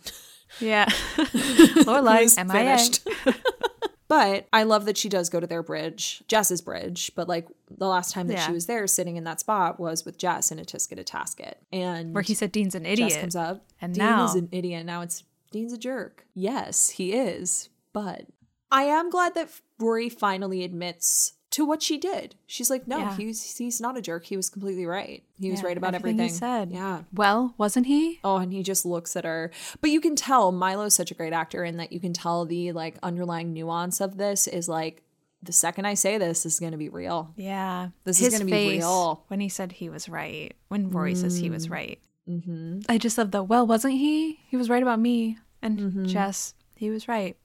[0.59, 0.85] Yeah.
[1.17, 3.33] Lorelai, MIA.
[4.11, 7.13] but I love that she does go to their bridge, Jess's bridge.
[7.15, 10.17] But like the last time that she was there sitting in that spot was with
[10.17, 11.53] Jess in a Tisket a Tasket.
[11.71, 13.21] And Where he said Dean's an Jess idiot.
[13.21, 13.63] comes up.
[13.79, 14.85] And Dean now- is an idiot.
[14.85, 16.25] Now it's Dean's a jerk.
[16.33, 17.69] Yes, he is.
[17.93, 18.25] But
[18.69, 22.35] I am glad that Rory finally admits to what she did.
[22.47, 23.15] She's like, no, Yeah.
[23.17, 24.25] he's he's not a jerk.
[24.25, 25.23] He was completely right.
[25.37, 26.33] He was right about everything everything.
[26.33, 26.71] he said.
[26.71, 27.01] Yeah.
[27.13, 28.19] Well, wasn't he?
[28.23, 29.51] Oh, and he just looks at her.
[29.81, 32.71] But you can tell Milo's such a great actor in that you can tell the
[32.71, 35.03] like underlying nuance of this is like
[35.43, 37.33] the second I say this, this is going to be real.
[37.35, 37.89] Yeah.
[38.03, 39.23] This is gonna be real.
[39.27, 41.99] When he said he was right, when Rory says he was right.
[42.29, 42.81] Mm-hmm.
[42.87, 44.39] I just love the, well, wasn't he?
[44.47, 45.37] He was right about me.
[45.63, 47.35] And Jess, he was right.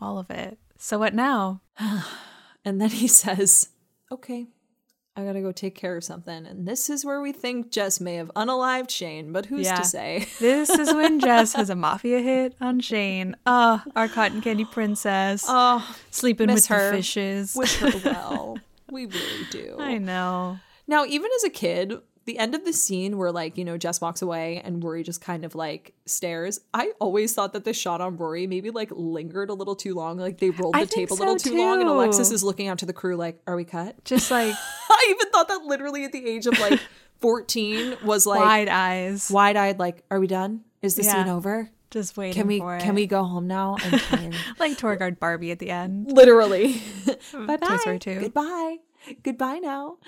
[0.00, 0.58] All of it.
[0.78, 1.60] So what now?
[2.64, 3.68] And then he says,
[4.12, 4.46] Okay,
[5.16, 6.46] I gotta go take care of something.
[6.46, 9.76] And this is where we think Jess may have unalived Shane, but who's Yeah.
[9.76, 10.26] to say?
[10.40, 13.36] This is when Jess has a mafia hit on Shane.
[13.46, 15.44] Ah, our cotton candy princess.
[15.48, 16.90] Oh, sleeping with her.
[16.90, 17.54] the fishes.
[17.54, 18.58] wish her well.
[18.90, 19.76] we really do.
[19.78, 20.58] I know.
[20.86, 21.94] Now, even as a kid,
[22.26, 25.20] the end of the scene where like, you know, Jess walks away and Rory just
[25.20, 29.50] kind of like stares, I always thought that the shot on Rory maybe like lingered
[29.50, 30.18] a little too long.
[30.18, 32.68] Like they rolled the tape think a little so, too long and Alexis is looking
[32.68, 34.02] out to the crew like, are we cut?
[34.04, 34.54] Just like
[34.90, 36.80] I even thought that literally at the age of like
[37.20, 39.30] 14 was like wide eyes.
[39.30, 40.62] wide eyed, like, are we done?
[40.82, 41.24] Is the Yeah.
[41.24, 41.70] scene over?
[41.90, 43.76] Just waiting Can we can we go home now?
[44.58, 46.10] Like tour guide Barbie at the end?
[46.10, 46.82] Literally.
[47.32, 47.68] bye bye.
[47.68, 48.20] Toy Story 2.
[48.20, 48.78] Goodbye.
[49.22, 49.98] Goodbye now.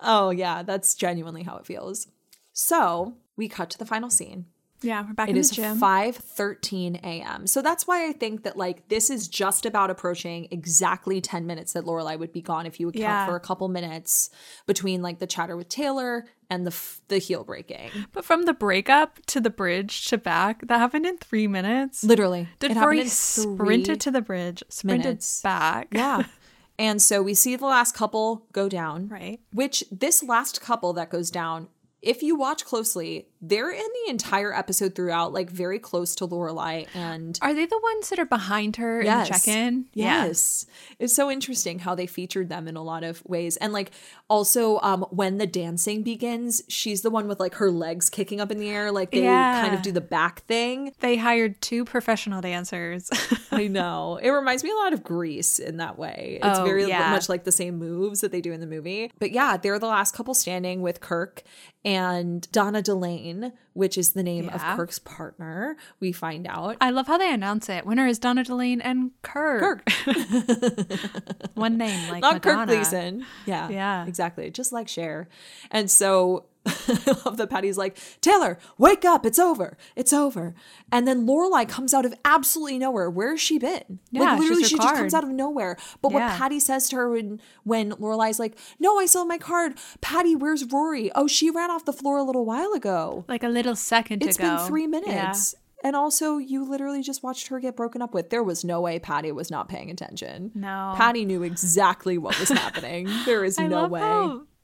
[0.00, 2.08] Oh yeah, that's genuinely how it feels.
[2.52, 4.46] So we cut to the final scene.
[4.82, 5.78] Yeah, we're back It in is the gym.
[5.78, 7.46] 5:13 a.m.
[7.46, 11.74] So that's why I think that like this is just about approaching exactly 10 minutes
[11.74, 13.26] that Lorelai would be gone if you would count Yeah.
[13.26, 14.30] for a couple minutes
[14.66, 17.90] between like the chatter with Taylor and the f- the heel breaking.
[18.12, 22.02] But from the breakup to the bridge to back, that happened in three minutes.
[22.02, 22.48] Literally.
[22.58, 25.42] Did It Rory sprinted to the bridge, sprinted minutes.
[25.42, 25.88] back?
[25.92, 26.22] Yeah.
[26.80, 29.08] and so we see the last couple go down.
[29.08, 29.38] Right.
[29.52, 31.68] Which this last couple that goes down,
[32.00, 36.86] if you watch closely, they're in the entire episode throughout, like very close to Lorelai
[36.94, 39.86] and Are they the ones that are behind her in the check-in?
[39.94, 40.66] Yes.
[40.98, 43.56] It's so interesting how they featured them in a lot of ways.
[43.56, 43.92] And like
[44.28, 48.50] also um when the dancing begins, she's the one with like her legs kicking up
[48.50, 49.62] in the air, like they Yeah.
[49.62, 50.92] kind of do the back thing.
[51.00, 53.08] They hired two professional dancers.
[53.50, 54.18] I know.
[54.22, 56.38] It reminds me a lot of Grease in that way.
[56.42, 57.10] It's Oh, very yeah.
[57.10, 59.10] much like the same moves that they do in the movie.
[59.18, 61.42] But yeah, they're the last couple standing with Kirk
[61.84, 63.29] and Donna Delane,
[63.72, 65.76] which is the name of Kirk's partner.
[66.00, 66.76] We find out.
[66.80, 67.86] I love how they announce it.
[67.86, 69.88] Winner is Donna Delane and Kirk.
[71.54, 72.56] One name, like Not Madonna.
[72.58, 73.26] Kirk Gleason.
[73.46, 73.68] Yeah.
[73.68, 74.06] Yeah.
[74.06, 74.50] Exactly.
[74.50, 75.28] Just like Cher.
[75.70, 79.24] And so I love that Patty's like, Taylor, wake up.
[79.24, 79.78] It's over.
[79.96, 80.54] It's over.
[80.92, 83.08] And then Lorelai comes out of absolutely nowhere.
[83.10, 83.98] Where's she been?
[84.10, 85.76] Yeah, like literally she just comes out of nowhere.
[86.02, 89.38] But what Patty says to her when when Lorelai's like, No, I still have my
[89.38, 89.78] card.
[90.00, 91.10] Patty, where's Rory?
[91.14, 93.24] Oh, she ran off the floor a little while ago.
[93.28, 94.56] Like a little second It's to go.
[94.58, 94.88] been three Yeah.
[94.88, 95.54] minutes.
[95.82, 98.28] And also, you literally just watched her get broken up with.
[98.28, 100.50] There was no way Patty was not paying attention.
[100.54, 100.92] No.
[100.94, 103.08] Patty knew exactly what was happening.
[103.24, 104.00] There is no way.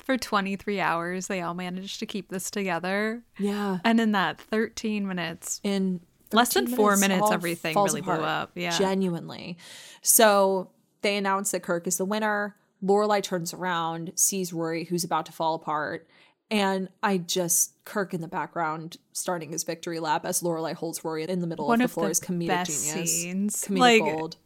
[0.07, 3.23] For 23 hours they all managed to keep this together.
[3.39, 3.79] Yeah.
[3.85, 6.01] And in that 13 minutes, In
[6.33, 8.53] Less than 13 four minutes, everything really blew up.
[8.55, 8.77] Yeah.
[8.77, 9.59] Genuinely.
[10.03, 10.71] So
[11.03, 12.57] they announce that Kirk is the winner.
[12.85, 16.09] Lorelai turns around, sees Rory, who's about to fall apart.
[16.51, 21.25] And I just Kirk in the background starting his victory lap as Lorelai holds Rory
[21.25, 23.13] in the middle One of the floor is comedic best genius.
[23.23, 23.65] scenes.
[23.65, 24.37] Comedic Like, gold.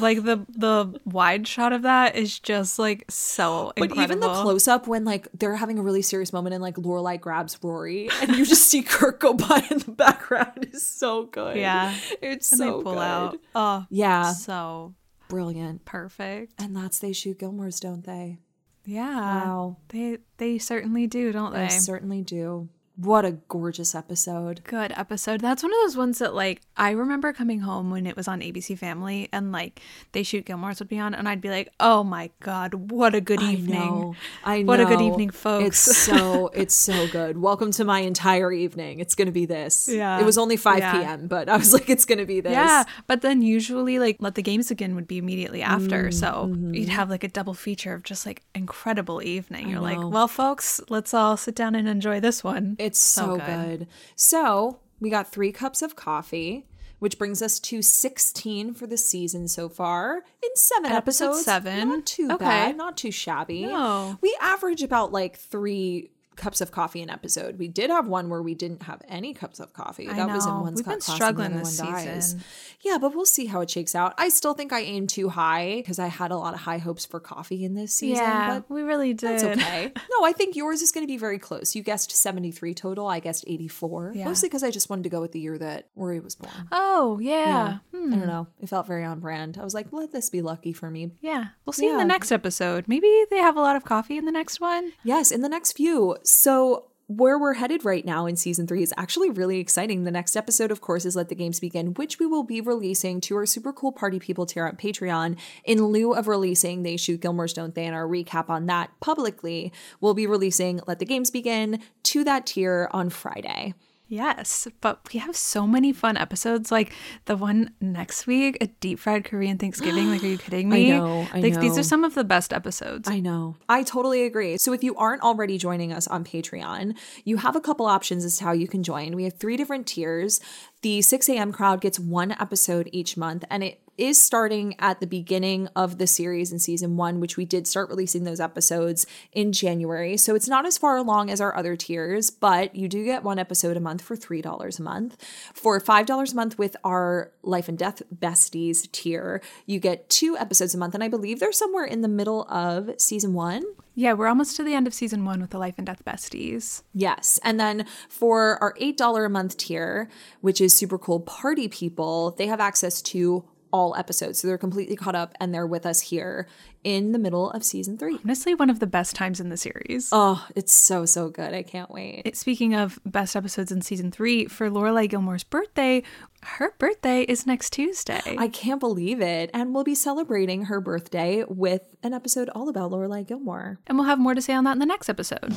[0.00, 4.02] Like the the wide shot of that is just like so But incredible.
[4.04, 7.20] even the close up when like they're having a really serious moment and like Lorelai
[7.20, 11.56] grabs Rory and you just see Kirk go by in the background is so good.
[11.56, 11.94] Yeah.
[12.22, 12.98] It's and so they pull good.
[13.00, 13.38] out.
[13.54, 14.32] Oh, Yeah.
[14.32, 14.94] so
[15.28, 15.84] Brilliant.
[15.84, 16.52] perfect.
[16.58, 18.38] And that's they shoot Gilmore's, don't they?
[18.84, 19.08] Yeah.
[19.44, 19.76] Wow.
[19.88, 21.68] They they certainly do, don't They they?
[21.70, 22.68] certainly do.
[22.96, 24.62] What a gorgeous episode.
[24.62, 25.40] Good episode.
[25.40, 28.40] That's one of those ones that like I remember coming home when it was on
[28.40, 29.80] ABC Family and like
[30.12, 33.20] they shoot Gilmore's would be on and I'd be like, "Oh my god, what a
[33.20, 34.14] good evening." I know.
[34.44, 34.66] I know.
[34.68, 35.88] What a good evening, folks.
[35.88, 37.36] It's so it's so good.
[37.36, 39.00] Welcome to my entire evening.
[39.00, 39.88] It's gonna be this.
[39.90, 40.20] Yeah.
[40.20, 40.92] It was only 5 Yeah.
[40.92, 42.52] p.m., but I was like, it's gonna be this.
[42.52, 46.26] Yeah, but then usually like let the games begin would be immediately after, Mm, so
[46.26, 46.74] mm-hmm.
[46.74, 49.68] you'd have like a double feature of just like incredible evening.
[49.68, 52.76] You're like, well, folks, let's all sit down and enjoy this one.
[52.84, 53.86] It's so, good.
[54.16, 56.66] So we got three cups of coffee,
[56.98, 61.44] which brings us to 16 for the season so far in seven Episode episodes.
[61.44, 61.88] seven.
[61.88, 62.44] Not too Okay.
[62.44, 63.66] bad, not too shabby.
[63.66, 64.18] No.
[64.20, 67.58] We average about like three cups of coffee an episode.
[67.58, 70.08] We did have one where we didn't have any cups of coffee.
[70.08, 70.60] I That was in know.
[70.62, 72.24] one's We've been class and the struggling this one dyes.
[72.30, 72.40] season.
[72.82, 74.14] Yeah, but we'll see how it shakes out.
[74.18, 77.04] I still think I aimed too high because I had a lot of high hopes
[77.06, 78.22] for coffee in this season.
[78.24, 79.40] yeah, but we really did.
[79.40, 79.92] that's okay.
[80.18, 81.74] No, I think yours is going to be very close.
[81.74, 83.06] You guessed 73 total.
[83.06, 84.12] I guessed 84.
[84.14, 84.24] Yeah.
[84.26, 86.68] Mostly because I just wanted to go with the year that Rory was born.
[86.72, 88.12] Oh yeah, Hmm.
[88.14, 88.46] I don't know.
[88.60, 89.58] It felt very on brand.
[89.58, 91.10] I was like, let this be lucky for me.
[91.20, 91.46] yeah.
[91.64, 92.86] We'll see in the next episode.
[92.86, 94.92] Maybe they have a lot of coffee in the next one.
[95.02, 96.16] Yes, in the next few.
[96.24, 100.04] So where we're headed right now in season three is actually really exciting.
[100.04, 103.20] The next episode, of course, is Let the Games Begin, which we will be releasing
[103.22, 105.36] to our super cool party people tier on Patreon.
[105.64, 109.70] In lieu of releasing They Shoot Gilmore's Don't They and our recap on that publicly,
[110.00, 113.74] we'll be releasing Let the Games Begin to that tier on Friday.
[114.14, 116.70] Yes, but we have so many fun episodes.
[116.70, 116.92] Like
[117.24, 120.08] the one next week, a deep fried Korean Thanksgiving.
[120.08, 120.92] Like, are you kidding me?
[120.92, 121.26] I know.
[121.32, 121.60] I like know.
[121.60, 123.08] these are some of the best episodes.
[123.08, 123.56] I know.
[123.68, 124.56] I totally agree.
[124.56, 128.38] So if you aren't already joining us on Patreon, you have a couple options as
[128.38, 129.16] to how you can join.
[129.16, 130.40] We have three different tiers.
[130.82, 131.50] The 6 a.m.
[131.50, 136.06] crowd gets one episode each month, and it is starting at the beginning of the
[136.06, 140.16] series in season one, which we did start releasing those episodes in January.
[140.16, 143.38] So it's not as far along as our other tiers, but you do get one
[143.38, 145.16] episode a month for $3 a month.
[145.54, 150.74] For $5 a month with our Life and Death Besties tier, you get two episodes
[150.74, 150.94] a month.
[150.94, 153.64] And I believe they're somewhere in the middle of season one.
[153.96, 156.82] Yeah, we're almost to the end of season one with the Life and Death Besties.
[156.92, 157.38] Yes.
[157.44, 160.08] And then for our $8 a month tier,
[160.40, 164.38] which is super cool party people, they have access to all episodes.
[164.38, 166.46] So they're completely caught up and they're with us here
[166.84, 168.20] in the middle of season three.
[168.24, 170.10] Honestly, one of the best times in the series.
[170.12, 171.52] Oh, it's so, so good.
[171.52, 172.22] I can't wait.
[172.24, 176.04] It- speaking of best episodes in season three, for Lorelai Gilmore's birthday,
[176.42, 178.20] her birthday is next Tuesday.
[178.38, 179.50] I can't believe it.
[179.52, 183.80] And we'll be celebrating her birthday with an episode all about Lorelai Gilmore.
[183.88, 185.52] and we'll have more to say on that in the next episode.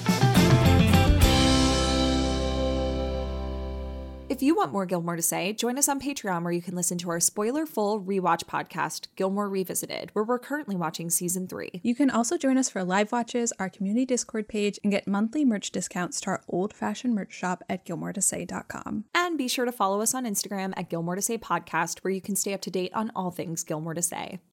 [4.38, 7.00] If you want more Gilmore to say, join us on Patreon where you can listen
[7.00, 11.82] to our spoiler full rewatch podcast, Gilmore Revisited, where we're currently watching season three.
[11.82, 15.44] You can also join us for live watches, our community Discord page, and get monthly
[15.44, 19.06] merch discounts to our old fashioned merch shop at gilmoretosay.com.
[19.16, 22.22] And be sure to follow us on Instagram at Gilmore to Say Podcast, where you
[22.22, 24.38] can stay up to date on all things Gilmore to Say.